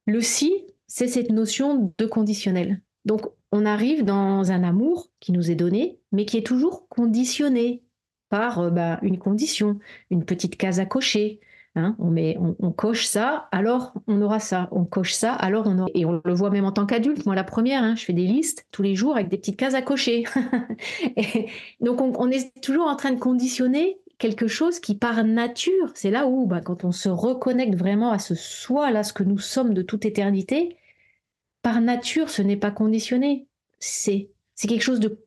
Le 0.06 0.20
si, 0.20 0.52
c'est 0.86 1.08
cette 1.08 1.30
notion 1.30 1.92
de 1.98 2.06
conditionnel. 2.06 2.80
Donc, 3.04 3.22
on 3.52 3.66
arrive 3.66 4.04
dans 4.04 4.50
un 4.50 4.62
amour 4.64 5.08
qui 5.20 5.32
nous 5.32 5.50
est 5.50 5.54
donné, 5.54 5.98
mais 6.12 6.24
qui 6.24 6.36
est 6.36 6.46
toujours 6.46 6.88
conditionné 6.88 7.82
par 8.28 8.58
euh, 8.58 8.70
bah, 8.70 8.98
une 9.02 9.18
condition, 9.18 9.78
une 10.10 10.24
petite 10.24 10.56
case 10.56 10.80
à 10.80 10.86
cocher. 10.86 11.40
Hein. 11.76 11.96
on, 11.98 12.10
met, 12.10 12.36
on, 12.38 12.70
coche 12.70 13.06
ça, 13.06 13.48
alors 13.50 13.94
on 14.06 14.22
aura 14.22 14.38
ça. 14.38 14.68
On 14.70 14.84
coche 14.84 15.12
ça, 15.12 15.32
alors 15.32 15.66
on 15.66 15.78
aura. 15.78 15.90
Et 15.94 16.04
on 16.04 16.20
le 16.24 16.34
voit 16.34 16.50
même 16.50 16.64
en 16.64 16.72
tant 16.72 16.86
qu'adulte. 16.86 17.26
Moi, 17.26 17.34
la 17.34 17.42
première, 17.42 17.82
hein, 17.82 17.96
je 17.96 18.04
fais 18.04 18.12
des 18.12 18.26
listes 18.26 18.66
tous 18.70 18.82
les 18.82 18.94
jours 18.94 19.16
avec 19.16 19.28
des 19.28 19.38
petites 19.38 19.56
cases 19.56 19.74
à 19.74 19.82
cocher. 19.82 20.24
donc, 21.80 22.00
on, 22.00 22.30
est 22.30 22.52
toujours 22.60 22.86
en 22.86 22.94
train 22.94 23.10
de 23.10 23.18
conditionner 23.18 23.98
quelque 24.24 24.46
chose 24.46 24.80
qui 24.80 24.94
par 24.94 25.22
nature, 25.22 25.90
c'est 25.92 26.10
là 26.10 26.26
où 26.26 26.46
bah, 26.46 26.62
quand 26.62 26.82
on 26.82 26.92
se 26.92 27.10
reconnecte 27.10 27.74
vraiment 27.74 28.10
à 28.10 28.18
ce 28.18 28.34
soi, 28.34 28.90
là, 28.90 29.02
ce 29.02 29.12
que 29.12 29.22
nous 29.22 29.38
sommes 29.38 29.74
de 29.74 29.82
toute 29.82 30.06
éternité, 30.06 30.78
par 31.60 31.82
nature, 31.82 32.30
ce 32.30 32.40
n'est 32.40 32.56
pas 32.56 32.70
conditionné. 32.70 33.46
C'est 33.80 34.30
c'est 34.54 34.66
quelque 34.66 34.80
chose 34.80 35.00
de 35.00 35.18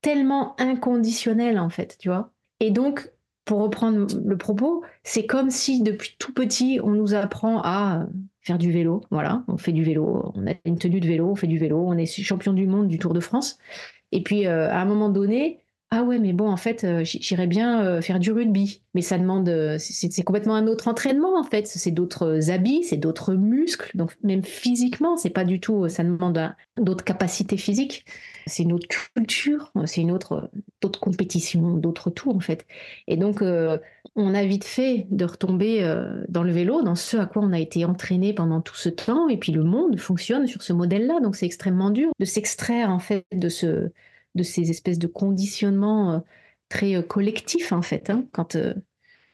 tellement 0.00 0.58
inconditionnel 0.58 1.58
en 1.58 1.68
fait, 1.68 1.98
tu 1.98 2.08
vois. 2.08 2.32
Et 2.60 2.70
donc, 2.70 3.12
pour 3.44 3.60
reprendre 3.60 4.06
le 4.24 4.38
propos, 4.38 4.84
c'est 5.02 5.26
comme 5.26 5.50
si 5.50 5.82
depuis 5.82 6.16
tout 6.18 6.32
petit, 6.32 6.80
on 6.82 6.92
nous 6.92 7.12
apprend 7.12 7.60
à 7.62 8.06
faire 8.40 8.56
du 8.56 8.72
vélo. 8.72 9.02
Voilà, 9.10 9.44
on 9.48 9.58
fait 9.58 9.72
du 9.72 9.84
vélo, 9.84 10.32
on 10.34 10.46
a 10.46 10.54
une 10.64 10.78
tenue 10.78 11.00
de 11.00 11.06
vélo, 11.06 11.28
on 11.28 11.36
fait 11.36 11.46
du 11.46 11.58
vélo, 11.58 11.84
on 11.86 11.98
est 11.98 12.06
champion 12.06 12.54
du 12.54 12.66
monde 12.66 12.88
du 12.88 12.98
Tour 12.98 13.12
de 13.12 13.20
France. 13.20 13.58
Et 14.12 14.22
puis, 14.22 14.46
euh, 14.46 14.70
à 14.70 14.80
un 14.80 14.86
moment 14.86 15.10
donné, 15.10 15.59
ah 15.92 16.04
ouais, 16.04 16.20
mais 16.20 16.32
bon, 16.32 16.48
en 16.48 16.56
fait, 16.56 16.84
euh, 16.84 17.02
j'irais 17.02 17.48
bien 17.48 17.84
euh, 17.84 18.00
faire 18.00 18.20
du 18.20 18.30
rugby. 18.30 18.80
Mais 18.94 19.02
ça 19.02 19.18
demande, 19.18 19.48
euh, 19.48 19.76
c'est 19.80 20.22
complètement 20.22 20.54
un 20.54 20.68
autre 20.68 20.86
entraînement, 20.86 21.36
en 21.36 21.42
fait. 21.42 21.66
C'est 21.66 21.90
d'autres 21.90 22.52
habits, 22.52 22.84
c'est 22.84 22.96
d'autres 22.96 23.34
muscles. 23.34 23.90
Donc, 23.96 24.16
même 24.22 24.44
physiquement, 24.44 25.16
c'est 25.16 25.30
pas 25.30 25.42
du 25.44 25.58
tout, 25.58 25.88
ça 25.88 26.04
demande 26.04 26.54
d'autres 26.78 27.02
capacités 27.02 27.56
physiques. 27.56 28.04
C'est 28.46 28.62
une 28.62 28.72
autre 28.72 28.86
culture, 29.16 29.72
c'est 29.84 30.00
une 30.00 30.12
autre, 30.12 30.48
d'autres 30.80 31.10
d'autres 31.80 32.10
tours, 32.10 32.36
en 32.36 32.40
fait. 32.40 32.66
Et 33.08 33.16
donc, 33.16 33.42
on 33.42 34.34
a 34.34 34.44
vite 34.44 34.64
fait 34.64 35.06
de 35.10 35.24
retomber 35.24 35.82
dans 36.28 36.42
le 36.44 36.52
vélo, 36.52 36.82
dans 36.82 36.94
ce 36.94 37.16
à 37.16 37.26
quoi 37.26 37.42
on 37.42 37.52
a 37.52 37.58
été 37.58 37.84
entraîné 37.84 38.32
pendant 38.32 38.60
tout 38.60 38.76
ce 38.76 38.88
temps. 38.88 39.28
Et 39.28 39.36
puis, 39.36 39.52
le 39.52 39.64
monde 39.64 39.98
fonctionne 39.98 40.46
sur 40.46 40.62
ce 40.62 40.72
modèle-là. 40.72 41.20
Donc, 41.20 41.36
c'est 41.36 41.46
extrêmement 41.46 41.90
dur 41.90 42.10
de 42.18 42.24
s'extraire, 42.24 42.90
en 42.90 43.00
fait, 43.00 43.24
de 43.32 43.48
ce, 43.48 43.90
de 44.34 44.42
ces 44.42 44.70
espèces 44.70 44.98
de 44.98 45.06
conditionnements 45.06 46.12
euh, 46.12 46.18
très 46.68 46.96
euh, 46.96 47.02
collectifs, 47.02 47.72
en 47.72 47.82
fait. 47.82 48.10
Hein, 48.10 48.26
quand, 48.32 48.56
euh, 48.56 48.74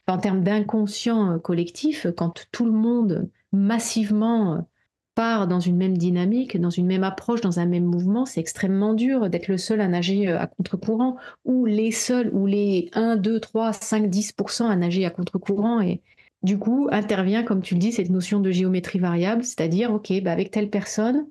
en 0.07 0.17
termes 0.17 0.43
d'inconscient 0.43 1.39
collectif, 1.39 2.07
quand 2.15 2.47
tout 2.51 2.65
le 2.65 2.71
monde 2.71 3.29
massivement 3.51 4.67
part 5.15 5.47
dans 5.47 5.59
une 5.59 5.77
même 5.77 5.97
dynamique, 5.97 6.59
dans 6.59 6.69
une 6.69 6.85
même 6.85 7.03
approche, 7.03 7.41
dans 7.41 7.59
un 7.59 7.65
même 7.65 7.85
mouvement, 7.85 8.25
c'est 8.25 8.39
extrêmement 8.39 8.93
dur 8.93 9.29
d'être 9.29 9.47
le 9.47 9.57
seul 9.57 9.81
à 9.81 9.87
nager 9.87 10.27
à 10.29 10.47
contre-courant, 10.47 11.17
ou 11.43 11.65
les 11.65 11.91
seuls, 11.91 12.29
ou 12.33 12.45
les 12.45 12.89
1, 12.93 13.17
2, 13.17 13.39
3, 13.39 13.73
5, 13.73 14.07
10% 14.07 14.67
à 14.69 14.75
nager 14.75 15.05
à 15.05 15.09
contre-courant. 15.09 15.81
Et 15.81 16.01
du 16.43 16.57
coup, 16.59 16.87
intervient, 16.91 17.43
comme 17.43 17.61
tu 17.61 17.73
le 17.73 17.79
dis, 17.79 17.91
cette 17.91 18.09
notion 18.09 18.39
de 18.39 18.51
géométrie 18.51 18.99
variable, 18.99 19.43
c'est-à-dire, 19.43 19.91
OK, 19.91 20.13
bah 20.21 20.31
avec 20.31 20.51
telle 20.51 20.69
personne, 20.69 21.25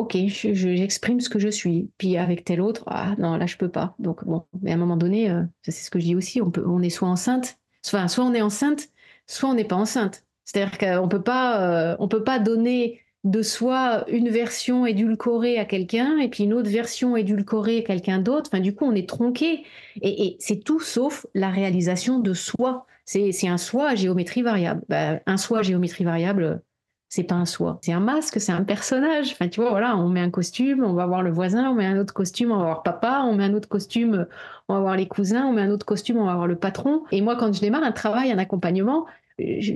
ok, 0.00 0.16
j'exprime 0.26 1.20
ce 1.20 1.28
que 1.28 1.38
je 1.38 1.48
suis. 1.48 1.90
Puis 1.98 2.16
avec 2.16 2.44
tel 2.44 2.60
autre, 2.60 2.84
ah 2.86 3.14
non, 3.18 3.36
là 3.36 3.46
je 3.46 3.56
peux 3.56 3.68
pas. 3.68 3.94
Donc 3.98 4.24
bon, 4.24 4.44
mais 4.62 4.70
à 4.72 4.74
un 4.74 4.78
moment 4.78 4.96
donné, 4.96 5.30
euh, 5.30 5.42
c'est 5.62 5.72
ce 5.72 5.90
que 5.90 5.98
je 6.00 6.06
dis 6.06 6.16
aussi, 6.16 6.40
on, 6.40 6.50
peut, 6.50 6.64
on 6.66 6.80
est 6.82 6.90
soit 6.90 7.08
enceinte, 7.08 7.58
soit, 7.82 8.08
soit 8.08 8.24
on 8.24 8.32
est 8.34 8.42
enceinte, 8.42 8.88
soit 9.26 9.50
on 9.50 9.54
n'est 9.54 9.64
pas 9.64 9.76
enceinte. 9.76 10.24
C'est-à-dire 10.44 10.78
qu'on 10.78 11.08
peut 11.08 11.22
euh, 11.28 12.06
peut 12.08 12.24
pas 12.24 12.38
donner 12.38 13.00
de 13.24 13.42
soi 13.42 14.04
une 14.08 14.30
version 14.30 14.86
édulcorée 14.86 15.58
à 15.58 15.66
quelqu'un 15.66 16.18
et 16.18 16.28
puis 16.28 16.44
une 16.44 16.54
autre 16.54 16.70
version 16.70 17.16
édulcorée 17.16 17.80
à 17.80 17.82
quelqu'un 17.82 18.18
d'autre. 18.18 18.50
Enfin, 18.52 18.62
du 18.62 18.74
coup, 18.74 18.86
on 18.86 18.94
est 18.94 19.08
tronqué. 19.08 19.64
Et, 20.00 20.36
c'est 20.40 20.64
tout 20.64 20.80
sauf 20.80 21.26
la 21.34 21.50
réalisation 21.50 22.18
de 22.18 22.32
soi. 22.32 22.86
C'est 23.04 23.48
un 23.48 23.58
soi 23.58 23.90
à 23.90 23.94
géométrie 23.96 24.42
variable. 24.42 24.82
Ben, 24.88 25.20
un 25.26 25.36
soi 25.36 25.58
à 25.58 25.62
géométrie 25.62 26.04
variable, 26.04 26.62
c'est 27.10 27.24
pas 27.24 27.34
un 27.34 27.44
soi, 27.44 27.78
c'est 27.82 27.92
un 27.92 28.00
masque, 28.00 28.40
c'est 28.40 28.52
un 28.52 28.62
personnage. 28.62 29.32
Enfin, 29.32 29.48
tu 29.48 29.60
vois, 29.60 29.70
voilà, 29.70 29.96
on 29.96 30.08
met 30.08 30.20
un 30.20 30.30
costume, 30.30 30.84
on 30.84 30.94
va 30.94 31.06
voir 31.06 31.22
le 31.22 31.30
voisin, 31.32 31.68
on 31.70 31.74
met 31.74 31.84
un 31.84 31.98
autre 31.98 32.14
costume, 32.14 32.52
on 32.52 32.58
va 32.58 32.64
voir 32.64 32.82
papa, 32.84 33.22
on 33.26 33.34
met 33.34 33.44
un 33.44 33.54
autre 33.54 33.68
costume, 33.68 34.28
on 34.68 34.74
va 34.74 34.80
voir 34.80 34.96
les 34.96 35.08
cousins, 35.08 35.44
on 35.46 35.52
met 35.52 35.62
un 35.62 35.70
autre 35.70 35.84
costume, 35.84 36.18
on 36.18 36.26
va 36.26 36.36
voir 36.36 36.46
le 36.46 36.56
patron. 36.56 37.02
Et 37.10 37.20
moi, 37.20 37.34
quand 37.36 37.52
je 37.52 37.60
démarre 37.60 37.82
un 37.82 37.90
travail, 37.92 38.30
un 38.30 38.38
accompagnement, 38.38 39.06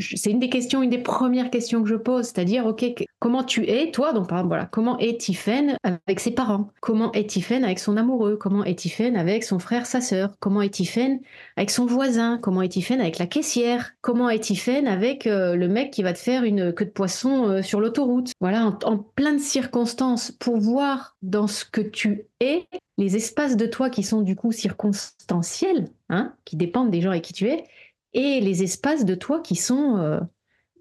c'est 0.01 0.31
une 0.31 0.39
des 0.39 0.49
questions, 0.49 0.83
une 0.83 0.91
des 0.91 0.99
premières 0.99 1.51
questions 1.51 1.83
que 1.83 1.89
je 1.89 1.95
pose, 1.95 2.27
c'est-à-dire, 2.27 2.67
ok, 2.67 2.85
comment 3.19 3.45
tu 3.45 3.69
es, 3.69 3.91
toi, 3.91 4.13
donc 4.13 4.29
par 4.29 4.39
exemple, 4.39 4.49
voilà, 4.49 4.67
comment 4.67 4.99
est 4.99 5.21
Tiffaine 5.21 5.77
avec 5.83 6.21
ses 6.21 6.33
parents? 6.33 6.71
Comment 6.81 7.13
est 7.13 7.29
Tiffaine 7.31 7.65
avec 7.65 7.79
son 7.79 7.97
amoureux? 7.97 8.37
Comment 8.37 8.65
est 8.65 8.79
Tiffaine 8.79 9.17
avec 9.17 9.45
son 9.45 9.59
frère, 9.59 9.87
sa 9.87 10.01
sœur? 10.01 10.35
Comment 10.41 10.63
est 10.63 10.75
Tiffaine 10.75 11.21
avec 11.57 11.71
son 11.71 11.87
voisin? 11.87 12.39
Comment 12.39 12.63
est 12.63 12.69
Tiffaine 12.69 13.01
avec 13.01 13.19
la 13.19 13.27
caissière? 13.27 13.93
Comment 14.01 14.29
est 14.29 14.41
Tiffaine 14.41 14.87
avec 14.87 15.27
euh, 15.27 15.57
le 15.57 15.69
mec 15.69 15.91
qui 15.91 16.03
va 16.03 16.13
te 16.13 16.19
faire 16.19 16.45
une 16.45 16.73
queue 16.73 16.85
de 16.85 16.91
poisson 16.91 17.49
euh, 17.49 17.63
sur 17.63 17.81
l'autoroute? 17.81 18.33
Voilà, 18.41 18.77
en, 18.85 18.99
plein 18.99 19.33
de 19.33 19.39
circonstances, 19.39 20.31
pour 20.31 20.59
voir 20.59 21.17
dans 21.23 21.47
ce 21.47 21.65
que 21.65 21.81
tu 21.81 22.27
es 22.41 22.67
les 22.99 23.17
espaces 23.17 23.57
de 23.57 23.67
toi 23.67 23.91
qui 23.91 24.03
sont 24.03 24.21
du 24.21 24.37
coup 24.37 24.53
circonstanciels, 24.53 25.89
hein, 26.11 26.35
qui 26.45 26.57
dépendent 26.57 26.91
des 26.91 27.01
gens 27.01 27.11
avec 27.11 27.23
qui 27.23 27.33
tu 27.33 27.49
es, 27.49 27.65
et 28.15 28.41
les 28.41 28.63
espaces 28.63 29.05
de 29.05 29.15
toi 29.15 29.41
qui 29.41 29.57
sont 29.57 29.99
euh, 29.99 30.21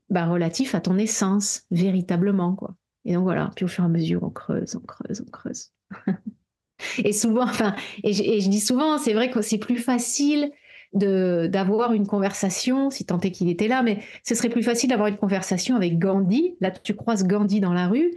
bah, 0.10 0.26
relatifs 0.28 0.76
à 0.76 0.82
ton 0.82 0.98
essence, 0.98 1.64
véritablement. 1.72 2.56
Quoi. 2.56 2.76
Et 3.06 3.14
donc 3.14 3.24
voilà, 3.24 3.52
puis 3.56 3.66
au 3.66 3.68
fur 3.68 3.84
et 3.84 3.88
à 3.88 3.90
mesure, 3.90 4.24
on 4.24 4.30
creuse, 4.30 4.76
on 4.76 4.86
creuse, 4.86 5.24
on 5.28 5.32
creuse. 5.32 5.72
et 7.04 7.12
souvent, 7.12 7.44
enfin, 7.44 7.76
et 8.04 8.14
je, 8.14 8.50
dis 8.50 8.60
souvent, 8.60 8.98
c'est 8.98 9.14
vrai 9.14 9.30
que 9.30 9.42
c'est 9.42 9.58
plus 9.58 9.78
facile 9.78 10.52
d'avoir 10.94 11.94
une 11.94 12.06
conversation, 12.06 12.92
si 12.92 13.04
tant 13.04 13.20
est 13.22 13.32
qu'il 13.32 13.50
était 13.50 13.68
là, 13.68 13.82
mais 13.82 14.04
ce 14.24 14.36
serait 14.36 14.50
plus 14.50 14.62
facile 14.62 14.92
d'avoir 14.92 15.08
une 15.08 15.18
conversation 15.18 15.76
avec 15.76 15.98
Gandhi. 15.98 16.56
Là, 16.62 16.70
tu 16.70 16.94
croises 16.94 17.26
Gandhi 17.26 17.60
dans 17.60 17.74
la 17.74 17.88
rue. 17.88 18.14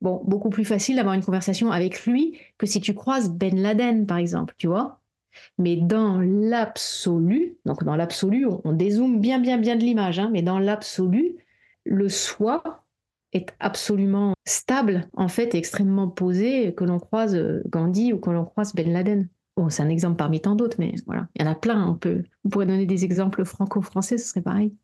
Bon, 0.00 0.22
beaucoup 0.26 0.50
plus 0.50 0.64
facile 0.64 0.96
d'avoir 0.96 1.14
une 1.14 1.24
conversation 1.24 1.70
avec 1.70 2.04
lui 2.04 2.36
que 2.58 2.66
si 2.66 2.80
tu 2.80 2.94
croises 2.94 3.30
Ben 3.30 3.56
Laden, 3.56 4.06
par 4.06 4.18
exemple, 4.18 4.54
tu 4.58 4.66
vois. 4.66 5.00
Mais 5.58 5.76
dans 5.76 6.20
l'absolu, 6.20 7.56
donc 7.64 7.84
dans 7.84 7.96
l'absolu, 7.96 8.46
on, 8.64 8.72
dézoome 8.72 9.20
bien, 9.20 9.38
bien, 9.38 9.58
bien 9.58 9.76
de 9.76 9.82
l'image, 9.82 10.18
hein, 10.18 10.30
mais 10.32 10.42
dans 10.42 10.58
l'absolu, 10.58 11.36
le 11.84 12.08
soi 12.08 12.84
est 13.32 13.54
absolument 13.60 14.34
stable, 14.46 15.08
en 15.14 15.28
fait, 15.28 15.54
extrêmement 15.54 16.08
posé, 16.08 16.74
que 16.74 16.84
l'on 16.84 16.98
croise 16.98 17.34
euh, 17.34 17.62
Gandhi 17.68 18.12
ou 18.12 18.18
que 18.18 18.30
l'on 18.30 18.44
croise 18.44 18.74
Ben 18.74 18.92
Laden. 18.92 19.28
Bon, 19.56 19.70
c'est 19.70 19.82
un 19.82 19.88
exemple 19.88 20.16
parmi 20.16 20.40
tant 20.40 20.54
d'autres, 20.54 20.76
mais 20.78 20.94
voilà, 21.06 21.28
il 21.34 21.42
y 21.42 21.48
en 21.48 21.50
a 21.50 21.54
plein. 21.54 21.88
On, 21.88 21.94
peut, 21.94 22.22
on 22.44 22.50
pourrait 22.50 22.66
donner 22.66 22.86
des 22.86 23.04
exemples 23.04 23.44
franco-français, 23.44 24.18
ce 24.18 24.28
serait 24.28 24.42
pareil. 24.42 24.74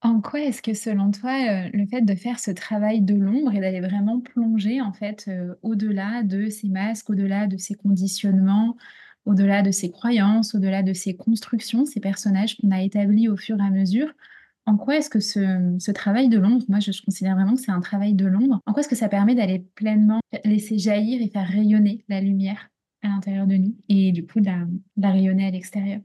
En 0.00 0.20
quoi 0.20 0.40
est-ce 0.40 0.62
que 0.62 0.74
selon 0.74 1.10
toi, 1.10 1.32
euh, 1.32 1.68
le 1.72 1.84
fait 1.86 2.02
de 2.02 2.14
faire 2.14 2.38
ce 2.38 2.52
travail 2.52 3.00
de 3.00 3.14
l'ombre 3.14 3.52
et 3.52 3.60
d'aller 3.60 3.80
vraiment 3.80 4.20
plonger 4.20 4.80
en 4.80 4.92
fait, 4.92 5.24
euh, 5.26 5.54
au-delà 5.62 6.22
de 6.22 6.48
ces 6.50 6.68
masques, 6.68 7.10
au-delà 7.10 7.48
de 7.48 7.56
ces 7.56 7.74
conditionnements, 7.74 8.76
au-delà 9.26 9.62
de 9.62 9.72
ces 9.72 9.90
croyances, 9.90 10.54
au-delà 10.54 10.84
de 10.84 10.92
ces 10.92 11.16
constructions, 11.16 11.84
ces 11.84 11.98
personnages 11.98 12.56
qu'on 12.56 12.70
a 12.70 12.80
établis 12.80 13.28
au 13.28 13.36
fur 13.36 13.58
et 13.58 13.62
à 13.62 13.70
mesure, 13.70 14.12
en 14.66 14.76
quoi 14.76 14.98
est-ce 14.98 15.10
que 15.10 15.18
ce, 15.18 15.90
travail 15.90 16.28
de 16.28 16.38
l'ombre, 16.38 16.64
moi 16.68 16.78
je, 16.78 16.92
considère 17.02 17.34
vraiment 17.34 17.54
que 17.54 17.60
c'est 17.60 17.72
un 17.72 17.80
travail 17.80 18.14
de 18.14 18.26
l'ombre, 18.26 18.60
en 18.66 18.72
quoi 18.72 18.80
est-ce 18.80 18.88
que 18.88 18.94
ça 18.94 19.08
permet 19.08 19.34
d'aller 19.34 19.66
pleinement 19.74 20.20
laisser 20.44 20.78
jaillir 20.78 21.20
et 21.22 21.28
faire 21.28 21.48
rayonner 21.48 22.04
la 22.08 22.20
lumière 22.20 22.70
à 23.02 23.08
l'intérieur 23.08 23.46
de 23.46 23.56
nous 23.56 23.74
et 23.88 24.12
du 24.12 24.26
coup 24.26 24.40
de 24.40 24.46
la, 24.46 25.10
rayonner 25.10 25.46
à 25.46 25.50
l'extérieur? 25.50 26.00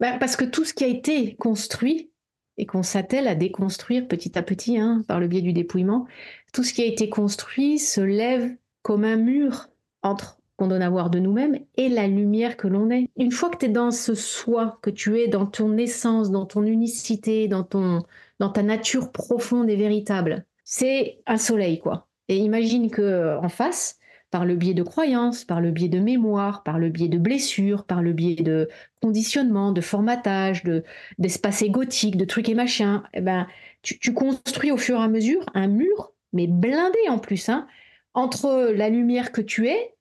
Bah, 0.00 0.16
Parce 0.18 0.34
que 0.34 0.44
tout 0.44 0.64
ce 0.64 0.74
qui 0.74 0.84
a 0.84 0.88
été 0.88 1.36
construit 1.36 2.10
et 2.58 2.66
qu'on 2.66 2.82
s'attelle 2.82 3.28
à 3.28 3.34
déconstruire 3.34 4.06
petit 4.06 4.36
à 4.36 4.42
petit, 4.42 4.78
hein, 4.78 5.04
par 5.08 5.20
le 5.20 5.28
biais 5.28 5.40
du 5.40 5.52
dépouillement, 5.52 6.06
tout 6.52 6.64
ce 6.64 6.74
qui 6.74 6.82
a 6.82 6.86
été 6.86 7.08
construit 7.08 7.78
se 7.78 8.00
lève 8.00 8.54
comme 8.82 9.04
un 9.04 9.16
mur 9.16 9.68
entre 10.02 10.38
qu'on 10.56 10.66
donne 10.66 10.82
à 10.82 10.90
voir 10.90 11.08
de 11.08 11.20
nous-mêmes 11.20 11.60
et 11.76 11.88
la 11.88 12.08
lumière 12.08 12.56
que 12.56 12.66
l'on 12.66 12.90
est. 12.90 13.08
Une 13.16 13.30
fois 13.30 13.48
que 13.48 13.58
tu 13.58 13.66
es 13.66 13.68
dans 13.68 13.92
ce 13.92 14.16
soi, 14.16 14.78
que 14.82 14.90
tu 14.90 15.20
es 15.20 15.28
dans 15.28 15.46
ton 15.46 15.76
essence, 15.76 16.32
dans 16.32 16.46
ton 16.46 16.64
unicité, 16.64 17.46
dans, 17.46 17.62
ton, 17.62 18.02
dans 18.40 18.50
ta 18.50 18.64
nature 18.64 19.12
profonde 19.12 19.70
et 19.70 19.76
véritable, 19.76 20.44
c'est 20.64 21.20
un 21.26 21.38
soleil, 21.38 21.78
quoi. 21.78 22.08
Et 22.26 22.38
imagine 22.38 22.90
que 22.90 23.38
en 23.38 23.48
face, 23.48 24.00
par 24.30 24.44
le 24.44 24.56
biais 24.56 24.74
de 24.74 24.82
croyances, 24.82 25.44
par 25.44 25.60
le 25.60 25.70
biais 25.70 25.88
de 25.88 26.00
mémoire, 26.00 26.62
par 26.62 26.78
le 26.78 26.90
biais 26.90 27.08
de 27.08 27.18
blessures, 27.18 27.84
par 27.84 28.02
le 28.02 28.12
biais 28.12 28.42
de 28.42 28.68
conditionnement, 29.00 29.72
de 29.72 29.80
formatage, 29.80 30.64
de, 30.64 30.84
d'espace 31.18 31.62
égotique, 31.62 32.16
de 32.16 32.24
trucs 32.24 32.48
et 32.48 32.54
machins, 32.54 33.02
eh 33.14 33.20
ben, 33.20 33.46
tu, 33.82 34.12
construis 34.12 34.70
au 34.70 34.76
fur 34.76 34.98
et 34.98 35.02
à 35.02 35.08
mesure 35.08 35.46
un 35.54 35.68
mur, 35.68 36.12
mais 36.32 36.46
blindé 36.46 36.98
en 37.08 37.18
plus, 37.18 37.48
hein, 37.48 37.66
entre 38.14 38.72
la 38.74 38.90
lumière 38.90 39.32
que 39.32 39.40
tu 39.40 39.68
es, 39.68 39.94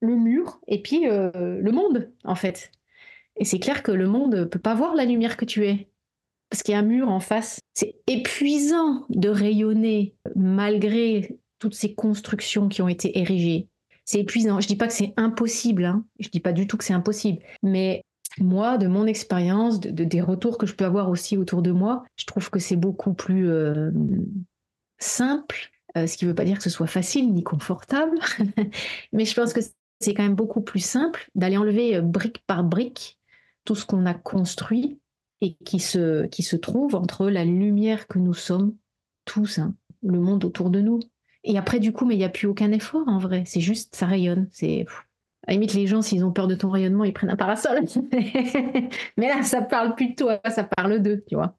le 0.00 0.14
mur, 0.14 0.60
et 0.68 0.82
puis 0.82 1.08
euh, 1.08 1.30
le 1.60 1.72
monde, 1.72 2.12
en 2.24 2.34
fait. 2.34 2.70
Et 3.36 3.44
c'est 3.44 3.58
clair 3.58 3.82
que 3.82 3.92
le 3.92 4.06
monde 4.06 4.34
ne 4.34 4.44
peut 4.44 4.58
pas 4.58 4.74
voir 4.74 4.94
la 4.94 5.04
lumière 5.04 5.36
que 5.36 5.44
tu 5.44 5.66
es. 5.66 5.88
Parce 6.50 6.62
qu'il 6.62 6.72
y 6.72 6.76
a 6.76 6.80
un 6.80 6.82
mur 6.82 7.08
en 7.08 7.20
face. 7.20 7.60
C'est 7.74 7.96
épuisant 8.06 9.04
de 9.08 9.28
rayonner 9.28 10.14
malgré 10.36 11.36
toutes 11.58 11.74
ces 11.74 11.94
constructions 11.94 12.68
qui 12.68 12.82
ont 12.82 12.88
été 12.88 13.18
érigées. 13.18 13.68
C'est 14.04 14.20
épuisant. 14.20 14.60
Je 14.60 14.68
dis 14.68 14.76
pas 14.76 14.86
que 14.86 14.92
c'est 14.92 15.14
impossible. 15.16 15.84
Hein. 15.84 16.04
Je 16.20 16.28
dis 16.28 16.40
pas 16.40 16.52
du 16.52 16.66
tout 16.66 16.76
que 16.76 16.84
c'est 16.84 16.92
impossible. 16.92 17.42
Mais 17.62 18.04
moi, 18.38 18.78
de 18.78 18.86
mon 18.86 19.06
expérience, 19.06 19.80
de, 19.80 20.04
des 20.04 20.20
retours 20.20 20.58
que 20.58 20.66
je 20.66 20.74
peux 20.74 20.84
avoir 20.84 21.08
aussi 21.08 21.36
autour 21.36 21.62
de 21.62 21.72
moi, 21.72 22.04
je 22.16 22.24
trouve 22.26 22.50
que 22.50 22.58
c'est 22.58 22.76
beaucoup 22.76 23.14
plus 23.14 23.50
euh, 23.50 23.90
simple. 24.98 25.70
Euh, 25.96 26.06
ce 26.06 26.16
qui 26.16 26.24
ne 26.24 26.30
veut 26.30 26.34
pas 26.34 26.44
dire 26.44 26.58
que 26.58 26.62
ce 26.62 26.70
soit 26.70 26.86
facile 26.86 27.32
ni 27.32 27.42
confortable. 27.42 28.18
Mais 29.12 29.24
je 29.24 29.34
pense 29.34 29.52
que 29.52 29.60
c'est 30.00 30.14
quand 30.14 30.22
même 30.22 30.34
beaucoup 30.34 30.60
plus 30.60 30.84
simple 30.84 31.28
d'aller 31.34 31.56
enlever 31.56 31.96
euh, 31.96 32.02
brique 32.02 32.44
par 32.46 32.64
brique 32.64 33.18
tout 33.64 33.74
ce 33.74 33.86
qu'on 33.86 34.06
a 34.06 34.14
construit 34.14 35.00
et 35.40 35.54
qui 35.64 35.80
se, 35.80 36.26
qui 36.26 36.42
se 36.42 36.56
trouve 36.56 36.94
entre 36.94 37.28
la 37.28 37.44
lumière 37.44 38.06
que 38.06 38.18
nous 38.18 38.34
sommes 38.34 38.74
tous, 39.24 39.58
hein, 39.58 39.74
le 40.02 40.20
monde 40.20 40.44
autour 40.44 40.70
de 40.70 40.80
nous. 40.80 41.00
Et 41.46 41.56
après, 41.56 41.78
du 41.78 41.92
coup, 41.92 42.04
mais 42.04 42.16
il 42.16 42.18
n'y 42.18 42.24
a 42.24 42.28
plus 42.28 42.48
aucun 42.48 42.72
effort 42.72 43.06
en 43.06 43.18
vrai. 43.18 43.44
C'est 43.46 43.60
juste, 43.60 43.94
ça 43.94 44.06
rayonne. 44.06 44.48
C'est 44.50 44.84
à 45.46 45.52
la 45.52 45.54
limite, 45.54 45.74
les 45.74 45.86
gens, 45.86 46.02
s'ils 46.02 46.24
ont 46.24 46.32
peur 46.32 46.48
de 46.48 46.56
ton 46.56 46.70
rayonnement, 46.70 47.04
ils 47.04 47.12
prennent 47.12 47.30
un 47.30 47.36
parasol. 47.36 47.84
mais 49.16 49.28
là, 49.28 49.42
ça 49.44 49.62
parle 49.62 49.94
plus 49.94 50.08
de 50.08 50.14
toi, 50.16 50.40
ça 50.50 50.64
parle 50.64 51.00
d'eux, 51.00 51.24
tu 51.28 51.36
vois. 51.36 51.56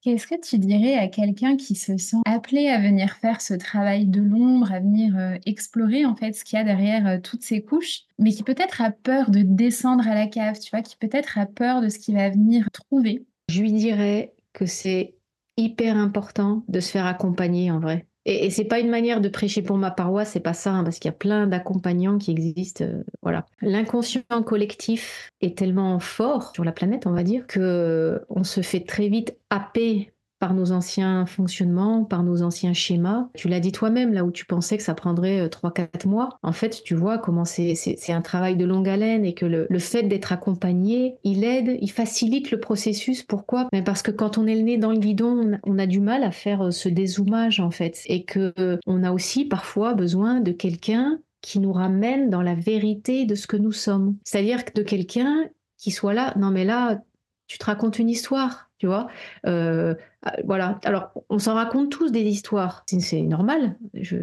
Qu'est-ce 0.00 0.26
que 0.26 0.40
tu 0.40 0.58
dirais 0.58 0.94
à 0.94 1.06
quelqu'un 1.06 1.56
qui 1.56 1.76
se 1.76 1.96
sent 1.96 2.16
appelé 2.24 2.68
à 2.68 2.80
venir 2.80 3.12
faire 3.14 3.40
ce 3.40 3.54
travail 3.54 4.06
de 4.06 4.20
l'ombre, 4.20 4.72
à 4.72 4.80
venir 4.80 5.16
euh, 5.16 5.36
explorer 5.44 6.06
en 6.06 6.16
fait 6.16 6.32
ce 6.32 6.44
qu'il 6.44 6.56
y 6.56 6.62
a 6.62 6.64
derrière 6.64 7.06
euh, 7.06 7.18
toutes 7.22 7.42
ces 7.42 7.62
couches, 7.62 8.02
mais 8.18 8.30
qui 8.32 8.42
peut-être 8.42 8.80
a 8.80 8.90
peur 8.90 9.30
de 9.30 9.42
descendre 9.42 10.06
à 10.08 10.14
la 10.14 10.26
cave, 10.26 10.58
tu 10.58 10.70
vois, 10.70 10.82
qui 10.82 10.96
peut-être 10.96 11.38
a 11.38 11.46
peur 11.46 11.80
de 11.82 11.88
ce 11.88 11.98
qu'il 11.98 12.14
va 12.14 12.30
venir 12.30 12.68
trouver? 12.72 13.26
Je 13.48 13.60
lui 13.60 13.72
dirais 13.72 14.34
que 14.52 14.66
c'est 14.66 15.14
hyper 15.56 15.96
important 15.96 16.64
de 16.68 16.80
se 16.80 16.90
faire 16.90 17.06
accompagner 17.06 17.70
en 17.70 17.80
vrai. 17.80 18.06
Et, 18.24 18.50
c'est 18.50 18.64
pas 18.64 18.80
une 18.80 18.90
manière 18.90 19.20
de 19.20 19.28
prêcher 19.28 19.62
pour 19.62 19.78
ma 19.78 19.90
paroisse, 19.90 20.32
c'est 20.32 20.40
pas 20.40 20.54
ça, 20.54 20.72
hein, 20.72 20.84
parce 20.84 20.98
qu'il 20.98 21.08
y 21.08 21.14
a 21.14 21.16
plein 21.16 21.46
d'accompagnants 21.46 22.18
qui 22.18 22.30
existent. 22.30 22.84
Euh, 22.84 23.02
voilà, 23.22 23.46
l'inconscient 23.62 24.22
collectif 24.44 25.30
est 25.40 25.56
tellement 25.56 25.98
fort 25.98 26.52
sur 26.54 26.64
la 26.64 26.72
planète, 26.72 27.06
on 27.06 27.12
va 27.12 27.22
dire, 27.22 27.46
que 27.46 28.20
on 28.28 28.44
se 28.44 28.60
fait 28.60 28.84
très 28.84 29.08
vite 29.08 29.36
happer 29.50 30.12
par 30.38 30.54
nos 30.54 30.72
anciens 30.72 31.26
fonctionnements, 31.26 32.04
par 32.04 32.22
nos 32.22 32.42
anciens 32.42 32.72
schémas. 32.72 33.28
Tu 33.34 33.48
l'as 33.48 33.60
dit 33.60 33.72
toi-même, 33.72 34.12
là 34.12 34.24
où 34.24 34.30
tu 34.30 34.44
pensais 34.44 34.76
que 34.76 34.82
ça 34.82 34.94
prendrait 34.94 35.46
3-4 35.48 35.80
euh, 35.80 36.08
mois. 36.08 36.38
En 36.42 36.52
fait, 36.52 36.82
tu 36.84 36.94
vois 36.94 37.18
comment 37.18 37.44
c'est 37.44 38.12
un 38.12 38.22
travail 38.22 38.56
de 38.56 38.64
longue 38.64 38.88
haleine 38.88 39.24
et 39.24 39.34
que 39.34 39.46
le, 39.46 39.78
fait 39.78 40.02
d'être 40.02 40.32
accompagné, 40.32 41.16
il 41.24 41.44
aide, 41.44 41.78
il 41.80 41.90
facilite 41.90 42.50
le 42.50 42.60
processus. 42.60 43.22
Pourquoi? 43.22 43.68
Mais 43.72 43.82
Parce 43.82 44.02
que 44.02 44.10
quand 44.10 44.38
on 44.38 44.46
est 44.46 44.54
le 44.54 44.62
nez 44.62 44.78
dans 44.78 44.92
le 44.92 44.98
guidon, 44.98 45.58
on 45.64 45.78
a, 45.78 45.86
du 45.86 46.00
mal 46.00 46.22
à 46.22 46.30
faire 46.30 46.66
euh, 46.66 46.70
ce 46.70 46.88
dézoomage, 46.88 47.60
en 47.60 47.70
fait. 47.70 48.02
Et 48.06 48.24
que 48.24 48.52
euh, 48.58 48.76
on 48.86 49.02
a 49.02 49.12
aussi 49.12 49.44
parfois 49.44 49.94
besoin 49.94 50.40
de 50.40 50.52
quelqu'un 50.52 51.18
qui 51.40 51.60
nous 51.60 51.72
ramène 51.72 52.30
dans 52.30 52.42
la 52.42 52.54
vérité 52.54 53.24
de 53.24 53.34
ce 53.34 53.46
que 53.46 53.56
nous 53.56 53.72
sommes. 53.72 54.16
C'est-à-dire 54.24 54.62
de 54.74 54.82
quelqu'un 54.82 55.48
qui 55.78 55.90
soit 55.90 56.12
là, 56.12 56.34
non 56.36 56.50
mais 56.50 56.64
là, 56.64 57.00
tu 57.46 57.58
te 57.58 57.64
racontes 57.64 57.98
une 57.98 58.10
histoire, 58.10 58.67
tu 58.78 58.86
vois. 58.86 59.08
Euh, 59.46 59.94
ah, 60.22 60.36
voilà. 60.44 60.78
Alors, 60.84 61.12
on 61.28 61.38
s'en 61.38 61.54
raconte 61.54 61.90
tous 61.90 62.10
des 62.10 62.22
histoires. 62.22 62.84
C'est 62.86 63.22
normal. 63.22 63.76
Je 63.94 64.18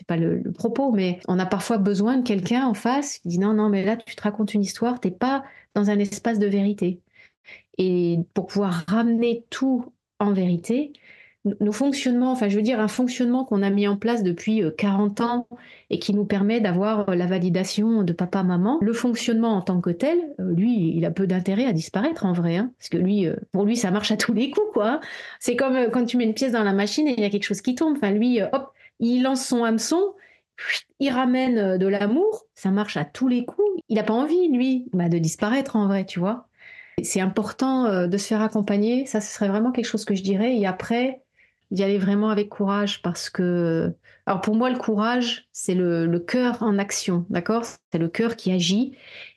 c'est 0.00 0.06
pas 0.06 0.16
le, 0.16 0.42
propos, 0.52 0.92
mais 0.92 1.20
on 1.28 1.38
a 1.38 1.44
parfois 1.44 1.76
besoin 1.76 2.16
de 2.16 2.26
quelqu'un 2.26 2.64
en 2.66 2.72
face 2.72 3.18
qui 3.18 3.28
dit 3.28 3.38
non, 3.38 3.52
non, 3.52 3.68
mais 3.68 3.84
là, 3.84 3.98
tu 3.98 4.16
te 4.16 4.22
racontes 4.22 4.54
une 4.54 4.62
histoire, 4.62 4.98
t'es 4.98 5.10
pas 5.10 5.44
dans 5.74 5.90
un 5.90 5.98
espace 5.98 6.38
de 6.38 6.46
vérité. 6.46 7.02
Et 7.76 8.18
pour 8.32 8.46
pouvoir 8.46 8.84
ramener 8.88 9.44
tout 9.50 9.92
en 10.18 10.32
vérité, 10.32 10.94
nos 11.44 11.72
fonctionnements, 11.72 12.32
enfin 12.32 12.48
je 12.48 12.56
veux 12.56 12.62
dire 12.62 12.80
un 12.80 12.88
fonctionnement 12.88 13.44
qu'on 13.44 13.62
a 13.62 13.70
mis 13.70 13.88
en 13.88 13.96
place 13.96 14.22
depuis 14.22 14.62
40 14.76 15.20
euh, 15.20 15.24
ans 15.24 15.48
et 15.88 15.98
qui 15.98 16.12
nous 16.12 16.26
permet 16.26 16.60
d'avoir 16.60 17.08
euh, 17.08 17.14
la 17.14 17.26
validation 17.26 18.02
de 18.02 18.12
papa, 18.12 18.42
maman, 18.42 18.78
le 18.82 18.92
fonctionnement 18.92 19.56
en 19.56 19.62
tant 19.62 19.80
que 19.80 19.90
tel, 19.90 20.18
euh, 20.38 20.52
lui, 20.54 20.92
il 20.94 21.04
a 21.06 21.10
peu 21.10 21.26
d'intérêt 21.26 21.64
à 21.64 21.72
disparaître 21.72 22.26
en 22.26 22.34
vrai, 22.34 22.56
hein, 22.56 22.72
parce 22.78 22.90
que 22.90 22.98
lui, 22.98 23.26
pour 23.52 23.64
lui, 23.64 23.76
ça 23.76 23.90
marche 23.90 24.12
à 24.12 24.18
tous 24.18 24.34
les 24.34 24.50
coups, 24.50 24.66
quoi. 24.74 24.88
Hein. 24.88 25.00
C'est 25.38 25.56
comme 25.56 25.90
quand 25.90 26.04
tu 26.04 26.18
mets 26.18 26.24
une 26.24 26.34
pièce 26.34 26.52
dans 26.52 26.62
la 26.62 26.74
machine 26.74 27.08
et 27.08 27.14
il 27.16 27.20
y 27.20 27.24
a 27.24 27.30
quelque 27.30 27.44
chose 27.44 27.62
qui 27.62 27.74
tombe. 27.74 27.96
Enfin 27.96 28.10
lui, 28.10 28.40
hop, 28.42 28.72
il 28.98 29.22
lance 29.22 29.44
son 29.46 29.64
hameçon, 29.64 30.14
il 30.98 31.10
ramène 31.10 31.78
de 31.78 31.86
l'amour, 31.86 32.44
ça 32.54 32.70
marche 32.70 32.98
à 32.98 33.06
tous 33.06 33.28
les 33.28 33.46
coups. 33.46 33.66
Il 33.88 33.96
n'a 33.96 34.02
pas 34.02 34.12
envie, 34.12 34.48
lui, 34.48 34.88
bah, 34.92 35.08
de 35.08 35.16
disparaître 35.16 35.76
en 35.76 35.86
vrai, 35.86 36.04
tu 36.04 36.20
vois. 36.20 36.48
C'est 37.02 37.20
important 37.20 38.06
de 38.06 38.16
se 38.18 38.26
faire 38.26 38.42
accompagner, 38.42 39.06
ça 39.06 39.22
ce 39.22 39.32
serait 39.32 39.48
vraiment 39.48 39.72
quelque 39.72 39.86
chose 39.86 40.04
que 40.04 40.14
je 40.14 40.22
dirais. 40.22 40.54
Et 40.58 40.66
après, 40.66 41.22
d'y 41.70 41.82
aller 41.82 41.98
vraiment 41.98 42.30
avec 42.30 42.48
courage 42.48 43.02
parce 43.02 43.30
que, 43.30 43.92
alors 44.26 44.40
pour 44.40 44.54
moi, 44.54 44.70
le 44.70 44.78
courage, 44.78 45.48
c'est 45.52 45.74
le, 45.74 46.18
cœur 46.18 46.62
en 46.62 46.78
action, 46.78 47.26
d'accord? 47.30 47.64
C'est 47.92 47.98
le 47.98 48.08
cœur 48.08 48.36
qui 48.36 48.52
agit. 48.52 48.96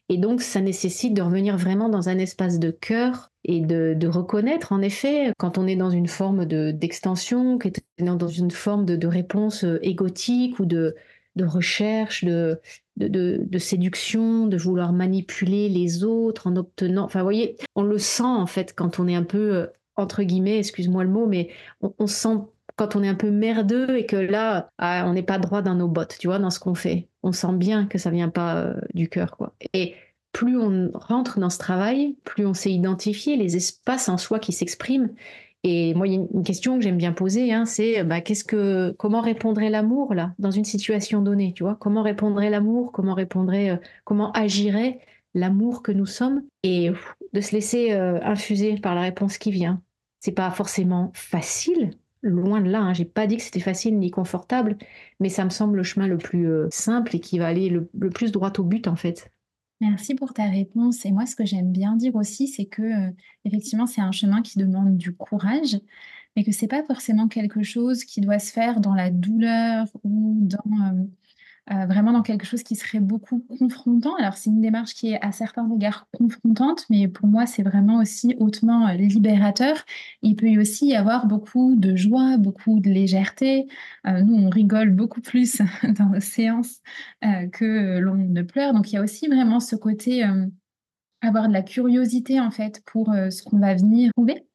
Et 0.10 0.18
donc, 0.18 0.42
ça 0.42 0.60
nécessite 0.60 1.14
de 1.14 1.22
revenir 1.22 1.58
vraiment 1.58 1.90
dans 1.90 2.10
un 2.10 2.18
espace 2.18 2.60
de 2.60 2.72
cœur 2.72 3.32
et 3.46 3.62
de, 3.62 4.08
reconnaître, 4.08 4.72
en 4.72 4.82
effet, 4.82 5.32
quand 5.38 5.58
on 5.58 5.68
est 5.68 5.76
dans 5.76 5.90
une 5.90 6.08
forme 6.08 6.46
d'extension, 6.46 7.60
est 7.60 8.04
dans 8.04 8.28
une 8.28 8.52
forme 8.52 8.86
de, 8.86 9.08
réponse 9.08 9.64
euh, 9.64 9.80
égotique 9.82 10.60
ou 10.60 10.66
de, 10.66 10.96
de 11.36 11.46
recherche, 11.46 12.24
de, 12.24 12.60
de, 12.98 13.58
séduction, 13.58 14.48
de 14.48 14.58
vouloir 14.58 14.94
manipuler 14.94 15.70
les 15.70 16.04
autres 16.04 16.48
en 16.48 16.56
obtenant. 16.56 17.06
Enfin, 17.06 17.20
vous 17.20 17.26
voyez, 17.26 17.58
on 17.76 17.84
le 17.84 17.98
sent 17.98 18.24
en 18.24 18.48
fait 18.48 18.74
quand 18.76 19.00
on 19.00 19.08
est 19.08 19.16
un 19.16 19.24
peu 19.24 19.56
euh, 19.56 19.68
entre 19.96 20.24
guillemets, 20.24 20.60
excuse-moi 20.60 21.04
le 21.04 21.10
mot, 21.10 21.28
mais 21.28 21.50
on, 21.82 22.08
sent 22.08 22.38
quand 22.76 22.96
on 22.96 23.04
est 23.04 23.08
un 23.08 23.16
peu 23.16 23.32
merdeux 23.32 23.98
et 23.98 24.06
que 24.06 24.16
là, 24.16 24.72
ah, 24.78 25.06
on 25.08 25.14
n'est 25.14 25.24
pas 25.24 25.38
droit 25.38 25.62
dans 25.62 25.76
nos 25.76 25.88
bottes, 25.88 26.18
tu 26.20 26.28
vois, 26.28 26.40
dans 26.40 26.50
ce 26.50 26.60
qu'on 26.60 26.76
fait. 26.76 27.10
On 27.22 27.32
sent 27.32 27.54
bien 27.54 27.86
que 27.86 27.98
ça 27.98 28.10
vient 28.10 28.30
pas 28.30 28.58
euh, 28.58 28.74
du 28.94 29.10
cœur, 29.10 29.38
quoi. 29.38 29.54
Et 29.74 29.96
plus 30.32 30.58
on 30.58 30.92
rentre 30.94 31.40
dans 31.40 31.50
ce 31.50 31.60
travail, 31.60 32.18
plus 32.24 32.46
on 32.46 32.54
sait 32.54 32.72
identifier 32.72 33.38
les 33.38 33.56
espaces 33.56 34.10
en 34.10 34.18
soi 34.18 34.40
qui 34.40 34.52
s'expriment. 34.52 35.10
Et 35.64 35.94
moi, 35.94 36.08
il 36.08 36.14
y 36.14 36.18
a 36.18 36.26
une 36.34 36.44
question 36.44 36.76
que 36.78 36.84
j'aime 36.84 36.98
bien 36.98 37.14
poser, 37.14 37.54
hein, 37.54 37.66
c'est 37.66 38.04
bah, 38.04 38.20
qu'est-ce 38.20 38.44
que, 38.44 38.94
comment 38.98 39.22
répondrait 39.22 39.70
l'amour 39.70 40.14
là 40.14 40.34
dans 40.38 40.52
une 40.52 40.66
situation 40.66 41.22
donnée, 41.22 41.54
tu 41.54 41.64
vois? 41.64 41.76
Comment 41.80 42.04
répondrait 42.04 42.50
l'amour? 42.50 42.92
Comment 42.92 43.14
répondrait, 43.14 43.70
euh, 43.70 43.78
comment 44.04 44.32
agirait 44.34 45.00
l'amour 45.34 45.82
que 45.82 45.92
nous 45.92 46.06
sommes 46.06 46.44
et 46.64 46.92
de 47.34 47.42
se 47.42 47.52
laisser 47.54 47.94
euh, 47.94 48.20
infuser 48.24 48.78
par 48.78 48.96
la 48.96 49.02
réponse 49.02 49.38
qui 49.38 49.52
vient. 49.52 49.82
C'est 50.20 50.32
pas 50.32 50.52
forcément 50.52 51.12
facile, 51.14 51.92
loin 52.22 52.62
de 52.62 52.70
là. 52.70 52.80
Hein. 52.82 52.94
J'ai 52.94 53.06
pas 53.06 53.28
dit 53.28 53.38
que 53.38 53.44
c'était 53.44 53.60
facile 53.60 53.98
ni 53.98 54.12
confortable, 54.12 54.78
mais 55.20 55.30
ça 55.30 55.44
me 55.44 55.50
semble 55.50 55.78
le 55.78 55.84
chemin 55.84 56.08
le 56.08 56.18
plus 56.18 56.50
euh, 56.50 56.68
simple 56.72 57.16
et 57.16 57.20
qui 57.20 57.40
va 57.40 57.48
aller 57.48 57.70
le, 57.70 58.10
plus 58.10 58.32
droit 58.32 58.54
au 58.58 58.64
but 58.64 58.88
en 58.88 58.96
fait. 58.96 59.30
Merci 59.82 60.16
pour 60.16 60.34
ta 60.34 60.46
réponse. 60.46 61.06
Et 61.06 61.12
moi, 61.12 61.26
ce 61.26 61.36
que 61.36 61.46
j'aime 61.46 61.72
bien 61.72 61.96
dire 61.96 62.16
aussi, 62.16 62.48
c'est 62.48 62.66
que 62.66 62.82
euh, 62.82 63.12
effectivement, 63.44 63.88
c'est 63.88 64.02
un 64.02 64.14
chemin 64.14 64.42
qui 64.42 64.58
demande 64.58 64.98
du 64.98 65.14
courage, 65.14 65.78
mais 66.36 66.44
que 66.44 66.52
c'est 66.52 66.68
pas 66.68 66.84
forcément 66.84 67.28
quelque 67.28 67.64
chose 67.64 68.06
qui 68.06 68.22
doit 68.22 68.40
se 68.40 68.52
faire 68.52 68.80
dans 68.80 68.94
la 68.94 69.10
douleur 69.10 69.88
ou 70.04 70.38
dans 70.40 71.08
euh, 71.72 71.86
vraiment 71.86 72.12
dans 72.12 72.24
quelque 72.24 72.46
chose 72.46 72.62
qui 72.62 72.76
serait 72.76 73.00
beaucoup 73.00 73.46
confrontant. 73.58 74.16
Alors, 74.18 74.36
c'est 74.36 74.50
une 74.50 74.60
démarche 74.60 74.94
qui 74.94 75.14
est 75.14 75.22
à 75.22 75.32
certains 75.32 75.66
regards 75.68 76.08
confrontante, 76.12 76.86
mais 76.90 77.08
pour 77.08 77.28
moi, 77.28 77.46
c'est 77.46 77.64
vraiment 77.64 78.00
aussi 78.00 78.36
hautement 78.38 78.88
euh, 78.88 78.94
libérateur. 78.96 79.78
Il 80.22 80.36
peut 80.36 80.60
aussi 80.60 80.88
y 80.88 80.96
avoir 80.96 81.26
beaucoup 81.26 81.76
de 81.76 81.96
joie, 81.96 82.36
beaucoup 82.38 82.82
de 82.82 82.90
légèreté. 82.90 83.68
Euh, 84.06 84.22
nous, 84.22 84.36
on 84.36 84.50
rigole 84.50 84.92
beaucoup 84.92 85.22
plus 85.22 85.62
dans 85.98 86.10
nos 86.10 86.20
séances 86.20 86.82
que 87.22 88.00
l'on 88.00 88.16
ne 88.16 88.42
pleure. 88.42 88.74
Donc, 88.74 88.92
il 88.92 88.96
y 88.96 88.98
a 88.98 89.02
aussi 89.02 89.28
vraiment 89.28 89.60
ce 89.60 89.76
côté 89.76 90.26
avoir 91.22 91.48
de 91.48 91.54
la 91.54 91.62
curiosité 91.62 92.40
en 92.40 92.52
fait 92.52 92.82
pour 92.86 93.14
ce 93.14 93.44
qu'on 93.44 93.60
va 93.60 93.74
venir 93.76 94.12
trouver. 94.16 94.46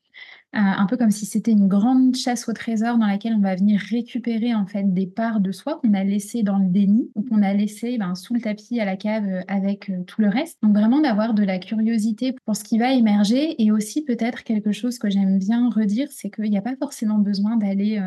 Euh, 0.55 0.59
un 0.61 0.87
peu 0.87 0.97
comme 0.97 1.11
si 1.11 1.27
c'était 1.27 1.53
une 1.53 1.69
grande 1.69 2.17
chasse 2.17 2.49
au 2.49 2.55
trésor 2.55 2.97
dans 2.97 3.07
laquelle 3.07 3.35
on 3.35 3.41
va 3.41 3.55
venir 3.55 3.79
récupérer 3.91 4.55
en 4.55 4.65
fait 4.65 4.95
des 4.95 5.07
parts 5.07 5.41
de 5.41 5.53
soi 5.53 5.79
qu'on 5.79 5.93
a 5.93 6.03
laissées 6.03 6.43
dans 6.43 6.57
le 6.57 6.71
déni 6.71 7.11
ou 7.15 7.23
qu'on 7.23 7.43
a 7.43 7.53
laissées 7.53 7.99
ben, 7.99 8.15
sous 8.15 8.33
le 8.33 8.41
tapis 8.41 8.81
à 8.81 8.87
la 8.87 8.97
cave 8.97 9.27
euh, 9.29 9.43
avec 9.47 9.91
euh, 9.91 10.03
tout 10.05 10.23
le 10.23 10.31
reste. 10.31 10.57
Donc 10.63 10.75
vraiment 10.75 11.03
d'avoir 11.03 11.35
de 11.35 11.45
la 11.45 11.59
curiosité 11.59 12.35
pour 12.47 12.57
ce 12.57 12.65
qui 12.65 12.79
va 12.79 12.95
émerger 12.95 13.63
et 13.63 13.71
aussi 13.71 14.03
peut-être 14.05 14.43
quelque 14.43 14.73
chose 14.73 14.99
que 14.99 15.11
j'aime 15.11 15.39
bien 15.39 15.69
redire, 15.69 16.09
c'est 16.11 16.31
qu'il 16.31 16.51
n'y 16.51 16.57
a 16.57 16.63
pas 16.63 16.77
forcément 16.77 17.19
besoin 17.19 17.59
d'aller 17.59 18.01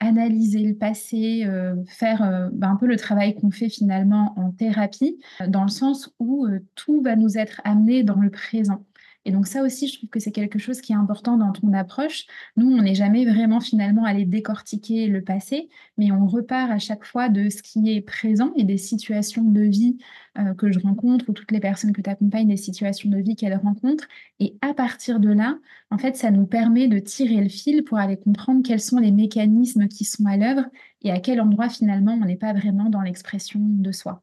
analyser 0.00 0.60
le 0.60 0.74
passé, 0.74 1.46
faire 1.86 2.50
ben, 2.52 2.70
un 2.70 2.76
peu 2.76 2.86
le 2.86 2.96
travail 2.96 3.34
qu'on 3.34 3.50
fait 3.50 3.68
finalement 3.68 4.32
en 4.36 4.50
thérapie, 4.50 5.18
dans 5.46 5.62
le 5.62 5.70
sens 5.70 6.10
où 6.18 6.46
tout 6.74 7.00
va 7.02 7.16
nous 7.16 7.38
être 7.38 7.60
amené 7.64 8.02
dans 8.02 8.18
le 8.18 8.30
présent. 8.30 8.84
Et 9.24 9.32
donc 9.32 9.46
ça 9.46 9.62
aussi, 9.62 9.88
je 9.88 9.96
trouve 9.98 10.10
que 10.10 10.20
c'est 10.20 10.32
quelque 10.32 10.58
chose 10.58 10.80
qui 10.80 10.92
est 10.92 10.96
important 10.96 11.38
dans 11.38 11.52
ton 11.52 11.72
approche. 11.72 12.26
Nous, 12.56 12.70
on 12.70 12.82
n'est 12.82 12.94
jamais 12.94 13.24
vraiment 13.24 13.60
finalement 13.60 14.04
allé 14.04 14.26
décortiquer 14.26 15.06
le 15.06 15.22
passé, 15.22 15.68
mais 15.96 16.12
on 16.12 16.26
repart 16.26 16.70
à 16.70 16.78
chaque 16.78 17.04
fois 17.04 17.28
de 17.28 17.48
ce 17.48 17.62
qui 17.62 17.90
est 17.90 18.02
présent 18.02 18.52
et 18.56 18.64
des 18.64 18.76
situations 18.76 19.44
de 19.44 19.62
vie 19.62 19.96
euh, 20.38 20.52
que 20.54 20.70
je 20.70 20.78
rencontre 20.78 21.28
ou 21.28 21.32
toutes 21.32 21.52
les 21.52 21.60
personnes 21.60 21.92
que 21.92 22.02
tu 22.02 22.10
accompagnes, 22.10 22.48
des 22.48 22.56
situations 22.58 23.08
de 23.08 23.18
vie 23.18 23.34
qu'elles 23.34 23.56
rencontrent. 23.56 24.08
Et 24.40 24.56
à 24.60 24.74
partir 24.74 25.20
de 25.20 25.30
là, 25.30 25.58
en 25.90 25.96
fait, 25.96 26.16
ça 26.16 26.30
nous 26.30 26.46
permet 26.46 26.88
de 26.88 26.98
tirer 26.98 27.40
le 27.40 27.48
fil 27.48 27.82
pour 27.82 27.98
aller 27.98 28.18
comprendre 28.18 28.62
quels 28.62 28.80
sont 28.80 28.98
les 28.98 29.12
mécanismes 29.12 29.88
qui 29.88 30.04
sont 30.04 30.26
à 30.26 30.36
l'œuvre 30.36 30.66
et 31.02 31.10
à 31.10 31.18
quel 31.18 31.40
endroit 31.40 31.70
finalement 31.70 32.18
on 32.20 32.26
n'est 32.26 32.36
pas 32.36 32.52
vraiment 32.52 32.90
dans 32.90 33.00
l'expression 33.00 33.60
de 33.62 33.92
soi. 33.92 34.22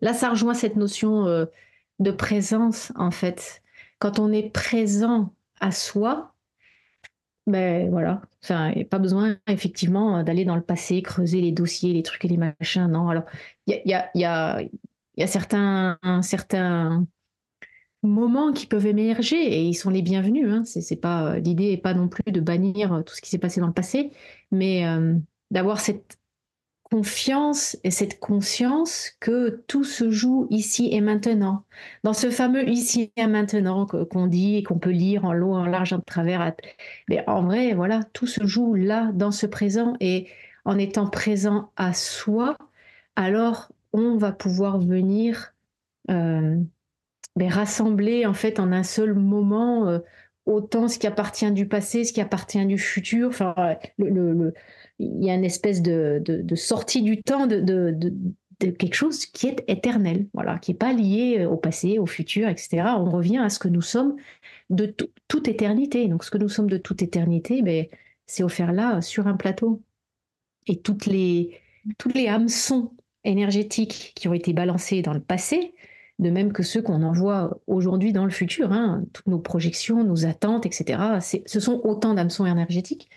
Là, 0.00 0.12
ça 0.12 0.30
rejoint 0.30 0.54
cette 0.54 0.76
notion 0.76 1.26
euh, 1.26 1.44
de 2.00 2.10
présence, 2.10 2.92
en 2.96 3.12
fait 3.12 3.62
quand 3.98 4.18
on 4.18 4.32
est 4.32 4.50
présent 4.50 5.34
à 5.60 5.70
soi, 5.70 6.34
ben 7.46 7.90
voilà, 7.90 8.22
il 8.48 8.76
n'y 8.76 8.82
a 8.82 8.86
pas 8.86 8.98
besoin 8.98 9.36
effectivement 9.46 10.22
d'aller 10.22 10.44
dans 10.44 10.56
le 10.56 10.62
passé, 10.62 11.02
creuser 11.02 11.40
les 11.40 11.52
dossiers, 11.52 11.92
les 11.92 12.02
trucs 12.02 12.24
et 12.24 12.28
les 12.28 12.38
machins. 12.38 12.86
Non, 12.86 13.08
alors 13.08 13.24
il 13.66 13.80
y 13.84 14.24
a, 14.24 15.26
certains, 15.26 15.98
moments 18.02 18.52
qui 18.52 18.66
peuvent 18.66 18.86
émerger 18.86 19.36
et 19.36 19.62
ils 19.62 19.74
sont 19.74 19.90
les 19.90 20.02
bienvenus. 20.02 20.48
Hein. 20.50 20.64
C'est, 20.64 20.96
pas 20.96 21.38
l'idée 21.38 21.70
n'est 21.70 21.78
pas 21.78 21.94
non 21.94 22.08
plus 22.08 22.32
de 22.32 22.40
bannir 22.40 23.02
tout 23.06 23.14
ce 23.14 23.20
qui 23.20 23.30
s'est 23.30 23.38
passé 23.38 23.60
dans 23.60 23.66
le 23.66 23.72
passé, 23.72 24.10
mais 24.50 24.84
d'avoir 25.50 25.80
cette 25.80 26.18
confiance 26.94 27.76
et 27.82 27.90
cette 27.90 28.20
conscience 28.20 29.10
que 29.18 29.64
tout 29.66 29.82
se 29.82 30.12
joue 30.12 30.46
ici 30.50 30.90
et 30.92 31.00
maintenant. 31.00 31.64
Dans 32.04 32.12
ce 32.12 32.30
fameux 32.30 32.68
ici 32.68 33.10
et 33.16 33.26
maintenant 33.26 33.84
qu'on 33.84 34.28
dit 34.28 34.58
et 34.58 34.62
qu'on 34.62 34.78
peut 34.78 34.92
lire 34.92 35.24
en 35.24 35.32
long, 35.32 35.56
en 35.56 35.66
large, 35.66 35.92
en 35.92 35.98
travers. 35.98 36.52
Mais 37.08 37.24
en 37.26 37.42
vrai, 37.42 37.74
voilà, 37.74 38.04
tout 38.12 38.28
se 38.28 38.46
joue 38.46 38.74
là, 38.74 39.10
dans 39.12 39.32
ce 39.32 39.44
présent. 39.46 39.96
Et 39.98 40.28
en 40.64 40.78
étant 40.78 41.08
présent 41.08 41.72
à 41.76 41.94
soi, 41.94 42.56
alors 43.16 43.72
on 43.92 44.16
va 44.16 44.30
pouvoir 44.30 44.78
venir 44.78 45.52
euh, 46.12 46.56
ben, 47.34 47.48
rassembler 47.50 48.24
en 48.24 48.34
fait 48.34 48.60
en 48.60 48.70
un 48.70 48.84
seul 48.84 49.14
moment 49.14 49.88
euh, 49.88 49.98
autant 50.46 50.86
ce 50.86 51.00
qui 51.00 51.08
appartient 51.08 51.50
du 51.50 51.66
passé, 51.66 52.04
ce 52.04 52.12
qui 52.12 52.20
appartient 52.20 52.64
du 52.66 52.78
futur. 52.78 53.30
Enfin, 53.30 53.56
le 53.98 54.54
il 54.98 55.24
y 55.24 55.30
a 55.30 55.34
une 55.34 55.44
espèce 55.44 55.82
de, 55.82 56.22
sortie 56.54 57.02
du 57.02 57.22
temps 57.22 57.46
de, 57.46 57.96
quelque 58.60 58.94
chose 58.94 59.26
qui 59.26 59.48
est 59.48 59.64
éternel, 59.68 60.28
voilà, 60.32 60.58
qui 60.58 60.70
n'est 60.70 60.78
pas 60.78 60.92
lié 60.92 61.44
au 61.46 61.56
passé, 61.56 61.98
au 61.98 62.06
futur, 62.06 62.48
etc. 62.48 62.84
On 62.96 63.10
revient 63.10 63.38
à 63.38 63.50
ce 63.50 63.58
que 63.58 63.68
nous 63.68 63.82
sommes 63.82 64.16
de 64.70 64.94
toute 65.28 65.48
éternité. 65.48 66.08
Donc, 66.08 66.24
ce 66.24 66.30
que 66.30 66.38
nous 66.38 66.48
sommes 66.48 66.70
de 66.70 66.78
toute 66.78 67.02
éternité, 67.02 67.62
ben, 67.62 67.86
c'est 68.26 68.42
offert 68.42 68.72
là, 68.72 69.00
sur 69.02 69.26
un 69.26 69.36
plateau. 69.36 69.82
Et 70.66 70.80
toutes 70.80 71.06
les, 71.06 71.60
toutes 71.98 72.14
les 72.14 72.28
hameçons 72.28 72.92
énergétiques 73.24 74.12
qui 74.14 74.28
ont 74.28 74.34
été 74.34 74.52
balancés 74.52 75.02
dans 75.02 75.12
le 75.12 75.20
passé, 75.20 75.74
de 76.18 76.30
même 76.30 76.52
que 76.52 76.62
ceux 76.62 76.80
qu'on 76.80 77.02
envoie 77.02 77.58
aujourd'hui 77.66 78.12
dans 78.12 78.24
le 78.24 78.30
futur, 78.30 78.72
hein, 78.72 79.04
toutes 79.12 79.26
nos 79.26 79.40
projections, 79.40 80.04
nos 80.04 80.26
attentes, 80.26 80.64
etc., 80.64 81.18
ce 81.44 81.60
sont 81.60 81.80
autant 81.84 82.14
d'hameçons 82.14 82.46
énergétiques 82.46 83.10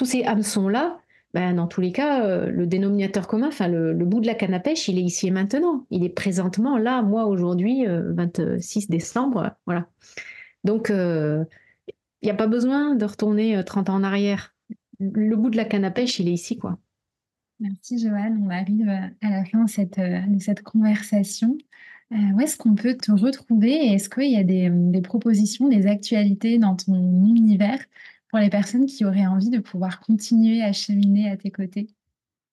tous 0.00 0.06
ces 0.06 0.24
hameçons-là, 0.24 0.98
ben, 1.34 1.56
dans 1.56 1.66
tous 1.66 1.82
les 1.82 1.92
cas, 1.92 2.24
euh, 2.24 2.46
le 2.46 2.66
dénominateur 2.66 3.28
commun, 3.28 3.48
enfin 3.48 3.68
le, 3.68 3.92
bout 3.92 4.20
de 4.20 4.26
la 4.26 4.34
canne 4.34 4.54
à 4.54 4.58
pêche, 4.58 4.88
il 4.88 4.98
est 4.98 5.02
ici 5.02 5.26
et 5.26 5.30
maintenant. 5.30 5.84
Il 5.90 6.04
est 6.04 6.08
présentement 6.08 6.78
là, 6.78 7.02
moi 7.02 7.26
aujourd'hui, 7.26 7.84
26 7.86 8.40
euh, 8.40 8.86
décembre, 8.88 9.54
voilà. 9.66 9.88
Donc, 10.64 10.88
euh, 10.88 11.44
il 12.22 12.24
n'y 12.24 12.30
a 12.30 12.34
pas 12.34 12.46
besoin 12.46 12.94
de 12.94 13.04
retourner 13.04 13.62
30 13.62 13.90
ans 13.90 13.96
en 13.96 14.02
arrière. 14.02 14.54
Le 15.00 15.36
bout 15.36 15.50
de 15.50 15.58
la 15.58 15.66
canne 15.66 15.84
à 15.84 15.90
pêche, 15.90 16.18
il 16.18 16.28
est 16.28 16.32
ici, 16.32 16.56
quoi. 16.56 16.78
Merci 17.58 17.98
Joanne. 17.98 18.42
On 18.42 18.48
arrive 18.48 18.88
à 18.88 19.28
la 19.28 19.44
fin 19.44 19.64
de 19.64 19.68
cette, 19.68 20.00
de 20.00 20.38
cette 20.38 20.62
conversation. 20.62 21.58
où 22.10 22.40
est-ce 22.40 22.56
qu'on 22.56 22.74
peut 22.74 22.96
te 22.96 23.12
retrouver? 23.12 23.92
Est-ce 23.92 24.08
qu'il 24.08 24.30
y 24.30 24.36
a 24.36 24.44
des, 24.44 24.70
des, 24.70 25.02
propositions, 25.02 25.68
des 25.68 25.86
actualités 25.86 26.56
dans 26.56 26.74
ton 26.74 26.94
univers? 26.94 27.80
Pour 28.30 28.38
les 28.38 28.50
personnes 28.50 28.86
qui 28.86 29.04
auraient 29.04 29.26
envie 29.26 29.50
de 29.50 29.58
pouvoir 29.58 30.00
continuer 30.00 30.62
à 30.62 30.72
cheminer 30.72 31.30
à 31.30 31.36
tes 31.36 31.50
côtés? 31.50 31.88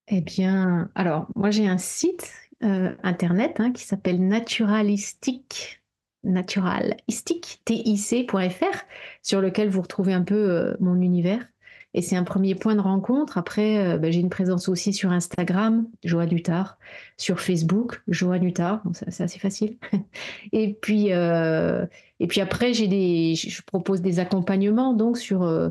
Eh 0.08 0.22
bien, 0.22 0.90
alors, 0.96 1.28
moi 1.36 1.52
j'ai 1.52 1.68
un 1.68 1.78
site 1.78 2.32
euh, 2.64 2.96
internet 3.04 3.60
hein, 3.60 3.72
qui 3.72 3.84
s'appelle 3.84 4.26
Naturalistic, 4.26 5.84
naturalistic, 6.24 7.62
tic.fr, 7.66 8.86
sur 9.22 9.42
lequel 9.42 9.70
vous 9.70 9.82
retrouvez 9.82 10.14
un 10.14 10.24
peu 10.24 10.50
euh, 10.50 10.76
mon 10.80 11.02
univers. 11.02 11.46
Et 11.98 12.02
c'est 12.04 12.16
un 12.16 12.24
premier 12.24 12.54
point 12.54 12.76
de 12.76 12.80
rencontre. 12.80 13.40
Après, 13.40 13.80
euh, 13.80 13.98
bah, 13.98 14.12
j'ai 14.12 14.20
une 14.20 14.30
présence 14.30 14.70
aussi 14.70 14.94
sur 14.94 15.12
Instagram, 15.12 15.88
Joanne 16.04 16.32
Utard, 16.32 16.78
sur 17.18 17.40
Facebook, 17.40 18.04
Joanne 18.08 18.44
Utard, 18.44 18.84
c'est 18.94 19.24
assez 19.24 19.40
facile. 19.40 19.78
et 20.52 20.76
puis, 20.80 21.12
euh, 21.12 21.88
et 22.20 22.28
puis 22.28 22.40
après, 22.40 22.72
des, 22.74 23.34
je 23.34 23.64
propose 23.64 24.04
des 24.04 24.20
accompagnements 24.20 24.94
donc 24.94 25.18
sur 25.18 25.42
euh, 25.42 25.70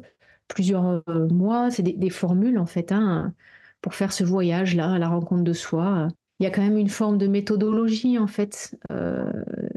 plusieurs 0.49 1.05
mois. 1.31 1.71
C'est 1.71 1.85
des, 1.85 2.11
formules 2.11 2.59
en 2.59 2.67
fait 2.67 2.91
hein, 2.91 3.33
pour 3.81 3.95
faire 3.95 4.13
ce 4.13 4.25
voyage-là 4.25 4.95
à 4.95 4.99
la 4.99 5.09
rencontre 5.09 5.45
de 5.45 5.53
soi. 5.53 6.09
Il 6.41 6.43
y 6.43 6.47
a 6.49 6.51
quand 6.51 6.63
même 6.63 6.77
une 6.77 6.89
forme 6.89 7.19
de 7.19 7.29
méthodologie 7.29 8.19
en 8.19 8.27
fait 8.27 8.77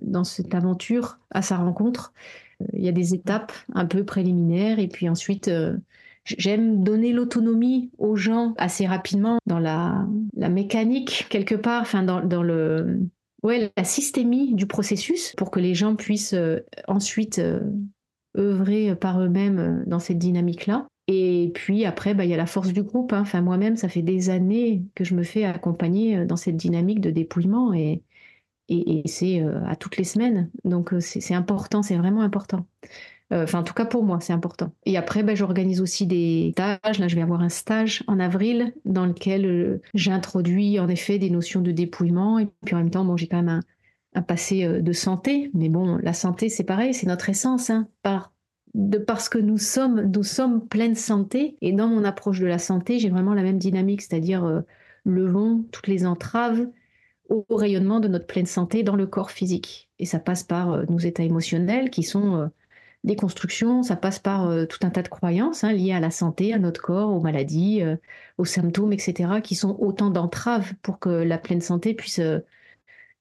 dans 0.01 0.23
cette 0.23 0.55
aventure 0.55 1.19
à 1.29 1.43
sa 1.43 1.57
rencontre. 1.57 2.11
Il 2.73 2.83
y 2.83 2.89
a 2.89 2.91
des 2.91 3.13
étapes 3.13 3.53
un 3.75 3.85
peu 3.85 4.03
préliminaires 4.03 4.79
et 4.79 4.87
puis 4.87 5.07
ensuite 5.07 5.47
J'aime 6.37 6.83
donner 6.83 7.11
l'autonomie 7.11 7.89
aux 7.97 8.15
gens 8.15 8.53
assez 8.57 8.85
rapidement 8.85 9.39
dans 9.45 9.59
la, 9.59 10.05
mécanique, 10.35 11.27
quelque 11.29 11.55
part, 11.55 11.81
enfin 11.81 12.03
dans, 12.03 12.43
le, 12.43 12.99
ouais, 13.43 13.71
la 13.75 13.83
systémie 13.83 14.53
du 14.53 14.67
processus 14.67 15.33
pour 15.37 15.51
que 15.51 15.59
les 15.59 15.75
gens 15.75 15.95
puissent 15.95 16.33
euh, 16.33 16.59
ensuite 16.87 17.39
euh, 17.39 17.61
œuvrer 18.37 18.95
par 18.95 19.21
eux-mêmes 19.21 19.59
euh, 19.59 19.83
dans 19.87 19.99
cette 19.99 20.19
dynamique-là. 20.19 20.87
Et 21.07 21.51
puis 21.55 21.85
après, 21.85 22.13
bah, 22.13 22.25
il 22.25 22.31
y 22.31 22.35
a 22.35 22.37
la 22.37 22.45
force 22.45 22.71
du 22.71 22.83
groupe. 22.83 23.13
Hein. 23.13 23.21
Enfin, 23.21 23.41
moi-même, 23.41 23.75
ça 23.75 23.89
fait 23.89 24.03
des 24.03 24.29
années 24.29 24.83
que 24.93 25.03
je 25.03 25.15
me 25.15 25.23
fais 25.23 25.45
accompagner 25.45 26.25
dans 26.25 26.35
cette 26.35 26.57
dynamique 26.57 27.01
de 27.01 27.09
dépouillement 27.09 27.73
et, 27.73 28.03
et 28.67 29.01
c'est 29.07 29.41
à 29.65 29.75
toutes 29.75 29.97
les 29.97 30.03
semaines. 30.03 30.51
Donc 30.63 30.93
c'est 30.99 31.33
important, 31.33 31.81
c'est 31.81 31.97
vraiment 31.97 32.21
important. 32.21 32.67
Euh, 33.31 33.43
enfin, 33.43 33.59
en 33.59 33.63
tout 33.63 33.73
cas, 33.73 33.85
pour 33.85 34.03
moi, 34.03 34.19
c'est 34.21 34.33
important. 34.33 34.71
Et 34.85 34.97
après, 34.97 35.23
ben, 35.23 35.35
j'organise 35.35 35.81
aussi 35.81 36.07
des 36.07 36.49
stages. 36.53 36.99
Là, 36.99 37.07
je 37.07 37.15
vais 37.15 37.21
avoir 37.21 37.41
un 37.41 37.49
stage 37.49 38.03
en 38.07 38.19
avril 38.19 38.73
dans 38.85 39.05
lequel 39.05 39.45
euh, 39.45 39.81
j'introduis 39.93 40.79
en 40.79 40.87
effet 40.87 41.19
des 41.19 41.29
notions 41.29 41.61
de 41.61 41.71
dépouillement. 41.71 42.39
Et 42.39 42.47
puis 42.65 42.75
en 42.75 42.79
même 42.79 42.89
temps, 42.89 43.05
bon, 43.05 43.17
j'ai 43.17 43.27
quand 43.27 43.41
même 43.41 43.61
un, 44.15 44.21
passé 44.23 44.65
euh, 44.65 44.81
de 44.81 44.93
santé. 44.93 45.51
Mais 45.53 45.69
bon, 45.69 45.97
la 45.97 46.13
santé, 46.13 46.49
c'est 46.49 46.63
pareil, 46.63 46.93
c'est 46.93 47.05
notre 47.05 47.29
essence. 47.29 47.69
Hein, 47.69 47.87
par, 48.01 48.33
de, 48.73 48.97
parce 48.97 49.29
que 49.29 49.37
nous 49.37 49.59
sommes, 49.59 50.01
nous 50.01 50.23
sommes 50.23 50.67
pleine 50.67 50.95
santé. 50.95 51.55
Et 51.61 51.71
dans 51.71 51.87
mon 51.87 52.03
approche 52.03 52.39
de 52.39 52.47
la 52.47 52.59
santé, 52.59 52.97
j'ai 52.97 53.09
vraiment 53.09 53.35
la 53.35 53.43
même 53.43 53.59
dynamique, 53.59 54.01
c'est-à-dire 54.01 54.63
levons 55.05 55.65
toutes 55.71 55.87
les 55.87 56.05
entraves 56.05 56.67
au 57.29 57.45
rayonnement 57.55 57.99
de 57.99 58.07
notre 58.07 58.25
pleine 58.25 58.47
santé 58.47 58.81
dans 58.81 58.95
le 58.95 59.05
corps 59.05 59.29
physique. 59.29 59.91
Et 59.99 60.05
ça 60.05 60.17
passe 60.17 60.41
par 60.41 60.89
nos 60.89 60.97
états 60.97 61.23
émotionnels 61.23 61.91
qui 61.91 62.01
sont 62.01 62.49
des 63.03 63.15
constructions, 63.15 63.81
ça 63.81 63.95
passe 63.95 64.19
par 64.19 64.49
euh, 64.49 64.65
tout 64.65 64.79
un 64.81 64.89
tas 64.89 65.01
de 65.01 65.07
croyances 65.07 65.63
hein, 65.63 65.71
liées 65.71 65.93
à 65.93 65.99
la 65.99 66.11
santé, 66.11 66.53
à 66.53 66.59
notre 66.59 66.81
corps, 66.81 67.13
aux 67.13 67.21
maladies, 67.21 67.81
euh, 67.81 67.95
aux 68.37 68.45
symptômes, 68.45 68.91
etc., 68.91 69.41
qui 69.41 69.55
sont 69.55 69.77
autant 69.79 70.09
d'entraves 70.09 70.73
pour 70.81 70.99
que 70.99 71.09
la 71.09 71.37
pleine 71.37 71.61
santé 71.61 71.93
puisse 71.93 72.19
euh, 72.19 72.39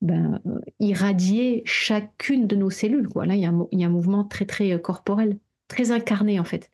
ben, 0.01 0.41
irradier 0.81 1.63
chacune 1.65 2.47
de 2.47 2.57
nos 2.57 2.71
cellules. 2.71 3.09
Là, 3.15 3.35
il 3.37 3.41
y, 3.41 3.47
a 3.47 3.87
un, 3.87 3.91
mouvement 3.91 4.25
très, 4.25 4.47
très 4.47 4.81
corporel, 4.81 5.39
très 5.69 5.93
incarné 5.93 6.41
en 6.41 6.45
fait. 6.45 6.71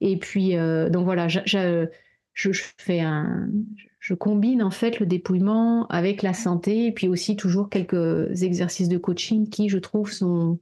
Et 0.00 0.18
puis, 0.18 0.54
donc 0.90 1.04
voilà, 1.04 1.26
je, 1.28 1.88
fais 2.76 3.00
un, 3.00 3.48
je 3.98 4.12
combine 4.12 4.62
en 4.62 4.70
fait 4.70 5.00
le 5.00 5.06
dépouillement 5.06 5.86
avec 5.86 6.20
la 6.20 6.34
santé, 6.34 6.86
et 6.86 6.92
puis 6.92 7.08
aussi 7.08 7.34
toujours 7.34 7.70
quelques 7.70 8.42
exercices 8.42 8.90
de 8.90 8.98
coaching 8.98 9.48
qui, 9.48 9.70
je 9.70 9.78
trouve, 9.78 10.12
sont 10.12 10.58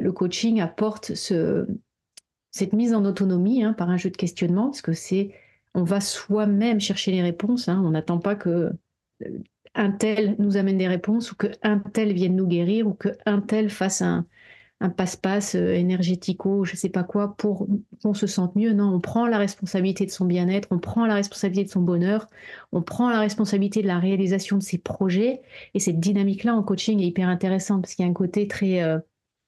le, 0.00 0.12
coaching 0.12 0.60
apporte 0.60 1.12
cette 1.14 2.72
mise 2.72 2.94
en 2.94 3.04
autonomie 3.04 3.62
hein, 3.64 3.72
par 3.72 3.90
un 3.90 3.96
jeu 3.96 4.10
de 4.10 4.16
questionnement, 4.16 4.66
parce 4.66 4.82
que 4.82 4.92
c'est, 4.92 5.34
on 5.74 5.84
va 5.84 6.00
soi-même 6.00 6.80
chercher 6.80 7.12
les 7.12 7.22
réponses. 7.22 7.68
Hein. 7.68 7.82
on 7.84 7.90
n'attend 7.90 8.18
pas 8.18 8.34
que 8.34 8.72
euh, 9.24 9.38
un 9.74 9.90
tel 9.90 10.36
nous 10.38 10.56
amène 10.56 10.78
des 10.78 10.88
réponses 10.88 11.32
ou 11.32 11.36
que 11.36 11.46
un 11.62 11.78
tel 11.78 12.12
vienne 12.12 12.36
nous 12.36 12.46
guérir 12.46 12.86
ou 12.86 12.94
que 12.94 13.08
un 13.24 13.40
tel 13.40 13.70
fasse 13.70 14.02
un, 14.02 14.26
passe-passe 14.96 15.54
euh, 15.54 15.74
énergético, 15.74 16.64
je 16.64 16.72
ne 16.72 16.76
sais 16.76 16.88
pas 16.88 17.04
quoi, 17.04 17.36
pour 17.36 17.68
qu'on 18.02 18.14
se 18.14 18.26
sente 18.26 18.56
mieux. 18.56 18.72
Non, 18.72 18.92
on 18.92 19.00
prend 19.00 19.26
la 19.26 19.38
responsabilité 19.38 20.04
de 20.04 20.10
son 20.10 20.24
bien-être, 20.24 20.68
on 20.72 20.78
prend 20.78 21.06
la 21.06 21.14
responsabilité 21.14 21.66
de 21.66 21.70
son 21.70 21.82
bonheur, 21.82 22.26
on 22.72 22.82
prend 22.82 23.08
la 23.08 23.20
responsabilité 23.20 23.80
de 23.80 23.86
la 23.86 24.00
réalisation 24.00 24.58
de 24.58 24.62
ses 24.62 24.78
projets. 24.78 25.40
Et 25.74 25.78
cette 25.78 26.00
dynamique-là 26.00 26.54
en 26.54 26.62
coaching 26.62 27.00
est 27.00 27.06
hyper 27.06 27.28
intéressante 27.28 27.82
parce 27.82 27.94
qu'il 27.94 28.04
y 28.04 28.08
a 28.08 28.10
un 28.10 28.14
côté 28.14 28.48
très 28.48 28.82
euh, 28.82 28.98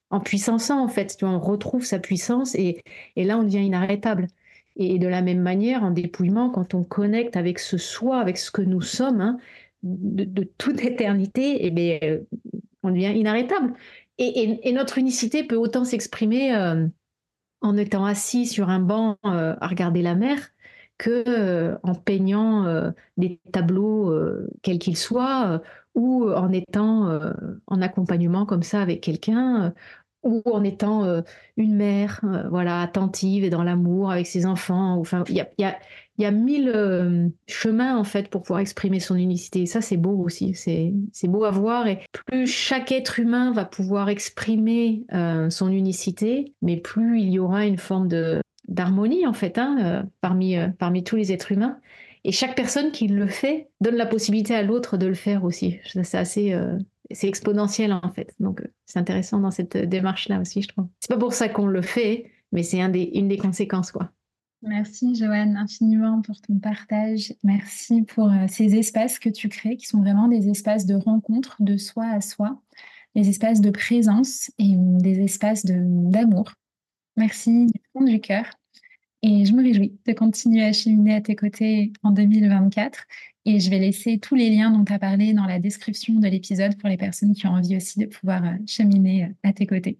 en 0.09 0.19
puissance 0.19 0.69
en 0.69 0.87
fait. 0.87 1.17
Tu 1.17 1.25
on 1.25 1.39
retrouve 1.39 1.83
sa 1.83 1.99
puissance 1.99 2.55
et, 2.55 2.83
là, 3.15 3.37
on 3.37 3.43
devient 3.43 3.65
inarrêtable. 3.65 4.27
Et 4.77 4.99
de 4.99 5.07
la 5.07 5.21
même 5.21 5.41
manière, 5.41 5.83
en 5.83 5.91
dépouillement, 5.91 6.49
quand 6.49 6.73
on 6.73 6.83
connecte 6.83 7.37
avec 7.37 7.59
ce 7.59 7.77
soi, 7.77 8.19
avec 8.19 8.37
ce 8.37 8.51
que 8.51 8.61
nous 8.61 8.81
sommes, 8.81 9.21
hein, 9.21 9.37
de, 9.83 10.43
toute 10.57 10.81
éternité, 10.83 11.63
et 11.63 11.67
eh 11.67 11.71
bien, 11.71 11.99
euh, 12.03 12.19
on 12.83 12.91
devient 12.91 13.13
inarrêtable. 13.15 13.73
Et, 14.17 14.71
notre 14.71 14.97
unicité 14.97 15.43
peut 15.43 15.57
autant 15.57 15.83
s'exprimer 15.83 16.55
euh, 16.55 16.87
en 17.61 17.77
étant 17.77 18.05
assis 18.05 18.45
sur 18.45 18.69
un 18.69 18.79
banc 18.79 19.17
euh, 19.25 19.55
à 19.59 19.67
regarder 19.67 20.01
la 20.01 20.15
mer 20.15 20.37
que 20.97 21.75
en 21.83 21.93
peignant 21.93 22.93
des 23.17 23.41
tableaux 23.51 24.17
quels 24.61 24.79
qu'ils 24.79 24.95
soient 24.95 25.61
ou 25.95 26.29
en 26.29 26.51
étant 26.51 27.19
en 27.67 27.81
accompagnement 27.81 28.45
comme 28.45 28.63
ça 28.63 28.81
avec 28.81 29.01
quelqu'un 29.01 29.73
ou 30.25 30.41
en 30.45 30.63
étant 30.63 31.05
euh, 31.05 31.21
une 31.55 31.75
mère, 31.75 32.19
euh, 32.23 32.49
voilà, 32.49 32.81
attentive 32.81 33.43
et 33.45 33.49
dans 33.49 33.63
l'amour 33.63 34.11
avec 34.11 34.27
ses 34.27 34.45
enfants. 34.45 34.97
Enfin, 34.99 35.23
il 35.29 35.35
y 35.35 36.25
a, 36.25 36.31
mille 36.31 36.71
euh, 36.73 37.29
chemins 37.47 37.95
en 37.95 38.03
fait 38.03 38.29
pour 38.29 38.41
pouvoir 38.41 38.59
exprimer 38.59 38.99
son 38.99 39.15
unicité. 39.15 39.67
Ça, 39.67 39.81
c'est 39.81 39.97
beau 39.97 40.17
aussi. 40.17 40.55
C'est 40.55 41.27
beau 41.27 41.43
à 41.43 41.51
voir. 41.51 41.87
Et 41.87 41.99
plus 42.11 42.47
chaque 42.47 42.91
être 42.91 43.19
humain 43.19 43.53
va 43.53 43.65
pouvoir 43.65 44.09
exprimer 44.09 45.05
son 45.49 45.71
unicité, 45.71 46.53
mais 46.61 46.77
plus 46.77 47.21
il 47.21 47.29
y 47.29 47.39
aura 47.39 47.65
une 47.65 47.77
forme 47.77 48.09
d'harmonie 48.67 49.27
en 49.27 49.33
fait 49.33 49.57
hein, 49.59 50.05
parmi 50.21 51.03
tous 51.03 51.15
les 51.15 51.31
êtres 51.31 51.51
humains. 51.51 51.77
Et 52.27 52.31
chaque 52.31 52.55
personne 52.55 52.91
qui 52.91 53.07
le 53.07 53.27
fait 53.27 53.69
donne 53.81 53.95
la 53.95 54.05
possibilité 54.05 54.53
à 54.55 54.63
l'autre 54.63 54.97
de 54.97 55.05
le 55.05 55.13
faire 55.13 55.43
aussi. 55.43 55.79
C'est 55.85 56.17
assez, 56.17 56.53
c'est 57.11 57.27
exponentiel 57.27 57.93
en 57.93 58.11
fait. 58.11 58.33
Donc 58.39 58.61
euh, 58.61 58.67
c'est 58.85 58.99
intéressant 58.99 59.39
dans 59.39 59.51
cette 59.51 59.75
euh, 59.75 59.85
démarche-là 59.85 60.39
aussi, 60.39 60.61
je 60.61 60.67
trouve. 60.67 60.87
C'est 60.99 61.09
pas 61.09 61.19
pour 61.19 61.33
ça 61.33 61.49
qu'on 61.49 61.67
le 61.67 61.81
fait, 61.81 62.31
mais 62.51 62.63
c'est 62.63 62.79
une 62.79 63.27
des 63.27 63.37
conséquences, 63.37 63.91
quoi. 63.91 64.11
Merci 64.61 65.13
Joanne 65.15 65.57
infiniment 65.57 66.21
pour 66.21 66.41
ton 66.41 66.57
partage. 66.57 67.33
Merci 67.43 68.01
pour 68.01 68.31
euh, 68.31 68.45
ces 68.47 68.75
espaces 68.75 69.19
que 69.19 69.29
tu 69.29 69.47
crées, 69.47 69.77
qui 69.77 69.85
sont 69.85 70.01
vraiment 70.01 70.27
des 70.27 70.49
espaces 70.49 70.85
de 70.85 70.95
rencontre 70.95 71.57
de 71.59 71.77
soi 71.77 72.05
à 72.05 72.21
soi, 72.21 72.59
des 73.15 73.29
espaces 73.29 73.61
de 73.61 73.69
présence 73.69 74.49
et 74.57 74.73
des 74.75 75.21
espaces 75.21 75.65
d'amour. 75.65 76.51
Merci 77.15 77.67
du 77.67 77.81
fond 77.93 78.03
du 78.03 78.19
cœur. 78.19 78.45
Et 79.27 79.43
je 79.43 79.53
me 79.53 79.63
réjouis 79.63 79.97
de 80.05 80.13
continuer 80.13 80.63
à 80.63 80.71
cheminer 80.71 81.15
à 81.15 81.21
tes 81.21 81.35
côtés 81.35 81.91
en 82.03 82.11
2024 82.11 83.05
et 83.45 83.59
je 83.59 83.71
vais 83.71 83.79
laisser 83.79 84.19
tous 84.19 84.35
les 84.35 84.51
liens 84.51 84.69
dont 84.69 84.85
tu 84.85 84.93
as 84.93 84.99
parlé 84.99 85.33
dans 85.33 85.47
la 85.47 85.57
description 85.57 86.13
de 86.13 86.27
l'épisode 86.27 86.77
pour 86.77 86.89
les 86.89 86.97
personnes 86.97 87.33
qui 87.33 87.47
ont 87.47 87.53
envie 87.53 87.75
aussi 87.75 87.97
de 87.97 88.05
pouvoir 88.05 88.45
euh, 88.45 88.49
cheminer 88.67 89.23
euh, 89.23 89.49
à 89.49 89.51
tes 89.51 89.65
côtés. 89.65 89.97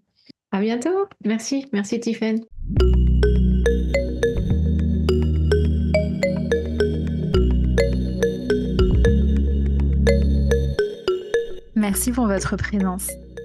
À 0.51 0.61
bientôt. 0.61 1.07
Merci. 1.26 1.65
Merci, 1.73 1.99
Tiffany. 1.99 2.43
Merci 11.76 12.11
pour 12.11 12.28
votre 12.28 12.57
présence. 12.57 13.09